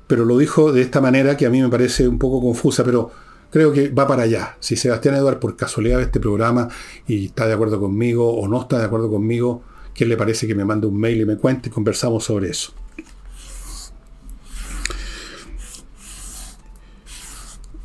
pero 0.07 0.25
lo 0.25 0.37
dijo 0.37 0.73
de 0.73 0.81
esta 0.81 0.99
manera 0.99 1.37
que 1.37 1.45
a 1.45 1.49
mí 1.49 1.61
me 1.61 1.69
parece 1.69 2.05
un 2.05 2.19
poco 2.19 2.41
confusa, 2.41 2.83
pero 2.83 3.09
creo 3.49 3.71
que 3.71 3.87
va 3.87 4.05
para 4.07 4.23
allá. 4.23 4.57
Si 4.59 4.75
Sebastián 4.75 5.15
Edward 5.15 5.39
por 5.39 5.55
casualidad 5.55 5.99
ve 5.99 6.03
este 6.03 6.19
programa 6.19 6.67
y 7.07 7.27
está 7.27 7.47
de 7.47 7.53
acuerdo 7.53 7.79
conmigo 7.79 8.29
o 8.37 8.45
no 8.49 8.61
está 8.61 8.77
de 8.77 8.83
acuerdo 8.83 9.09
conmigo, 9.09 9.63
¿qué 9.93 10.05
le 10.05 10.17
parece 10.17 10.47
que 10.47 10.55
me 10.55 10.65
mande 10.65 10.85
un 10.85 10.99
mail 10.99 11.21
y 11.21 11.25
me 11.25 11.37
cuente 11.37 11.69
y 11.69 11.71
conversamos 11.71 12.25
sobre 12.25 12.49
eso? 12.49 12.73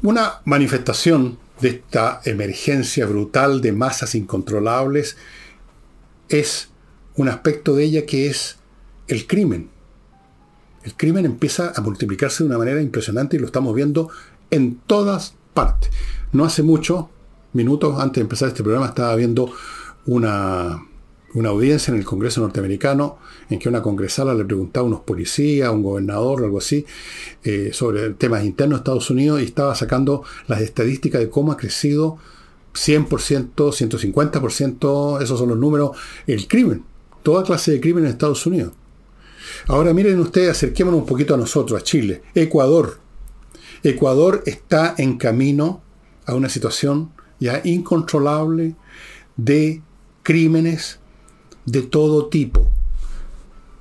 Una 0.03 0.41
manifestación 0.47 1.39
de 1.61 1.69
esta 1.69 2.23
emergencia 2.25 3.07
brutal 3.07 3.61
de 3.61 3.71
masas 3.71 4.17
incontrolables 4.17 5.17
es 6.29 6.72
un 7.17 7.29
aspecto 7.29 7.75
de 7.75 7.85
ella 7.85 8.07
que 8.07 8.29
es 8.29 8.57
el 9.09 9.27
crimen. 9.27 9.71
El 10.85 10.95
crimen 10.95 11.25
empieza 11.27 11.73
a 11.75 11.81
multiplicarse 11.81 12.43
de 12.43 12.49
una 12.49 12.59
manera 12.59 12.81
impresionante 12.81 13.37
y 13.37 13.41
lo 13.41 13.47
estamos 13.47 13.75
viendo 13.75 14.11
en 14.51 14.77
todas 14.87 15.35
partes. 15.55 15.91
No 16.33 16.45
hace 16.45 16.63
mucho, 16.63 17.11
minutos 17.53 18.01
antes 18.01 18.17
de 18.17 18.23
empezar 18.23 18.49
este 18.49 18.63
programa, 18.63 18.87
estaba 18.87 19.15
viendo 19.15 19.53
una, 20.07 20.83
una 21.35 21.49
audiencia 21.51 21.93
en 21.93 21.99
el 21.99 22.05
Congreso 22.05 22.41
norteamericano 22.41 23.19
en 23.49 23.59
que 23.59 23.69
una 23.69 23.83
congresala 23.83 24.35
le 24.35 24.45
preguntaba 24.45 24.85
a 24.85 24.89
unos 24.89 25.01
policías, 25.01 25.69
a 25.69 25.73
un 25.73 25.83
gobernador 25.83 26.43
o 26.43 26.45
algo 26.47 26.59
así, 26.59 26.85
eh, 27.45 27.71
sobre 27.73 28.11
temas 28.11 28.45
internos 28.45 28.79
de 28.79 28.81
Estados 28.81 29.11
Unidos 29.11 29.41
y 29.41 29.45
estaba 29.45 29.75
sacando 29.75 30.25
las 30.49 30.61
estadísticas 30.61 31.21
de 31.21 31.31
cómo 31.31 31.53
ha 31.53 31.57
crecido 31.57 32.19
100%, 32.75 33.55
150%, 33.55 35.23
esos 35.23 35.39
son 35.39 35.49
los 35.51 35.59
números, 35.59 35.97
el 36.27 36.49
crimen, 36.49 36.85
toda 37.23 37.45
clase 37.45 37.73
de 37.73 37.81
crimen 37.81 38.05
en 38.05 38.11
Estados 38.11 38.47
Unidos. 38.47 38.73
Ahora 39.67 39.93
miren 39.93 40.19
ustedes, 40.21 40.51
acerquémonos 40.51 41.01
un 41.01 41.07
poquito 41.07 41.35
a 41.35 41.39
nosotros, 41.39 41.81
a 41.81 41.85
Chile, 41.85 42.23
Ecuador. 42.35 42.99
Ecuador 43.83 44.43
está 44.47 44.95
en 44.99 45.19
camino 45.19 45.83
a 46.27 46.35
una 46.35 46.49
situación 46.49 47.13
ya 47.41 47.61
incontrolable 47.65 48.77
de 49.37 49.83
crímenes 50.23 51.01
de 51.65 51.83
todo 51.83 52.27
tipo, 52.29 52.71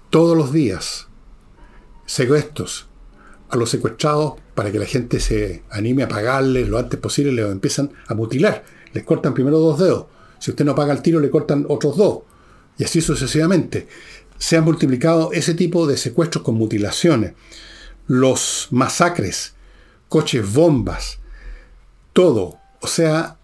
todos 0.09 0.35
los 0.35 0.51
días, 0.51 1.07
secuestros 2.05 2.87
a 3.49 3.57
los 3.57 3.69
secuestrados 3.69 4.33
para 4.55 4.71
que 4.71 4.79
la 4.79 4.85
gente 4.85 5.19
se 5.19 5.63
anime 5.69 6.03
a 6.03 6.07
pagarles 6.07 6.69
lo 6.69 6.77
antes 6.77 6.99
posible, 6.99 7.31
les 7.31 7.45
empiezan 7.51 7.91
a 8.07 8.13
mutilar, 8.13 8.63
les 8.93 9.03
cortan 9.03 9.33
primero 9.33 9.59
dos 9.59 9.79
dedos, 9.79 10.05
si 10.39 10.51
usted 10.51 10.65
no 10.65 10.73
paga 10.73 10.93
el 10.93 11.01
tiro 11.01 11.19
le 11.19 11.29
cortan 11.29 11.65
otros 11.67 11.97
dos, 11.97 12.19
y 12.77 12.83
así 12.83 13.01
sucesivamente. 13.01 13.87
Se 14.37 14.57
han 14.57 14.63
multiplicado 14.63 15.31
ese 15.33 15.53
tipo 15.53 15.85
de 15.85 15.97
secuestros 15.97 16.43
con 16.43 16.55
mutilaciones, 16.55 17.33
los 18.07 18.67
masacres, 18.71 19.53
coches 20.09 20.51
bombas, 20.51 21.19
todo. 22.13 22.57
O 22.81 22.87
sea, 22.87 23.37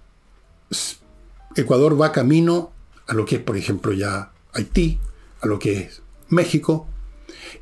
Ecuador 1.55 1.99
va 1.99 2.11
camino 2.11 2.71
a 3.07 3.13
lo 3.13 3.25
que 3.25 3.35
es, 3.35 3.41
por 3.41 3.57
ejemplo, 3.57 3.93
ya 3.93 4.31
Haití, 4.53 4.99
a 5.41 5.47
lo 5.47 5.59
que 5.59 5.79
es 5.79 6.01
México, 6.29 6.87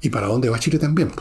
y 0.02 0.10
para 0.10 0.28
dónde 0.28 0.50
va 0.50 0.60
Chile 0.60 0.80
también. 0.80 1.12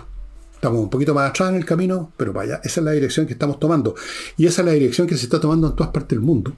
Estamos 0.55 0.81
un 0.81 0.89
poquito 0.89 1.13
más 1.13 1.29
atrás 1.29 1.51
en 1.51 1.57
el 1.57 1.67
camino, 1.67 2.13
pero 2.17 2.33
vaya, 2.33 2.61
esa 2.65 2.81
es 2.81 2.85
la 2.85 2.93
dirección 2.93 3.27
que 3.27 3.35
estamos 3.35 3.61
tomando. 3.61 3.95
Y 4.39 4.47
esa 4.47 4.63
es 4.63 4.67
la 4.67 4.73
dirección 4.73 5.07
que 5.07 5.17
se 5.17 5.25
está 5.25 5.39
tomando 5.39 5.69
en 5.69 5.77
todas 5.77 5.93
partes 5.93 6.17
del 6.17 6.21
mundo, 6.21 6.55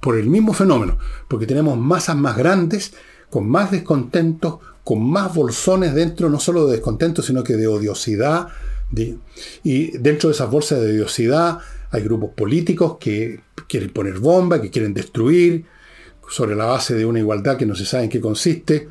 por 0.00 0.16
el 0.16 0.28
mismo 0.28 0.52
fenómeno, 0.52 0.98
porque 1.26 1.46
tenemos 1.46 1.76
masas 1.76 2.14
más 2.14 2.36
grandes, 2.36 2.94
con 3.30 3.48
más 3.48 3.70
descontentos, 3.70 4.58
con 4.84 5.08
más 5.08 5.34
bolsones 5.34 5.94
dentro, 5.94 6.30
no 6.30 6.40
solo 6.40 6.66
de 6.66 6.72
descontento, 6.72 7.22
sino 7.22 7.44
que 7.44 7.56
de 7.56 7.66
odiosidad. 7.66 8.48
y 9.62 9.98
dentro 9.98 10.30
de 10.30 10.34
esas 10.34 10.50
bolsas 10.50 10.80
de 10.80 10.92
odiosidad 10.92 11.58
hay 11.90 12.02
grupos 12.02 12.30
políticos 12.34 12.96
que 12.98 13.40
quieren 13.68 13.90
poner 13.90 14.18
bomba, 14.18 14.60
que 14.60 14.70
quieren 14.70 14.94
destruir, 14.94 15.64
sobre 16.28 16.54
la 16.54 16.66
base 16.66 16.94
de 16.94 17.04
una 17.04 17.18
igualdad 17.18 17.56
que 17.56 17.66
no 17.66 17.74
se 17.74 17.86
sabe 17.86 18.04
en 18.04 18.10
qué 18.10 18.20
consiste. 18.20 18.88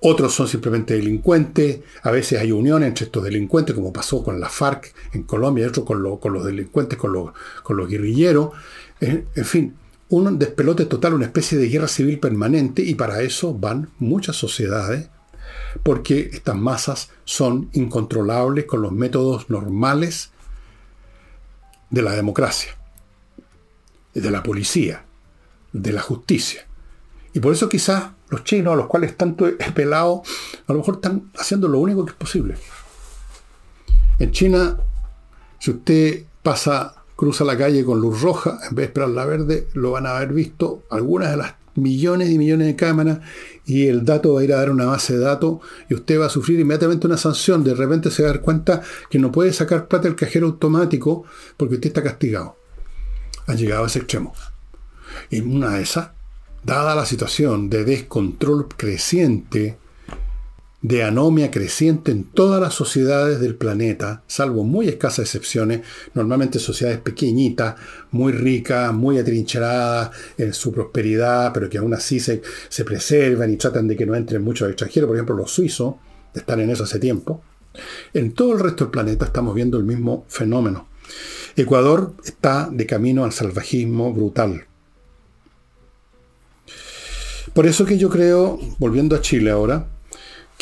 Otros 0.00 0.34
son 0.34 0.48
simplemente 0.48 0.94
delincuentes. 0.94 1.80
A 2.02 2.10
veces 2.10 2.40
hay 2.40 2.50
unión 2.50 2.82
entre 2.82 3.04
estos 3.04 3.22
delincuentes, 3.22 3.74
como 3.74 3.92
pasó 3.92 4.22
con 4.24 4.40
la 4.40 4.48
FARC 4.48 4.92
en 5.12 5.22
Colombia, 5.22 5.64
y 5.64 5.68
otros 5.68 5.86
con, 5.86 6.02
los 6.02 6.44
delincuentes, 6.44 6.98
con, 6.98 7.12
los 7.12 7.88
guerrilleros. 7.88 8.50
En, 9.00 9.28
en 9.34 9.44
fin, 9.44 9.76
un 10.12 10.38
despelote 10.38 10.84
total, 10.84 11.14
una 11.14 11.24
especie 11.24 11.56
de 11.56 11.68
guerra 11.68 11.88
civil 11.88 12.18
permanente, 12.20 12.82
y 12.82 12.94
para 12.94 13.22
eso 13.22 13.54
van 13.54 13.88
muchas 13.98 14.36
sociedades, 14.36 15.08
porque 15.82 16.30
estas 16.32 16.54
masas 16.54 17.10
son 17.24 17.70
incontrolables 17.72 18.66
con 18.66 18.82
los 18.82 18.92
métodos 18.92 19.48
normales 19.48 20.30
de 21.88 22.02
la 22.02 22.12
democracia, 22.12 22.76
de 24.12 24.30
la 24.30 24.42
policía, 24.42 25.04
de 25.72 25.92
la 25.92 26.02
justicia. 26.02 26.66
Y 27.32 27.40
por 27.40 27.54
eso 27.54 27.70
quizás 27.70 28.10
los 28.28 28.44
chinos, 28.44 28.74
a 28.74 28.76
los 28.76 28.88
cuales 28.88 29.16
tanto 29.16 29.46
he 29.46 29.72
pelado, 29.72 30.22
a 30.66 30.72
lo 30.72 30.80
mejor 30.80 30.96
están 30.96 31.30
haciendo 31.38 31.68
lo 31.68 31.78
único 31.78 32.04
que 32.04 32.10
es 32.10 32.18
posible. 32.18 32.56
En 34.18 34.30
China, 34.30 34.78
si 35.58 35.70
usted 35.70 36.24
pasa, 36.42 37.01
cruza 37.22 37.44
la 37.44 37.56
calle 37.56 37.84
con 37.84 38.00
luz 38.00 38.20
roja, 38.20 38.58
en 38.68 38.74
vez 38.74 38.78
de 38.78 38.82
esperar 38.86 39.10
la 39.10 39.24
verde, 39.24 39.68
lo 39.74 39.92
van 39.92 40.06
a 40.06 40.16
haber 40.16 40.32
visto 40.32 40.82
algunas 40.90 41.30
de 41.30 41.36
las 41.36 41.54
millones 41.76 42.28
y 42.30 42.36
millones 42.36 42.66
de 42.66 42.74
cámaras 42.74 43.20
y 43.64 43.86
el 43.86 44.04
dato 44.04 44.34
va 44.34 44.40
a 44.40 44.42
ir 44.42 44.52
a 44.52 44.56
dar 44.56 44.72
una 44.72 44.86
base 44.86 45.12
de 45.12 45.20
datos 45.20 45.60
y 45.88 45.94
usted 45.94 46.18
va 46.18 46.26
a 46.26 46.30
sufrir 46.30 46.58
inmediatamente 46.58 47.06
una 47.06 47.16
sanción. 47.16 47.62
De 47.62 47.76
repente 47.76 48.10
se 48.10 48.24
va 48.24 48.30
a 48.30 48.32
dar 48.32 48.40
cuenta 48.40 48.82
que 49.08 49.20
no 49.20 49.30
puede 49.30 49.52
sacar 49.52 49.86
plata 49.86 50.08
del 50.08 50.16
cajero 50.16 50.48
automático 50.48 51.22
porque 51.56 51.76
usted 51.76 51.90
está 51.90 52.02
castigado. 52.02 52.56
Ha 53.46 53.54
llegado 53.54 53.84
a 53.84 53.86
ese 53.86 54.00
extremo. 54.00 54.34
En 55.30 55.54
una 55.54 55.76
de 55.76 55.82
esas, 55.82 56.08
dada 56.64 56.96
la 56.96 57.06
situación 57.06 57.70
de 57.70 57.84
descontrol 57.84 58.66
creciente, 58.66 59.78
de 60.82 61.04
anomia 61.04 61.50
creciente 61.52 62.10
en 62.10 62.24
todas 62.24 62.60
las 62.60 62.74
sociedades 62.74 63.40
del 63.40 63.54
planeta, 63.54 64.24
salvo 64.26 64.64
muy 64.64 64.88
escasas 64.88 65.20
excepciones, 65.26 65.82
normalmente 66.12 66.58
sociedades 66.58 67.00
pequeñitas, 67.00 67.76
muy 68.10 68.32
ricas, 68.32 68.92
muy 68.92 69.18
atrincheradas 69.18 70.10
en 70.36 70.52
su 70.52 70.72
prosperidad, 70.72 71.52
pero 71.52 71.70
que 71.70 71.78
aún 71.78 71.94
así 71.94 72.18
se, 72.18 72.42
se 72.68 72.84
preservan 72.84 73.52
y 73.52 73.56
tratan 73.56 73.86
de 73.86 73.96
que 73.96 74.04
no 74.04 74.16
entren 74.16 74.42
muchos 74.42 74.68
extranjeros, 74.68 75.06
por 75.06 75.16
ejemplo 75.16 75.36
los 75.36 75.52
suizos, 75.52 75.94
están 76.34 76.60
en 76.60 76.70
eso 76.70 76.82
hace 76.82 76.98
tiempo. 76.98 77.42
En 78.12 78.32
todo 78.32 78.52
el 78.52 78.60
resto 78.60 78.84
del 78.84 78.90
planeta 78.90 79.26
estamos 79.26 79.54
viendo 79.54 79.78
el 79.78 79.84
mismo 79.84 80.24
fenómeno. 80.28 80.88
Ecuador 81.56 82.14
está 82.24 82.68
de 82.70 82.86
camino 82.86 83.24
al 83.24 83.32
salvajismo 83.32 84.12
brutal. 84.12 84.66
Por 87.52 87.66
eso 87.66 87.84
que 87.84 87.98
yo 87.98 88.08
creo, 88.08 88.58
volviendo 88.78 89.14
a 89.14 89.20
Chile 89.20 89.50
ahora, 89.50 89.86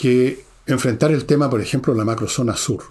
que 0.01 0.47
enfrentar 0.65 1.11
el 1.11 1.27
tema, 1.27 1.51
por 1.51 1.61
ejemplo, 1.61 1.93
la 1.93 2.07
macrozona 2.07 2.57
sur, 2.57 2.85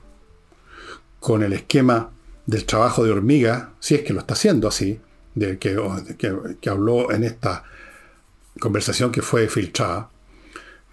con 1.20 1.42
el 1.42 1.54
esquema 1.54 2.12
del 2.46 2.66
trabajo 2.66 3.04
de 3.04 3.10
hormiga, 3.10 3.72
si 3.80 3.96
es 3.96 4.04
que 4.04 4.14
lo 4.14 4.20
está 4.20 4.36
haciendo 4.36 4.68
así, 4.68 5.02
del 5.34 5.58
que, 5.58 5.76
que, 6.62 6.70
habló 6.70 7.12
en 7.12 7.24
esta 7.24 7.64
conversación 8.60 9.12
que 9.12 9.24
fue 9.24 9.48
filtrada, 9.48 10.12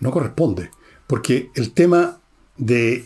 no 0.01 0.11
corresponde. 0.11 0.71
Porque 1.07 1.51
el 1.55 1.73
tema 1.73 2.19
de 2.57 3.05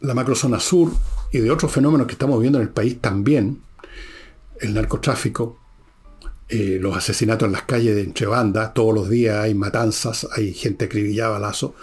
la 0.00 0.14
macrozona 0.14 0.60
sur 0.60 0.90
y 1.32 1.38
de 1.40 1.50
otros 1.50 1.70
fenómenos 1.70 2.06
que 2.06 2.14
estamos 2.14 2.40
viendo 2.40 2.58
en 2.58 2.62
el 2.62 2.70
país 2.70 2.98
también, 2.98 3.60
el 4.58 4.72
narcotráfico, 4.72 5.58
eh, 6.48 6.78
los 6.80 6.96
asesinatos 6.96 7.46
en 7.46 7.52
las 7.52 7.62
calles 7.62 7.94
de 7.94 8.02
entre 8.02 8.26
todos 8.74 8.94
los 8.94 9.08
días 9.08 9.38
hay 9.38 9.54
matanzas, 9.54 10.28
hay 10.32 10.52
gente 10.52 10.84
acribillada 10.84 11.30
a 11.30 11.40
balazo, 11.40 11.74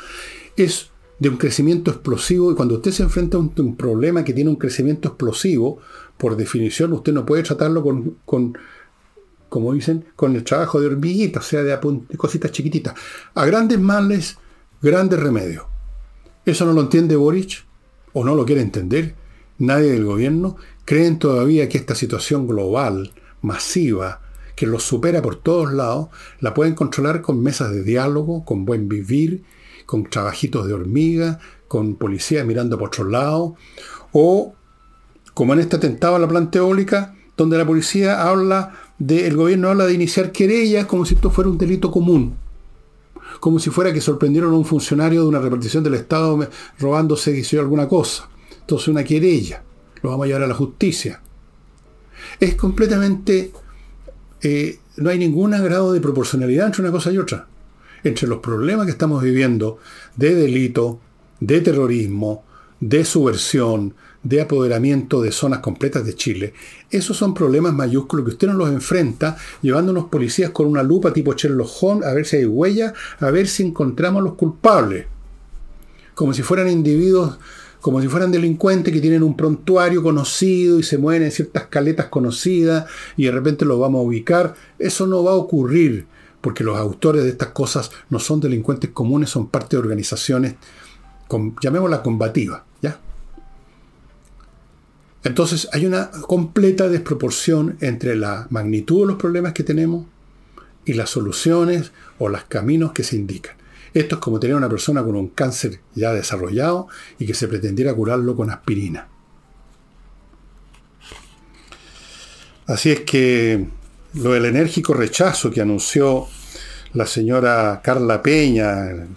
es 0.55 0.91
de 1.19 1.29
un 1.29 1.37
crecimiento 1.37 1.91
explosivo 1.91 2.51
y 2.51 2.55
cuando 2.55 2.75
usted 2.75 2.91
se 2.91 3.03
enfrenta 3.03 3.37
a 3.37 3.39
un, 3.39 3.75
problema 3.75 4.23
que 4.23 4.33
tiene 4.33 4.49
un 4.49 4.55
crecimiento 4.55 5.09
explosivo, 5.09 5.79
por 6.17 6.35
definición 6.35 6.93
usted 6.93 7.13
no 7.13 7.25
puede 7.25 7.43
tratarlo 7.43 7.83
con, 7.83 8.17
con 8.25 8.57
como 9.49 9.73
dicen, 9.73 10.05
con 10.15 10.35
el 10.35 10.43
trabajo 10.43 10.79
de 10.79 10.87
hormiguita, 10.87 11.41
o 11.41 11.43
sea, 11.43 11.61
de, 11.61 11.77
de 11.77 12.17
cositas 12.17 12.51
chiquititas. 12.51 12.93
A 13.33 13.45
grandes 13.45 13.79
males, 13.79 14.37
grandes 14.81 15.19
remedios. 15.19 15.65
¿Eso 16.45 16.65
no 16.65 16.73
lo 16.73 16.81
entiende 16.81 17.17
Boric? 17.17 17.65
¿O 18.13 18.23
no 18.23 18.33
lo 18.33 18.45
quiere 18.45 18.61
entender? 18.61 19.13
Nadie 19.57 19.91
del 19.91 20.05
gobierno. 20.05 20.55
¿Creen 20.85 21.19
todavía 21.19 21.67
que 21.67 21.77
esta 21.77 21.95
situación 21.95 22.47
global, 22.47 23.11
masiva, 23.41 24.21
que 24.61 24.67
los 24.67 24.83
supera 24.83 25.23
por 25.23 25.37
todos 25.37 25.73
lados, 25.73 26.09
la 26.39 26.53
pueden 26.53 26.75
controlar 26.75 27.23
con 27.23 27.41
mesas 27.41 27.71
de 27.71 27.81
diálogo, 27.81 28.45
con 28.45 28.63
buen 28.63 28.87
vivir, 28.87 29.41
con 29.87 30.03
trabajitos 30.03 30.67
de 30.67 30.73
hormiga, 30.73 31.39
con 31.67 31.95
policías 31.95 32.45
mirando 32.45 32.77
por 32.77 32.89
otro 32.89 33.05
lado, 33.05 33.55
o 34.11 34.53
como 35.33 35.53
en 35.53 35.61
este 35.61 35.77
atentado 35.77 36.15
a 36.15 36.19
la 36.19 36.27
planta 36.27 36.59
eólica, 36.59 37.15
donde 37.35 37.57
la 37.57 37.65
policía 37.65 38.21
habla 38.29 38.75
de, 38.99 39.25
el 39.25 39.35
gobierno 39.35 39.69
habla 39.69 39.87
de 39.87 39.93
iniciar 39.93 40.31
querellas 40.31 40.85
como 40.85 41.07
si 41.07 41.15
esto 41.15 41.31
fuera 41.31 41.49
un 41.49 41.57
delito 41.57 41.89
común, 41.89 42.35
como 43.39 43.57
si 43.57 43.71
fuera 43.71 43.91
que 43.91 43.99
sorprendieron 43.99 44.53
a 44.53 44.57
un 44.57 44.65
funcionario 44.65 45.23
de 45.23 45.27
una 45.27 45.39
repartición 45.39 45.83
del 45.83 45.95
Estado 45.95 46.47
robándose 46.77 47.35
hizo 47.35 47.59
alguna 47.59 47.87
cosa. 47.87 48.29
Entonces 48.59 48.89
una 48.89 49.03
querella, 49.03 49.63
lo 50.03 50.11
vamos 50.11 50.25
a 50.25 50.27
llevar 50.27 50.43
a 50.43 50.47
la 50.47 50.53
justicia. 50.53 51.19
Es 52.39 52.53
completamente 52.53 53.51
eh, 54.41 54.79
no 54.97 55.09
hay 55.09 55.19
ningún 55.19 55.51
grado 55.51 55.93
de 55.93 56.01
proporcionalidad 56.01 56.67
entre 56.67 56.81
una 56.81 56.91
cosa 56.91 57.11
y 57.11 57.17
otra. 57.17 57.47
Entre 58.03 58.27
los 58.27 58.39
problemas 58.39 58.85
que 58.85 58.91
estamos 58.91 59.21
viviendo 59.21 59.77
de 60.15 60.33
delito, 60.35 60.99
de 61.39 61.61
terrorismo, 61.61 62.43
de 62.79 63.05
subversión, 63.05 63.93
de 64.23 64.41
apoderamiento 64.41 65.21
de 65.21 65.31
zonas 65.31 65.59
completas 65.59 66.05
de 66.05 66.15
Chile, 66.15 66.53
esos 66.89 67.17
son 67.17 67.33
problemas 67.33 67.73
mayúsculos 67.73 68.25
que 68.25 68.31
usted 68.31 68.47
no 68.47 68.53
los 68.53 68.69
enfrenta 68.69 69.37
llevando 69.61 69.91
unos 69.91 70.05
policías 70.05 70.51
con 70.51 70.67
una 70.67 70.83
lupa 70.83 71.13
tipo 71.13 71.33
Sherlock 71.33 71.69
Holmes 71.81 72.07
a 72.07 72.13
ver 72.13 72.25
si 72.25 72.37
hay 72.37 72.45
huellas, 72.45 72.93
a 73.19 73.31
ver 73.31 73.47
si 73.47 73.63
encontramos 73.63 74.23
los 74.23 74.33
culpables. 74.33 75.05
como 76.13 76.33
si 76.33 76.43
fueran 76.43 76.69
individuos, 76.69 77.39
como 77.81 77.99
si 77.99 78.07
fueran 78.07 78.31
delincuentes 78.31 78.93
que 78.93 79.01
tienen 79.01 79.23
un 79.23 79.35
prontuario 79.35 80.03
conocido 80.03 80.79
y 80.79 80.83
se 80.83 80.99
mueven 80.99 81.23
en 81.23 81.31
ciertas 81.31 81.65
caletas 81.65 82.07
conocidas 82.07 82.85
y 83.17 83.25
de 83.25 83.31
repente 83.31 83.65
los 83.65 83.79
vamos 83.79 83.99
a 83.99 84.03
ubicar. 84.03 84.55
Eso 84.77 85.07
no 85.07 85.23
va 85.23 85.31
a 85.31 85.35
ocurrir, 85.35 86.05
porque 86.41 86.63
los 86.63 86.77
autores 86.77 87.23
de 87.23 87.31
estas 87.31 87.49
cosas 87.49 87.91
no 88.09 88.19
son 88.19 88.39
delincuentes 88.39 88.91
comunes, 88.91 89.31
son 89.31 89.47
parte 89.47 89.75
de 89.75 89.81
organizaciones, 89.81 90.55
con, 91.27 91.55
llamémosla 91.59 92.03
combativa, 92.03 92.65
¿ya? 92.81 92.99
Entonces 95.23 95.67
hay 95.73 95.85
una 95.85 96.11
completa 96.11 96.87
desproporción 96.87 97.77
entre 97.81 98.15
la 98.15 98.47
magnitud 98.51 99.01
de 99.01 99.07
los 99.07 99.15
problemas 99.17 99.53
que 99.53 99.63
tenemos 99.63 100.05
y 100.85 100.93
las 100.93 101.09
soluciones 101.09 101.91
o 102.19 102.29
los 102.29 102.43
caminos 102.43 102.91
que 102.91 103.03
se 103.03 103.15
indican. 103.15 103.60
Esto 103.93 104.15
es 104.15 104.21
como 104.21 104.39
tener 104.39 104.55
una 104.55 104.69
persona 104.69 105.03
con 105.03 105.15
un 105.15 105.29
cáncer 105.29 105.79
ya 105.95 106.13
desarrollado 106.13 106.87
y 107.19 107.25
que 107.25 107.33
se 107.33 107.47
pretendiera 107.47 107.93
curarlo 107.93 108.35
con 108.35 108.49
aspirina. 108.49 109.07
Así 112.67 112.91
es 112.91 113.01
que 113.01 113.67
lo 114.13 114.31
del 114.31 114.45
enérgico 114.45 114.93
rechazo 114.93 115.51
que 115.51 115.61
anunció 115.61 116.27
la 116.93 117.05
señora 117.05 117.81
Carla 117.83 118.21
Peña, 118.21 119.07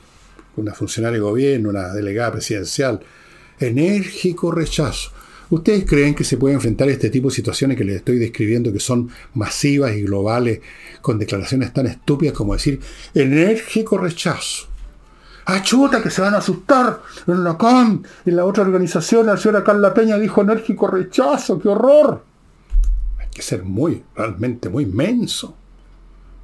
una 0.57 0.75
funcionaria 0.75 1.18
de 1.18 1.25
gobierno, 1.25 1.70
una 1.70 1.93
delegada 1.93 2.33
presidencial, 2.33 3.01
enérgico 3.59 4.51
rechazo. 4.51 5.12
¿Ustedes 5.51 5.84
creen 5.84 6.14
que 6.14 6.24
se 6.24 6.36
puede 6.36 6.55
enfrentar 6.55 6.88
este 6.88 7.11
tipo 7.11 7.28
de 7.28 7.34
situaciones 7.34 7.76
que 7.76 7.84
les 7.84 7.97
estoy 7.97 8.18
describiendo, 8.18 8.72
que 8.72 8.80
son 8.80 9.11
masivas 9.34 9.95
y 9.95 10.03
globales, 10.03 10.61
con 11.01 11.18
declaraciones 11.18 11.72
tan 11.72 11.86
estúpidas 11.86 12.34
como 12.34 12.55
decir 12.55 12.80
enérgico 13.14 13.99
rechazo? 13.99 14.68
¡Ah, 15.47 15.62
chuta, 15.62 16.03
que 16.03 16.11
se 16.11 16.22
van 16.22 16.34
a 16.34 16.38
asustar! 16.38 17.03
En 17.26 17.45
la 17.45 17.59
CAM, 17.59 18.03
en 18.24 18.36
la 18.36 18.47
otra 18.47 18.62
organización, 18.62 19.26
la 19.26 19.36
señora 19.36 19.62
Carla 19.62 19.92
Peña 19.92 20.16
dijo 20.16 20.40
enérgico 20.40 20.86
rechazo, 20.86 21.59
¡qué 21.59 21.68
horror! 21.68 22.24
Hay 23.18 23.28
que 23.28 23.42
ser 23.42 23.62
muy, 23.62 24.03
realmente 24.16 24.70
muy 24.70 24.86
menso, 24.86 25.55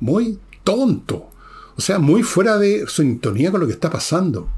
muy 0.00 0.38
tonto, 0.62 1.30
o 1.76 1.80
sea, 1.80 1.98
muy 1.98 2.22
fuera 2.22 2.58
de 2.58 2.86
sintonía 2.88 3.50
con 3.50 3.60
lo 3.60 3.66
que 3.66 3.72
está 3.72 3.88
pasando. 3.88 4.48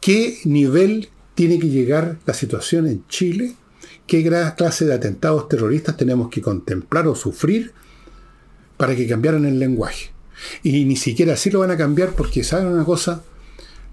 ¿Qué 0.00 0.38
nivel 0.44 1.08
tiene 1.34 1.58
que 1.58 1.68
llegar 1.68 2.18
la 2.26 2.34
situación 2.34 2.86
en 2.86 3.06
Chile, 3.08 3.54
qué 4.06 4.22
clase 4.56 4.84
de 4.84 4.94
atentados 4.94 5.48
terroristas 5.48 5.96
tenemos 5.96 6.28
que 6.30 6.42
contemplar 6.42 7.06
o 7.08 7.14
sufrir 7.14 7.72
para 8.76 8.94
que 8.94 9.08
cambiaran 9.08 9.44
el 9.44 9.58
lenguaje. 9.58 10.10
Y 10.62 10.84
ni 10.84 10.96
siquiera 10.96 11.34
así 11.34 11.50
lo 11.50 11.60
van 11.60 11.70
a 11.70 11.76
cambiar 11.76 12.10
porque, 12.10 12.44
¿saben 12.44 12.66
una 12.66 12.84
cosa? 12.84 13.22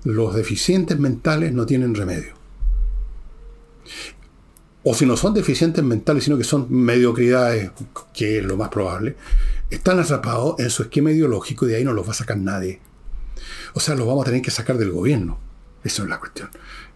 Los 0.04 0.36
deficientes 0.36 1.00
mentales 1.00 1.54
no 1.54 1.66
tienen 1.66 1.96
remedio. 1.96 2.34
O 4.84 4.96
si 4.96 5.06
no 5.06 5.16
son 5.16 5.36
deficientes 5.36 5.84
mentales, 5.84 6.24
sino 6.24 6.38
que 6.38 6.44
son 6.44 6.66
mediocridades, 6.70 7.72
que 8.14 8.40
es 8.40 8.46
lo 8.46 8.58
más 8.58 8.70
probable, 8.70 9.16
están 9.70 10.00
atrapados 10.00 10.60
en 10.60 10.72
su 10.72 10.84
esquema 10.84 11.12
ideológico 11.12 11.66
y 11.66 11.70
de 11.70 11.76
ahí 11.78 11.84
no 11.84 11.94
los 11.94 12.08
va 12.08 12.12
a 12.12 12.16
sacar 12.16 12.38
nadie. 12.38 12.80
O 13.74 13.80
sea, 13.80 13.96
los 13.96 14.08
vamos 14.08 14.24
a 14.24 14.26
tener 14.26 14.42
que 14.42 14.52
sacar 14.52 14.78
del 14.78 14.92
gobierno. 14.92 15.40
Eso 15.84 16.04
es 16.04 16.10
la 16.10 16.20
cuestión. 16.20 16.50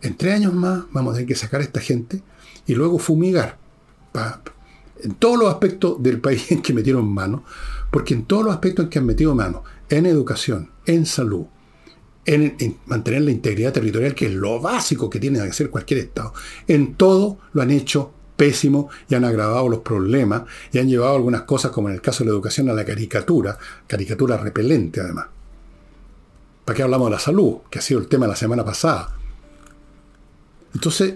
En 0.05 0.15
tres 0.15 0.35
años 0.35 0.53
más 0.53 0.83
vamos 0.91 1.11
a 1.11 1.15
tener 1.15 1.27
que 1.27 1.35
sacar 1.35 1.61
a 1.61 1.63
esta 1.63 1.79
gente 1.79 2.21
y 2.67 2.75
luego 2.75 2.99
fumigar 2.99 3.57
en 5.03 5.15
todos 5.15 5.39
los 5.39 5.49
aspectos 5.49 6.01
del 6.01 6.21
país 6.21 6.51
en 6.51 6.61
que 6.61 6.73
metieron 6.73 7.11
mano, 7.11 7.43
porque 7.91 8.13
en 8.13 8.25
todos 8.25 8.45
los 8.45 8.53
aspectos 8.53 8.85
en 8.85 8.89
que 8.91 8.99
han 8.99 9.05
metido 9.07 9.33
mano, 9.33 9.63
en 9.89 10.05
educación, 10.05 10.69
en 10.85 11.07
salud, 11.07 11.45
en, 12.23 12.55
en, 12.59 12.77
mantener 12.85 13.23
la 13.23 13.31
integridad 13.31 13.73
territorial, 13.73 14.13
que 14.13 14.27
es 14.27 14.33
lo 14.33 14.61
básico 14.61 15.09
que 15.09 15.19
tiene 15.19 15.39
que 15.39 15.49
hacer 15.49 15.71
cualquier 15.71 16.01
Estado, 16.01 16.33
en 16.67 16.93
todo 16.93 17.39
lo 17.53 17.63
han 17.63 17.71
hecho 17.71 18.13
pésimo 18.37 18.89
y 19.09 19.15
han 19.15 19.25
agravado 19.25 19.69
los 19.69 19.79
problemas 19.79 20.43
y 20.71 20.77
han 20.77 20.87
llevado 20.87 21.15
algunas 21.15 21.43
cosas, 21.43 21.71
como 21.71 21.89
en 21.89 21.95
el 21.95 22.01
caso 22.01 22.23
de 22.23 22.29
la 22.29 22.35
educación, 22.35 22.69
a 22.69 22.73
la 22.73 22.85
caricatura, 22.85 23.57
caricatura 23.87 24.37
repelente 24.37 25.01
además. 25.01 25.27
¿Para 26.63 26.77
qué 26.77 26.83
hablamos 26.83 27.07
de 27.07 27.11
la 27.11 27.19
salud? 27.19 27.57
Que 27.71 27.79
ha 27.79 27.81
sido 27.81 27.99
el 27.99 28.07
tema 28.07 28.27
la 28.27 28.35
semana 28.35 28.63
pasada. 28.63 29.15
Entonces, 30.75 31.15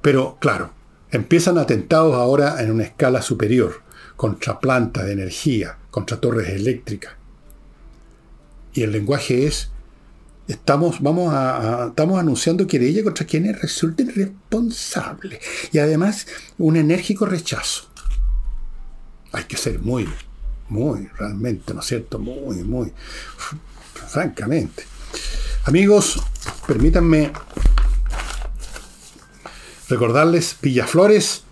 pero 0.00 0.38
claro, 0.40 0.70
empiezan 1.10 1.58
atentados 1.58 2.14
ahora 2.14 2.62
en 2.62 2.70
una 2.70 2.84
escala 2.84 3.22
superior, 3.22 3.82
contra 4.14 4.60
plantas 4.60 5.06
de 5.06 5.12
energía, 5.12 5.78
contra 5.90 6.20
torres 6.20 6.50
eléctricas. 6.50 7.14
Y 8.72 8.82
el 8.82 8.92
lenguaje 8.92 9.46
es, 9.46 9.70
estamos, 10.46 11.00
vamos 11.00 11.34
estamos 11.88 12.20
anunciando 12.20 12.66
querella 12.66 13.02
contra 13.02 13.26
quienes 13.26 13.60
resulten 13.60 14.14
responsables. 14.14 15.40
Y 15.72 15.78
además, 15.78 16.26
un 16.58 16.76
enérgico 16.76 17.26
rechazo. 17.26 17.88
Hay 19.32 19.44
que 19.44 19.56
ser 19.56 19.80
muy 19.80 20.06
muy, 20.68 21.08
realmente, 21.18 21.74
¿no 21.74 21.80
es 21.80 21.86
cierto? 21.86 22.18
Muy, 22.18 22.62
muy, 22.64 22.92
francamente. 24.08 24.84
Amigos, 25.66 26.22
permítanme 26.66 27.32
recordarles 29.88 30.58
Villaflores, 30.60 31.44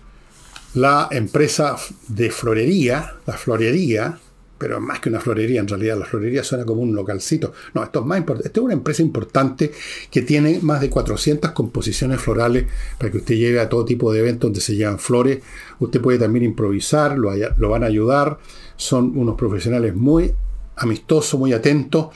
la 0.75 1.07
empresa 1.09 1.77
de 2.09 2.29
florería, 2.29 3.15
la 3.25 3.33
florería, 3.33 4.19
pero 4.59 4.79
más 4.79 4.99
que 4.99 5.09
una 5.09 5.19
florería, 5.19 5.61
en 5.61 5.67
realidad 5.67 5.97
la 5.97 6.05
florería 6.05 6.43
suena 6.43 6.63
como 6.63 6.83
un 6.83 6.93
localcito. 6.93 7.53
No, 7.73 7.83
esto 7.83 8.01
es 8.01 8.05
más 8.05 8.19
importante. 8.19 8.47
Esto 8.47 8.61
es 8.61 8.65
una 8.65 8.73
empresa 8.73 9.01
importante 9.01 9.71
que 10.11 10.21
tiene 10.21 10.59
más 10.61 10.79
de 10.79 10.91
400 10.91 11.49
composiciones 11.49 12.21
florales 12.21 12.67
para 12.99 13.11
que 13.11 13.17
usted 13.17 13.33
lleve 13.33 13.61
a 13.61 13.67
todo 13.67 13.83
tipo 13.83 14.13
de 14.13 14.19
eventos 14.19 14.47
donde 14.47 14.61
se 14.61 14.75
llevan 14.75 14.99
flores. 14.99 15.39
Usted 15.79 15.99
puede 15.99 16.19
también 16.19 16.45
improvisar, 16.45 17.17
lo, 17.17 17.31
lo 17.57 17.69
van 17.69 17.83
a 17.83 17.87
ayudar. 17.87 18.37
Son 18.75 19.17
unos 19.17 19.35
profesionales 19.35 19.95
muy 19.95 20.35
amistosos, 20.75 21.39
muy 21.39 21.51
atentos. 21.51 22.09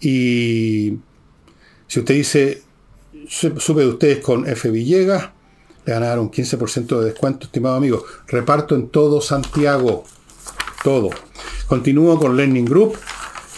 Y 0.00 0.96
si 1.90 1.98
usted 1.98 2.14
dice, 2.14 2.62
supe 3.26 3.80
de 3.80 3.88
ustedes 3.88 4.20
con 4.20 4.46
F. 4.46 4.70
Villegas, 4.70 5.30
le 5.84 5.92
van 5.92 6.04
a 6.04 6.06
dar 6.06 6.20
un 6.20 6.30
15% 6.30 7.00
de 7.00 7.04
descuento, 7.04 7.46
estimado 7.46 7.74
amigo. 7.74 8.04
Reparto 8.28 8.76
en 8.76 8.90
todo 8.90 9.20
Santiago. 9.20 10.04
Todo. 10.84 11.10
Continúo 11.66 12.16
con 12.16 12.36
Learning 12.36 12.64
Group, 12.64 12.96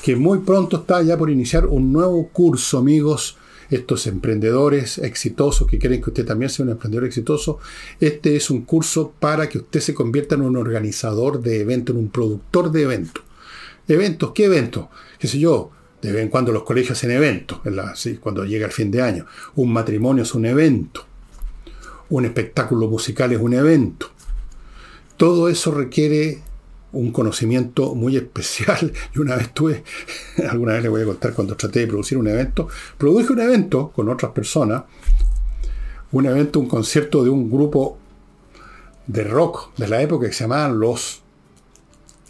que 0.03 0.17
muy 0.17 0.39
pronto 0.39 0.79
está 0.79 1.03
ya 1.03 1.19
por 1.19 1.29
iniciar 1.29 1.67
un 1.67 1.93
nuevo 1.93 2.27
curso, 2.29 2.79
amigos. 2.79 3.37
Estos 3.69 4.07
emprendedores 4.07 4.97
exitosos 4.97 5.69
que 5.69 5.79
quieren 5.79 6.01
que 6.01 6.09
usted 6.09 6.25
también 6.25 6.49
sea 6.49 6.65
un 6.65 6.71
emprendedor 6.71 7.05
exitoso. 7.05 7.59
Este 8.01 8.35
es 8.35 8.49
un 8.49 8.63
curso 8.63 9.13
para 9.21 9.51
que 9.51 9.59
usted 9.59 9.81
se 9.81 9.93
convierta 9.93 10.37
en 10.37 10.41
un 10.41 10.57
organizador 10.57 11.43
de 11.43 11.61
eventos, 11.61 11.95
en 11.95 12.01
un 12.01 12.09
productor 12.09 12.73
de 12.73 12.81
eventos. 12.85 13.23
¿Eventos? 13.89 14.33
¿Qué 14.33 14.47
eventos? 14.47 14.87
¿Qué 15.19 15.29
sé 15.29 15.39
yo? 15.39 15.71
De 16.03 16.13
vez 16.13 16.23
en 16.23 16.29
cuando 16.29 16.53
los 16.53 16.65
colegios 16.65 16.99
hacen 16.99 17.13
eventos, 17.13 17.61
cuando 18.21 18.45
llega 18.45 18.67
el 18.67 18.73
fin 18.73 18.91
de 18.91 19.01
año. 19.01 19.25
Un 19.55 19.73
matrimonio 19.73 20.25
es 20.25 20.35
un 20.35 20.45
evento. 20.45 21.07
Un 22.11 22.25
espectáculo 22.25 22.89
musical 22.89 23.33
es 23.33 23.41
un 23.41 23.55
evento. 23.55 24.11
Todo 25.17 25.49
eso 25.49 25.71
requiere 25.71 26.43
un 26.93 27.11
conocimiento 27.13 27.95
muy 27.95 28.17
especial. 28.17 28.93
Y 29.15 29.19
una 29.19 29.37
vez 29.37 29.55
tuve, 29.55 29.85
alguna 30.51 30.75
vez 30.75 30.83
le 30.83 30.89
voy 30.89 31.03
a 31.03 31.07
contar 31.07 31.33
cuando 31.33 31.57
traté 31.57 31.81
de 31.81 31.87
producir 31.87 32.19
un 32.19 32.29
evento, 32.29 32.69
produje 32.99 33.33
un 33.33 33.41
evento 33.41 33.93
con 33.95 34.09
otras 34.09 34.33
personas, 34.33 34.85
un 36.11 36.27
evento, 36.27 36.61
un 36.61 36.69
concierto 36.69 37.25
de 37.25 37.31
un 37.31 37.51
grupo 37.51 37.99
de 39.07 39.25
rock 39.25 39.75
de 39.77 39.89
la 39.89 40.03
época 40.03 40.27
que 40.27 40.33
se 40.33 40.45
llamaban 40.45 40.79
Los 40.79 41.22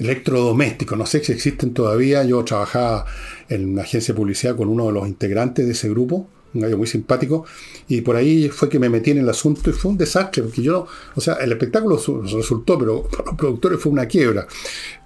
Electrodomésticos. 0.03 0.99
No 0.99 1.07
sé 1.07 1.23
si 1.25 1.33
existen 1.33 1.73
todavía. 1.73 2.25
Yo 2.25 2.45
trabajaba 2.45 3.07
en 3.49 3.71
una 3.71 3.83
agencia 3.83 4.13
de 4.15 4.19
publicidad 4.19 4.57
con 4.57 4.69
uno 4.69 4.87
de 4.87 4.93
los 4.93 5.09
integrantes 5.09 5.67
de 5.67 5.73
ese 5.73 5.89
grupo 5.89 6.29
un 6.55 6.61
gallo 6.61 6.77
muy 6.77 6.87
simpático, 6.87 7.45
y 7.89 8.01
por 8.03 8.17
ahí 8.17 8.49
fue 8.49 8.69
que 8.69 8.79
me 8.79 8.89
metí 8.89 9.11
en 9.11 9.19
el 9.19 9.29
asunto 9.29 9.71
y 9.71 9.73
fue 9.73 9.91
un 9.91 9.99
desastre, 9.99 10.43
porque 10.43 10.63
yo, 10.63 10.87
o 11.15 11.21
sea, 11.21 11.35
el 11.35 11.53
espectáculo 11.53 11.97
resultó, 11.97 12.79
pero 12.79 13.03
para 13.11 13.25
los 13.25 13.35
productores 13.37 13.81
fue 13.81 13.93
una 13.93 14.07
quiebra. 14.07 14.47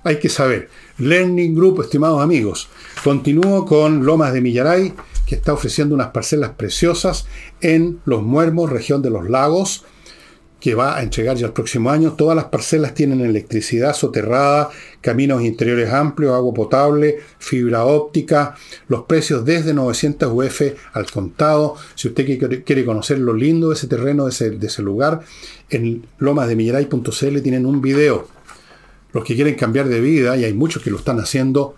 Hay 0.05 0.19
que 0.19 0.29
saber. 0.29 0.69
Learning 0.99 1.55
Group, 1.55 1.83
estimados 1.83 2.23
amigos, 2.23 2.69
continúo 3.03 3.65
con 3.67 4.05
Lomas 4.05 4.33
de 4.33 4.41
Millaray, 4.41 4.95
que 5.27 5.35
está 5.35 5.53
ofreciendo 5.53 5.95
unas 5.95 6.09
parcelas 6.09 6.51
preciosas 6.51 7.27
en 7.61 8.01
Los 8.05 8.23
Muermos, 8.23 8.71
región 8.71 9.03
de 9.03 9.11
los 9.11 9.29
lagos, 9.29 9.85
que 10.67 10.75
va 10.75 10.99
a 10.99 11.03
entregar 11.05 11.37
ya 11.37 11.47
el 11.47 11.53
próximo 11.53 11.93
año. 11.93 12.15
Todas 12.15 12.35
las 12.35 12.47
parcelas 12.47 12.93
tienen 12.93 13.21
electricidad 13.21 13.95
soterrada, 13.95 14.69
caminos 15.01 15.43
interiores 15.43 15.93
amplios, 15.93 16.35
agua 16.35 16.53
potable, 16.53 17.19
fibra 17.39 17.85
óptica, 17.85 18.57
los 18.89 19.05
precios 19.05 19.45
desde 19.45 19.73
900 19.73 20.29
UF 20.29 20.63
al 20.93 21.09
contado. 21.09 21.77
Si 21.95 22.09
usted 22.09 22.65
quiere 22.65 22.85
conocer 22.85 23.21
lo 23.21 23.33
lindo 23.33 23.69
de 23.69 23.77
ese 23.77 23.87
terreno, 23.87 24.25
de 24.27 24.31
ese, 24.33 24.83
lugar, 24.83 25.21
en 25.71 26.05
lomasdemillaray.cl 26.19 27.41
tienen 27.43 27.65
un 27.65 27.81
video. 27.81 28.27
Los 29.13 29.23
que 29.23 29.37
quieren 29.37 29.55
cambiar 29.55 29.87
de 29.87 30.01
vida, 30.01 30.37
y 30.37 30.43
hay 30.43 30.53
muchos 30.53 30.83
que 30.83 30.91
lo 30.91 30.97
están 30.97 31.21
haciendo, 31.21 31.77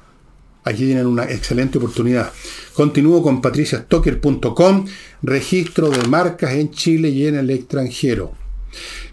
Aquí 0.65 0.85
tienen 0.85 1.07
una 1.07 1.25
excelente 1.25 1.79
oportunidad. 1.79 2.31
Continúo 2.75 3.23
con 3.23 3.41
patriciastocker.com, 3.41 4.87
registro 5.23 5.89
de 5.89 6.09
marcas 6.09 6.53
en 6.55 6.71
Chile 6.71 7.09
y 7.11 7.27
en 7.27 7.37
el 7.37 7.49
extranjero. 7.49 8.48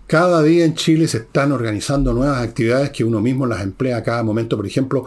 Cada 0.08 0.44
día 0.44 0.66
en 0.66 0.76
Chile 0.76 1.08
se 1.08 1.18
están 1.18 1.52
organizando 1.52 2.14
nuevas 2.14 2.42
actividades 2.42 2.92
que 2.92 3.04
uno 3.04 3.22
mismo 3.22 3.48
las 3.48 3.62
emplea 3.62 3.98
a 3.98 4.04
cada 4.04 4.22
momento. 4.22 4.56
Por 4.56 4.68
ejemplo, 4.68 5.06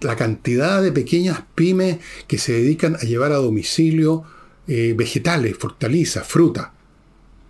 la 0.00 0.16
cantidad 0.16 0.82
de 0.82 0.92
pequeñas 0.92 1.42
pymes 1.54 1.98
que 2.26 2.38
se 2.38 2.52
dedican 2.52 2.96
a 2.96 3.00
llevar 3.00 3.32
a 3.32 3.36
domicilio 3.36 4.24
eh, 4.66 4.94
vegetales, 4.96 5.56
hortalizas, 5.62 6.26
fruta. 6.26 6.72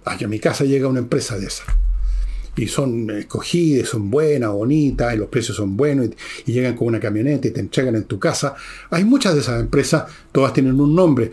Aquí 0.05 0.25
a 0.25 0.29
mi 0.29 0.39
casa 0.39 0.65
llega 0.65 0.89
una 0.89 0.99
empresa 0.99 1.39
de 1.39 1.47
esas. 1.47 1.67
Y 2.55 2.69
son 2.69 3.09
escogidas, 3.11 3.89
son 3.89 4.11
buenas, 4.11 4.51
bonitas, 4.51 5.15
y 5.15 5.17
los 5.17 5.29
precios 5.29 5.57
son 5.57 5.75
buenos, 5.75 6.07
y, 6.07 6.51
y 6.51 6.53
llegan 6.53 6.77
con 6.77 6.89
una 6.89 7.01
camioneta 7.01 7.49
y 7.49 7.51
te 7.51 7.61
entregan 7.61 7.95
en 7.97 8.05
tu 8.05 8.19
casa. 8.19 8.55
Hay 8.91 9.05
muchas 9.05 9.35
de 9.35 9.41
esas 9.41 9.59
empresas, 9.59 10.05
todas 10.33 10.53
tienen 10.53 10.79
un 10.79 10.95
nombre 10.95 11.33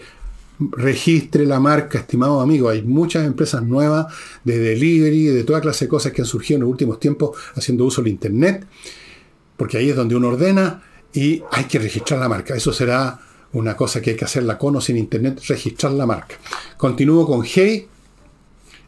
registre 0.60 1.46
la 1.46 1.60
marca, 1.60 2.00
estimado 2.00 2.42
amigo. 2.42 2.70
Hay 2.70 2.82
muchas 2.82 3.26
empresas 3.26 3.64
nuevas 3.64 4.14
de 4.44 4.60
delivery, 4.60 5.26
de 5.26 5.44
toda 5.44 5.62
clase 5.62 5.86
de 5.86 5.90
cosas 5.90 6.12
que 6.12 6.22
han 6.22 6.28
surgido 6.28 6.58
en 6.58 6.62
los 6.62 6.70
últimos 6.70 7.00
tiempos 7.00 7.38
haciendo 7.56 7.86
uso 7.86 8.02
del 8.02 8.12
Internet, 8.12 8.66
porque 9.58 9.78
ahí 9.78 9.90
es 9.90 9.96
donde 9.96 10.16
uno 10.16 10.30
ordena 10.30 10.84
y 11.14 11.42
hay 11.52 11.66
que 11.66 11.80
registrar 11.80 12.20
la 12.20 12.30
marca. 12.30 12.56
Eso 12.56 12.74
será 12.74 13.20
una 13.54 13.76
cosa 13.76 14.02
que 14.02 14.12
hay 14.12 14.16
que 14.16 14.26
hacerla 14.26 14.58
con 14.58 14.76
o 14.76 14.82
sin 14.82 14.98
Internet, 14.98 15.42
registrar 15.48 15.94
la 15.94 16.06
marca. 16.06 16.36
Continúo 16.78 17.26
con 17.26 17.44
Hey, 17.46 17.88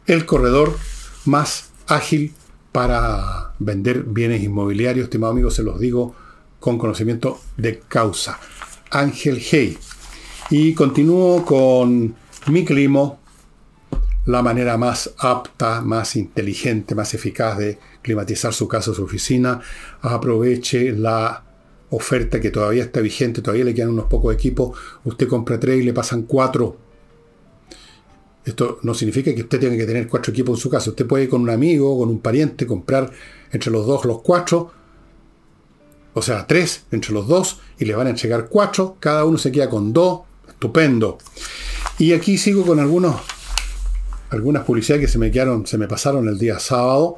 el 0.06 0.26
corredor 0.26 0.76
más 1.24 1.70
ágil 1.86 2.32
para 2.70 3.54
vender 3.58 4.02
bienes 4.02 4.42
inmobiliarios. 4.42 5.04
Estimado 5.04 5.32
amigo, 5.32 5.50
se 5.50 5.62
los 5.62 5.80
digo 5.80 6.14
con 6.60 6.78
conocimiento 6.78 7.40
de 7.56 7.80
causa. 7.80 8.38
Ángel 8.90 9.40
Hey 9.40 9.78
y 10.54 10.74
continúo 10.74 11.46
con 11.46 12.14
mi 12.48 12.62
clima, 12.62 13.16
la 14.26 14.42
manera 14.42 14.76
más 14.76 15.14
apta, 15.16 15.80
más 15.80 16.14
inteligente, 16.14 16.94
más 16.94 17.14
eficaz 17.14 17.56
de 17.56 17.78
climatizar 18.02 18.52
su 18.52 18.68
casa 18.68 18.90
o 18.90 18.94
su 18.94 19.02
oficina. 19.02 19.62
Aproveche 20.02 20.92
la 20.92 21.42
oferta 21.88 22.38
que 22.38 22.50
todavía 22.50 22.82
está 22.82 23.00
vigente, 23.00 23.40
todavía 23.40 23.64
le 23.64 23.72
quedan 23.72 23.88
unos 23.88 24.04
pocos 24.10 24.34
equipos. 24.34 24.78
Usted 25.04 25.26
compra 25.26 25.58
tres 25.58 25.80
y 25.80 25.84
le 25.84 25.94
pasan 25.94 26.24
cuatro. 26.24 26.76
Esto 28.44 28.78
no 28.82 28.92
significa 28.92 29.34
que 29.34 29.40
usted 29.40 29.58
tenga 29.58 29.78
que 29.78 29.86
tener 29.86 30.06
cuatro 30.06 30.32
equipos 30.32 30.58
en 30.58 30.62
su 30.62 30.68
casa. 30.68 30.90
Usted 30.90 31.06
puede 31.06 31.30
con 31.30 31.40
un 31.40 31.48
amigo, 31.48 31.98
con 31.98 32.10
un 32.10 32.20
pariente, 32.20 32.66
comprar 32.66 33.10
entre 33.52 33.70
los 33.70 33.86
dos 33.86 34.04
los 34.04 34.20
cuatro 34.20 34.70
o 36.14 36.20
sea, 36.20 36.46
tres 36.46 36.84
entre 36.90 37.14
los 37.14 37.26
dos, 37.26 37.60
y 37.78 37.86
le 37.86 37.94
van 37.94 38.06
a 38.06 38.10
entregar 38.10 38.48
cuatro, 38.50 38.96
cada 39.00 39.24
uno 39.24 39.38
se 39.38 39.50
queda 39.50 39.70
con 39.70 39.94
dos, 39.94 40.20
Estupendo. 40.62 41.18
Y 41.98 42.12
aquí 42.12 42.38
sigo 42.38 42.64
con 42.64 42.78
algunos, 42.78 43.16
algunas 44.30 44.62
publicidades 44.62 45.06
que 45.06 45.10
se 45.10 45.18
me 45.18 45.32
quedaron, 45.32 45.66
se 45.66 45.76
me 45.76 45.88
pasaron 45.88 46.28
el 46.28 46.38
día 46.38 46.60
sábado. 46.60 47.16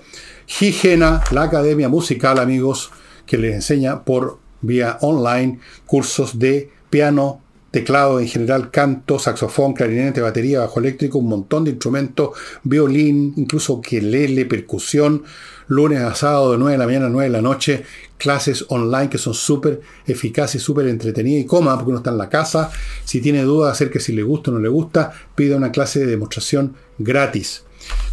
Higiena, 0.63 1.23
la 1.31 1.43
academia 1.43 1.91
musical, 1.91 2.39
amigos, 2.39 2.91
que 3.27 3.37
les 3.37 3.55
enseña 3.55 4.03
por 4.03 4.39
vía 4.63 4.97
online 5.03 5.61
cursos 5.85 6.39
de 6.39 6.71
piano, 6.89 7.43
teclado 7.75 8.21
en 8.21 8.29
general, 8.29 8.71
canto, 8.71 9.19
saxofón, 9.19 9.73
clarinete, 9.75 10.21
batería, 10.21 10.61
bajo 10.61 10.79
eléctrico, 10.79 11.19
un 11.19 11.29
montón 11.29 11.65
de 11.65 11.73
instrumentos, 11.73 12.31
violín, 12.63 13.35
incluso 13.37 13.81
quelele, 13.81 14.47
percusión, 14.47 15.25
lunes 15.67 15.99
a 15.99 16.15
sábado 16.15 16.53
de 16.53 16.59
9 16.59 16.71
de 16.71 16.79
la 16.79 16.87
mañana 16.87 17.07
a 17.07 17.09
9 17.09 17.25
de 17.25 17.33
la 17.33 17.43
noche, 17.43 17.83
clases 18.17 18.65
online 18.69 19.11
que 19.11 19.19
son 19.19 19.35
súper 19.35 19.81
eficaces, 20.07 20.63
súper 20.63 20.87
entretenidas 20.87 21.43
y 21.43 21.47
cómodas 21.47 21.79
porque 21.79 21.91
uno 21.91 21.99
está 21.99 22.11
en 22.11 22.19
la 22.19 22.29
casa. 22.29 22.71
Si 23.05 23.21
tiene 23.21 23.43
dudas 23.43 23.73
acerca 23.73 23.95
de 23.95 24.05
si 24.05 24.13
le 24.13 24.23
gusta 24.23 24.53
o 24.53 24.55
no 24.55 24.61
le 24.61 24.69
gusta, 24.69 25.11
pide 25.35 25.57
una 25.57 25.73
clase 25.73 25.99
de 25.99 26.07
demostración 26.07 26.77
gratis. 26.99 27.65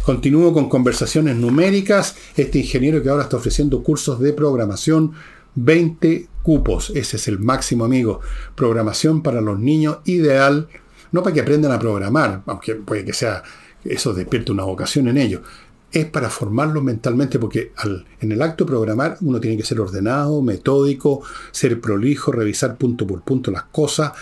Continúo 0.04 0.52
con 0.52 0.68
conversaciones 0.68 1.36
numéricas. 1.36 2.16
Este 2.36 2.58
ingeniero 2.58 3.00
que 3.00 3.10
ahora 3.10 3.22
está 3.22 3.36
ofreciendo 3.36 3.84
cursos 3.84 4.18
de 4.18 4.32
programación, 4.32 5.12
20 5.54 6.31
cupos. 6.42 6.90
Ese 6.94 7.16
es 7.16 7.28
el 7.28 7.38
máximo, 7.38 7.84
amigo. 7.84 8.20
Programación 8.54 9.22
para 9.22 9.40
los 9.40 9.58
niños 9.58 9.98
ideal. 10.04 10.68
No 11.12 11.22
para 11.22 11.34
que 11.34 11.40
aprendan 11.40 11.72
a 11.72 11.78
programar, 11.78 12.42
aunque 12.46 12.74
puede 12.74 13.04
que 13.04 13.12
sea 13.12 13.42
eso 13.84 14.14
despierte 14.14 14.52
una 14.52 14.64
vocación 14.64 15.08
en 15.08 15.18
ellos, 15.18 15.42
es 15.90 16.06
para 16.06 16.30
formarlos 16.30 16.82
mentalmente, 16.82 17.38
porque 17.38 17.72
en 18.20 18.32
el 18.32 18.40
acto 18.40 18.64
de 18.64 18.70
programar 18.70 19.18
uno 19.20 19.40
tiene 19.40 19.58
que 19.58 19.64
ser 19.64 19.78
ordenado, 19.78 20.40
metódico, 20.40 21.22
ser 21.50 21.80
prolijo, 21.80 22.32
revisar 22.32 22.76
punto 22.76 23.06
por 23.06 23.20
punto 23.22 23.50
las 23.50 23.64
cosas. 23.64 24.12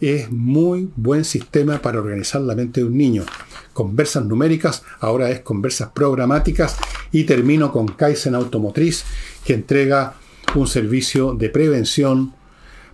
Es 0.00 0.30
muy 0.32 0.90
buen 0.96 1.24
sistema 1.24 1.80
para 1.80 2.00
organizar 2.00 2.40
la 2.40 2.56
mente 2.56 2.80
de 2.80 2.86
un 2.86 2.96
niño. 2.96 3.24
Conversas 3.72 4.24
numéricas, 4.24 4.82
ahora 4.98 5.30
es 5.30 5.40
conversas 5.40 5.90
programáticas 5.94 6.76
y 7.12 7.24
termino 7.24 7.70
con 7.70 7.86
Kaizen 7.86 8.34
Automotriz, 8.34 9.04
que 9.44 9.54
entrega 9.54 10.14
un 10.54 10.66
servicio 10.66 11.34
de 11.34 11.48
prevención 11.48 12.34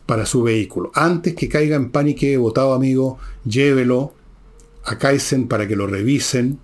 para 0.06 0.26
su 0.26 0.42
vehículo. 0.42 0.90
Antes 0.94 1.34
que 1.34 1.48
caiga 1.48 1.76
en 1.76 1.90
pánico, 1.90 2.26
votado 2.40 2.74
amigo, 2.74 3.18
llévelo 3.44 4.14
a 4.84 4.98
Kaizen 4.98 5.48
para 5.48 5.66
que 5.66 5.76
lo 5.76 5.86
revisen 5.86 6.60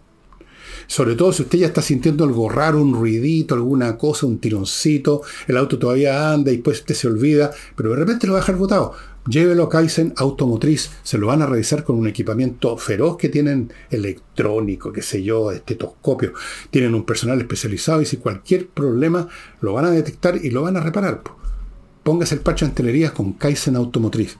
sobre 0.86 1.14
todo 1.14 1.32
si 1.32 1.43
usted 1.43 1.59
ya 1.59 1.66
está 1.66 1.82
sintiendo 1.82 2.24
algo 2.24 2.49
raro, 2.49 2.80
un 2.80 2.95
ruidito, 2.95 3.55
alguna 3.55 3.97
cosa, 3.97 4.26
un 4.26 4.38
tironcito, 4.38 5.22
el 5.47 5.57
auto 5.57 5.78
todavía 5.78 6.32
anda 6.32 6.51
y 6.51 6.57
después 6.57 6.80
usted 6.80 6.95
se 6.95 7.09
olvida, 7.09 7.51
pero 7.76 7.90
de 7.90 7.97
repente 7.97 8.26
lo 8.26 8.34
va 8.34 8.40
a 8.40 8.43
dejar 8.43 8.57
botado. 8.57 8.93
Llévelo 9.27 9.64
a 9.64 9.68
Kaizen 9.68 10.14
Automotriz, 10.16 10.91
se 11.05 11.16
lo 11.16 11.29
van 11.29 11.43
a 11.43 11.47
revisar 11.47 11.85
con 11.85 11.97
un 11.97 12.09
equipamiento 12.09 12.77
feroz 12.77 13.16
que 13.16 13.29
tienen 13.29 13.73
electrónico, 13.91 14.93
qué 14.93 15.01
sé 15.01 15.23
yo, 15.23 15.53
estetoscopio. 15.53 16.33
Tienen 16.70 16.95
un 16.95 17.05
personal 17.05 17.41
especializado 17.41 18.03
y 18.03 18.07
si 18.07 18.16
cualquier 18.16 18.68
problema 18.68 19.29
lo 19.61 19.75
van 19.75 19.85
a 19.85 19.91
detectar 19.91 20.37
y 20.37 20.51
lo 20.51 20.62
van 20.62 20.77
a 20.77 20.81
reparar. 20.81 21.23
Póngase 22.03 22.35
el 22.35 22.41
parche 22.41 22.64
en 22.64 22.73
telerías 22.73 23.12
con 23.12 23.35
Kaizen 23.35 23.77
Automotriz. 23.77 24.39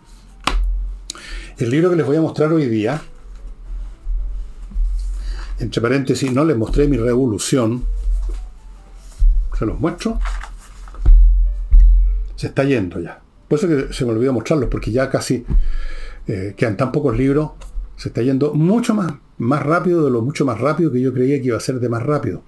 El 1.59 1.71
libro 1.71 1.91
que 1.91 1.97
les 1.97 2.07
voy 2.07 2.17
a 2.17 2.23
mostrar 2.23 2.53
hoy 2.53 2.67
día 2.67 3.03
entre 5.63 5.81
paréntesis, 5.81 6.33
no 6.33 6.45
les 6.45 6.57
mostré 6.57 6.89
mi 6.89 6.97
revolución. 6.97 7.85
Se 9.57 9.65
los 9.65 9.79
muestro. 9.79 10.19
Se 12.35 12.49
está 12.49 12.65
yendo 12.65 12.99
ya. 12.99 13.23
Por 13.53 13.59
eso 13.59 13.69
que 13.69 13.93
se 13.93 14.07
me 14.07 14.13
olvidó 14.13 14.33
mostrarlos, 14.33 14.71
porque 14.71 14.91
ya 14.91 15.11
casi 15.11 15.45
eh, 16.27 16.55
quedan 16.57 16.79
tan 16.79 16.91
pocos 16.91 17.15
libros. 17.15 17.51
Se 17.97 18.09
está 18.09 18.23
yendo 18.23 18.55
mucho 18.55 18.95
más, 18.95 19.13
más 19.37 19.63
rápido 19.63 20.03
de 20.07 20.11
lo 20.11 20.23
mucho 20.23 20.47
más 20.47 20.59
rápido 20.59 20.91
que 20.91 21.03
yo 21.03 21.13
creía 21.13 21.39
que 21.39 21.49
iba 21.49 21.59
a 21.59 21.61
ser 21.61 21.79
de 21.79 21.91
más 21.91 22.03
rápido. 22.03 22.45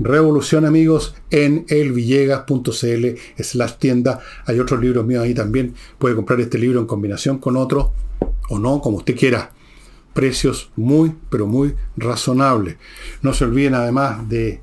Revolución, 0.00 0.64
amigos, 0.64 1.14
en 1.30 1.66
elvillegas.cl 1.68 3.06
slash 3.38 3.74
tienda. 3.78 4.18
Hay 4.44 4.58
otros 4.58 4.80
libros 4.80 5.06
míos 5.06 5.22
ahí 5.22 5.34
también. 5.34 5.76
Puede 6.00 6.16
comprar 6.16 6.40
este 6.40 6.58
libro 6.58 6.80
en 6.80 6.86
combinación 6.86 7.38
con 7.38 7.56
otro 7.56 7.92
o 8.48 8.58
no, 8.58 8.80
como 8.80 8.96
usted 8.96 9.14
quiera 9.14 9.52
precios 10.14 10.72
muy, 10.74 11.14
pero 11.30 11.46
muy 11.46 11.76
razonables. 11.96 12.74
No 13.22 13.34
se 13.34 13.44
olviden 13.44 13.76
además 13.76 14.28
de 14.28 14.62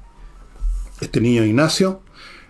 este 1.00 1.22
niño 1.22 1.46
Ignacio. 1.46 2.02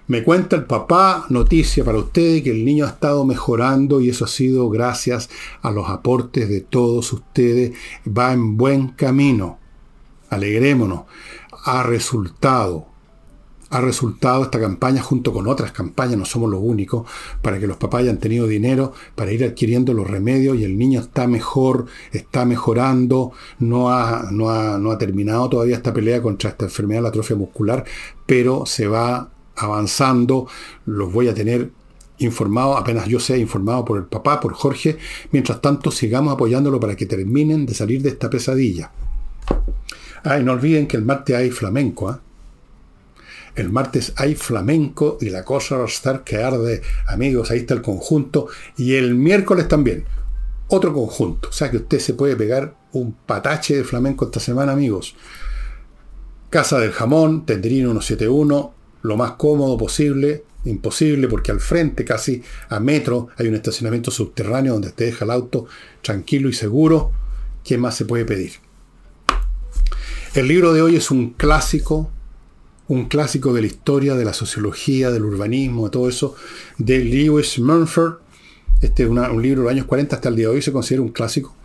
Me 0.08 0.24
cuenta 0.24 0.56
el 0.56 0.66
papá, 0.66 1.26
noticia 1.30 1.84
para 1.84 1.98
ustedes, 1.98 2.42
que 2.42 2.52
el 2.52 2.64
niño 2.64 2.86
ha 2.86 2.90
estado 2.90 3.26
mejorando 3.26 4.00
y 4.00 4.10
eso 4.10 4.26
ha 4.26 4.30
sido 4.30 4.70
gracias 4.70 5.30
a 5.62 5.72
los 5.72 5.90
aportes 5.90 6.48
de 6.48 6.62
todos 6.62 7.12
ustedes. 7.12 7.74
Va 8.08 8.32
en 8.32 8.56
buen 8.56 8.90
camino. 8.90 9.60
Alegrémonos. 10.30 11.02
Ha 11.66 11.84
resultado 11.84 12.88
ha 13.70 13.82
resultado 13.82 14.44
esta 14.44 14.60
campaña 14.60 15.02
junto 15.02 15.34
con 15.34 15.48
otras 15.48 15.72
campañas, 15.72 16.18
no 16.18 16.26
somos 16.26 16.50
los 16.50 16.62
únicos, 16.64 17.06
para 17.42 17.60
que 17.60 17.68
los 17.68 17.78
papás 17.78 18.02
hayan 18.02 18.18
tenido 18.18 18.48
dinero 18.48 18.94
para 19.16 19.32
ir 19.32 19.44
adquiriendo 19.44 19.94
los 19.94 20.10
remedios 20.10 20.58
y 20.58 20.64
el 20.64 20.78
niño 20.78 21.02
está 21.02 21.28
mejor, 21.28 21.86
está 22.12 22.46
mejorando, 22.46 23.34
no 23.60 23.92
ha, 23.92 24.30
no 24.32 24.50
ha, 24.50 24.78
no 24.78 24.92
ha 24.92 24.98
terminado 24.98 25.50
todavía 25.50 25.76
esta 25.76 25.94
pelea 25.94 26.22
contra 26.22 26.52
esta 26.52 26.66
enfermedad, 26.66 27.02
la 27.02 27.10
atrofia 27.10 27.36
muscular, 27.36 27.84
pero 28.26 28.66
se 28.66 28.88
va 28.88 29.32
avanzando, 29.58 30.48
los 30.86 31.12
voy 31.12 31.28
a 31.28 31.34
tener 31.34 31.72
informado, 32.20 32.78
apenas 32.78 33.08
yo 33.08 33.20
sea 33.20 33.38
informado 33.38 33.86
por 33.86 33.98
el 33.98 34.06
papá, 34.06 34.40
por 34.40 34.54
Jorge, 34.54 34.98
mientras 35.32 35.62
tanto 35.62 35.92
sigamos 35.92 36.34
apoyándolo 36.34 36.80
para 36.80 36.96
que 36.96 37.06
terminen 37.06 37.66
de 37.66 37.74
salir 37.74 38.02
de 38.02 38.10
esta 38.10 38.30
pesadilla. 38.30 38.92
Ah, 40.24 40.40
y 40.40 40.44
no 40.44 40.54
olviden 40.54 40.88
que 40.88 40.98
el 40.98 41.04
martes 41.04 41.36
hay 41.36 41.52
flamenco, 41.52 42.10
¿ah? 42.10 42.22
El 43.58 43.72
martes 43.72 44.14
hay 44.18 44.36
flamenco 44.36 45.18
y 45.20 45.30
la 45.30 45.44
cosa 45.44 45.78
va 45.78 45.86
a 45.86 45.88
estar 45.88 46.24
que 46.24 46.38
arde. 46.38 46.84
Amigos, 47.08 47.50
ahí 47.50 47.60
está 47.60 47.74
el 47.74 47.82
conjunto. 47.82 48.50
Y 48.78 48.94
el 48.94 49.16
miércoles 49.16 49.68
también. 49.68 50.06
Otro 50.68 50.94
conjunto. 50.94 51.50
O 51.50 51.52
sea 51.52 51.72
que 51.72 51.78
usted 51.78 51.98
se 51.98 52.14
puede 52.14 52.36
pegar 52.36 52.76
un 52.92 53.14
patache 53.14 53.76
de 53.76 53.84
flamenco 53.84 54.26
esta 54.26 54.40
semana, 54.40 54.74
amigos. 54.74 55.16
Casa 56.52 56.78
del 56.80 56.92
Jamón, 56.92 57.48
Tenderino 57.48 57.90
171, 57.90 58.74
lo 59.02 59.18
más 59.18 59.34
cómodo 59.34 59.78
posible, 59.78 60.44
imposible, 60.66 61.28
porque 61.28 61.52
al 61.52 61.60
frente, 61.60 62.04
casi 62.06 62.42
a 62.70 62.80
metro, 62.80 63.30
hay 63.38 63.48
un 63.48 63.56
estacionamiento 63.56 64.12
subterráneo 64.12 64.74
donde 64.74 64.92
te 64.92 65.06
deja 65.06 65.26
el 65.26 65.32
auto 65.32 65.66
tranquilo 66.02 66.50
y 66.50 66.54
seguro. 66.54 67.12
¿Qué 67.64 67.78
más 67.78 67.96
se 67.96 68.06
puede 68.06 68.26
pedir? 68.26 68.54
El 70.34 70.48
libro 70.48 70.74
de 70.74 70.82
hoy 70.82 70.96
es 70.96 71.10
un 71.10 71.32
clásico, 71.32 72.12
un 72.88 73.06
clásico 73.06 73.54
de 73.54 73.62
la 73.62 73.68
historia, 73.68 74.16
de 74.16 74.26
la 74.26 74.34
sociología, 74.34 75.12
del 75.12 75.26
urbanismo, 75.26 75.86
de 75.86 75.92
todo 75.92 76.10
eso, 76.10 76.36
de 76.78 77.00
Lewis 77.04 77.60
Mumford. 77.60 78.20
Este 78.82 79.04
es 79.04 79.10
un 79.10 79.42
libro 79.42 79.62
de 79.62 79.66
los 79.66 79.72
años 79.72 79.86
40 79.86 80.16
hasta 80.16 80.30
el 80.30 80.36
día 80.36 80.48
de 80.48 80.56
hoy, 80.56 80.62
se 80.62 80.72
considera 80.72 81.02
un 81.02 81.10
clásico. 81.10 81.56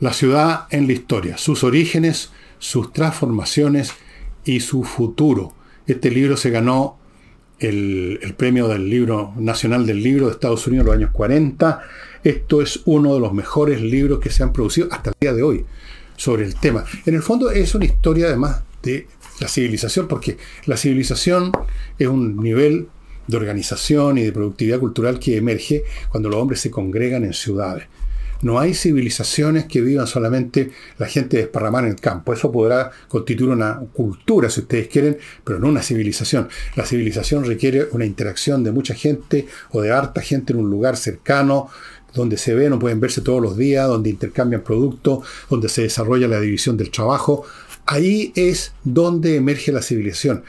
La 0.00 0.12
ciudad 0.12 0.66
en 0.70 0.86
la 0.86 0.92
historia, 0.92 1.38
sus 1.38 1.64
orígenes, 1.64 2.30
sus 2.58 2.92
transformaciones 2.92 3.92
y 4.46 4.60
su 4.60 4.84
futuro. 4.84 5.52
Este 5.86 6.10
libro 6.10 6.36
se 6.36 6.50
ganó 6.50 6.98
el, 7.58 8.34
premio 8.36 8.68
del 8.68 8.88
libro 8.88 9.34
nacional 9.36 9.86
del 9.86 10.02
libro 10.02 10.26
de 10.26 10.32
Estados 10.32 10.66
Unidos 10.66 10.84
en 10.84 10.86
los 10.86 10.96
años 10.96 11.10
40. 11.12 11.80
Esto 12.24 12.62
es 12.62 12.80
uno 12.86 13.14
de 13.14 13.20
los 13.20 13.32
mejores 13.34 13.82
libros 13.82 14.20
que 14.20 14.30
se 14.30 14.42
han 14.42 14.52
producido 14.52 14.88
hasta 14.90 15.10
el 15.10 15.16
día 15.20 15.32
de 15.34 15.42
hoy 15.42 15.64
sobre 16.16 16.44
el 16.44 16.54
tema. 16.54 16.84
En 17.04 17.14
el 17.14 17.22
fondo 17.22 17.50
es 17.50 17.74
una 17.74 17.84
historia 17.84 18.26
además 18.26 18.62
de 18.82 19.06
la 19.40 19.48
civilización, 19.48 20.08
porque 20.08 20.38
la 20.64 20.76
civilización 20.76 21.52
es 21.98 22.08
un 22.08 22.36
nivel 22.38 22.88
de 23.26 23.36
organización 23.36 24.18
y 24.18 24.22
de 24.22 24.32
productividad 24.32 24.78
cultural 24.78 25.18
que 25.18 25.36
emerge 25.36 25.84
cuando 26.10 26.28
los 26.28 26.40
hombres 26.40 26.60
se 26.60 26.70
congregan 26.70 27.24
en 27.24 27.32
ciudades. 27.32 27.86
No 28.42 28.58
hay 28.58 28.74
civilizaciones 28.74 29.64
que 29.66 29.80
vivan 29.80 30.06
solamente 30.06 30.70
la 30.98 31.06
gente 31.06 31.38
desparramada 31.38 31.86
en 31.86 31.94
el 31.94 32.00
campo. 32.00 32.32
Eso 32.32 32.52
podrá 32.52 32.90
constituir 33.08 33.50
una 33.50 33.80
cultura, 33.92 34.50
si 34.50 34.60
ustedes 34.60 34.88
quieren, 34.88 35.18
pero 35.44 35.58
no 35.58 35.68
una 35.68 35.82
civilización. 35.82 36.48
La 36.74 36.84
civilización 36.84 37.44
requiere 37.44 37.88
una 37.92 38.04
interacción 38.04 38.62
de 38.62 38.72
mucha 38.72 38.94
gente 38.94 39.46
o 39.70 39.80
de 39.80 39.92
harta 39.92 40.20
gente 40.20 40.52
en 40.52 40.60
un 40.60 40.70
lugar 40.70 40.96
cercano, 40.96 41.68
donde 42.14 42.38
se 42.38 42.54
ven 42.54 42.72
o 42.72 42.78
pueden 42.78 43.00
verse 43.00 43.20
todos 43.20 43.42
los 43.42 43.56
días, 43.56 43.86
donde 43.86 44.10
intercambian 44.10 44.62
productos, 44.62 45.26
donde 45.50 45.68
se 45.68 45.82
desarrolla 45.82 46.28
la 46.28 46.40
división 46.40 46.76
del 46.76 46.90
trabajo. 46.90 47.44
Ahí 47.84 48.32
es 48.34 48.72
donde 48.84 49.36
emerge 49.36 49.70
la 49.70 49.82
civilización, 49.82 50.42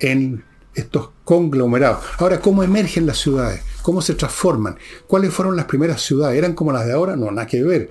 en 0.00 0.44
estos 0.74 1.10
conglomerados. 1.24 2.04
Ahora, 2.18 2.40
¿cómo 2.40 2.62
emergen 2.62 3.06
las 3.06 3.18
ciudades? 3.18 3.62
¿Cómo 3.84 4.00
se 4.00 4.14
transforman? 4.14 4.78
¿Cuáles 5.06 5.30
fueron 5.30 5.56
las 5.56 5.66
primeras 5.66 6.00
ciudades? 6.00 6.38
¿Eran 6.38 6.54
como 6.54 6.72
las 6.72 6.86
de 6.86 6.94
ahora? 6.94 7.16
No, 7.16 7.30
nada 7.30 7.46
que 7.46 7.62
ver. 7.62 7.90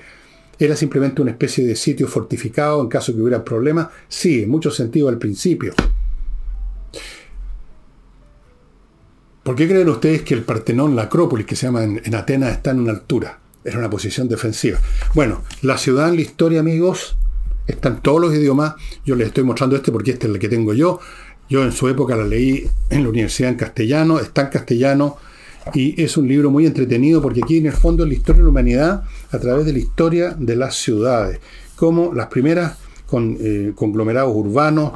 ¿Era 0.57 0.75
simplemente 0.75 1.21
una 1.21 1.29
especie 1.29 1.63
de 1.67 1.75
sitio 1.75 2.07
fortificado 2.07 2.81
en 2.81 2.87
caso 2.87 3.13
que 3.13 3.21
hubiera 3.21 3.43
problemas? 3.43 3.89
Sí, 4.07 4.41
en 4.41 4.49
muchos 4.49 4.75
sentidos 4.75 5.13
al 5.13 5.19
principio. 5.19 5.75
¿Por 9.43 9.55
qué 9.55 9.67
creen 9.67 9.87
ustedes 9.87 10.23
que 10.23 10.33
el 10.33 10.41
Partenón, 10.41 10.95
la 10.95 11.03
Acrópolis, 11.03 11.45
que 11.45 11.55
se 11.55 11.67
llama 11.67 11.83
en, 11.83 12.01
en 12.03 12.15
Atenas, 12.15 12.53
está 12.53 12.71
en 12.71 12.79
una 12.79 12.93
altura? 12.93 13.37
Era 13.63 13.77
una 13.77 13.91
posición 13.91 14.27
defensiva. 14.27 14.79
Bueno, 15.13 15.43
la 15.61 15.77
ciudad 15.77 16.09
en 16.09 16.15
la 16.15 16.21
historia, 16.23 16.61
amigos, 16.61 17.17
está 17.67 17.89
en 17.89 17.97
todos 17.97 18.19
los 18.19 18.33
idiomas. 18.33 18.73
Yo 19.05 19.15
les 19.15 19.27
estoy 19.27 19.43
mostrando 19.43 19.75
este 19.75 19.91
porque 19.91 20.09
este 20.09 20.25
es 20.25 20.33
el 20.33 20.39
que 20.39 20.49
tengo 20.49 20.73
yo. 20.73 20.99
Yo 21.51 21.63
en 21.63 21.71
su 21.71 21.87
época 21.87 22.15
la 22.15 22.25
leí 22.25 22.67
en 22.89 23.03
la 23.03 23.09
universidad 23.09 23.51
en 23.51 23.57
castellano, 23.57 24.17
está 24.17 24.41
en 24.41 24.47
castellano 24.47 25.17
y 25.73 26.01
es 26.01 26.17
un 26.17 26.27
libro 26.27 26.51
muy 26.51 26.65
entretenido 26.65 27.21
porque 27.21 27.41
aquí 27.43 27.57
en 27.57 27.67
el 27.67 27.73
fondo 27.73 28.03
es 28.03 28.09
la 28.09 28.15
historia 28.15 28.39
de 28.39 28.43
la 28.43 28.49
humanidad 28.49 29.03
a 29.31 29.39
través 29.39 29.65
de 29.65 29.73
la 29.73 29.79
historia 29.79 30.35
de 30.37 30.55
las 30.55 30.75
ciudades, 30.75 31.39
como 31.75 32.13
las 32.13 32.27
primeras 32.27 32.77
con, 33.05 33.37
eh, 33.39 33.71
conglomerados 33.75 34.35
urbanos, 34.35 34.93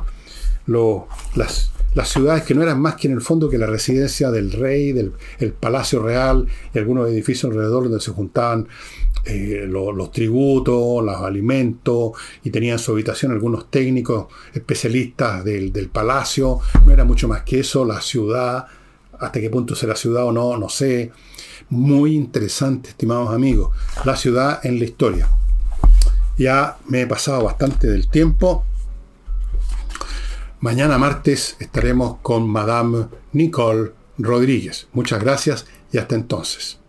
las, 1.36 1.72
las, 1.96 2.10
ciudades 2.10 2.44
que 2.44 2.54
no 2.54 2.62
eran 2.62 2.82
más 2.82 2.96
que 2.96 3.08
en 3.08 3.14
el 3.14 3.22
fondo 3.22 3.50
que 3.50 3.58
la 3.58 3.68
residencia 3.68 4.32
del 4.32 4.52
rey, 4.52 4.92
del 4.92 5.14
el 5.40 5.54
palacio 5.54 6.02
real 6.02 6.46
y 6.74 6.78
algunos 6.78 7.10
edificios 7.10 7.52
alrededor 7.52 7.84
donde 7.84 8.02
se 8.02 8.12
juntaban 8.12 8.68
eh, 9.26 9.66
los 9.70 10.12
tributos, 10.12 11.04
los 11.04 11.16
alimentos, 11.18 12.12
y 12.44 12.50
tenían 12.50 12.74
en 12.74 12.80
su 12.80 12.92
habitación 12.92 13.32
algunos 13.32 13.70
técnicos 13.70 14.28
especialistas 14.54 15.44
del, 15.44 15.72
del, 15.72 15.90
palacio. 15.90 16.60
No 16.86 16.92
era 16.92 17.04
mucho 17.04 17.28
más 17.28 17.44
que 17.44 17.60
eso, 17.60 17.84
la 17.84 18.00
ciudad, 18.00 18.68
hasta 19.20 19.40
qué 19.40 19.50
punto 19.50 19.76
será 19.76 19.96
ciudad 19.96 20.26
o 20.26 20.32
no, 20.32 20.58
no 20.58 20.70
sé. 20.70 21.12
Muy 21.70 22.16
interesante, 22.16 22.90
estimados 22.90 23.34
amigos, 23.34 23.76
la 24.06 24.16
ciudad 24.16 24.66
en 24.66 24.80
la 24.80 24.86
historia. 24.86 25.30
Ya 26.38 26.78
me 26.88 27.02
he 27.02 27.08
pasado 27.08 27.44
bastante 27.44 27.88
del 27.88 28.08
tiempo. 28.08 28.64
Mañana 30.60 30.98
martes 30.98 31.56
estaremos 31.60 32.18
con 32.22 32.50
Madame 32.50 33.08
Nicole 33.34 33.92
Rodríguez. 34.18 34.88
Muchas 34.94 35.22
gracias 35.22 35.66
y 35.92 35.98
hasta 35.98 36.16
entonces. 36.16 36.80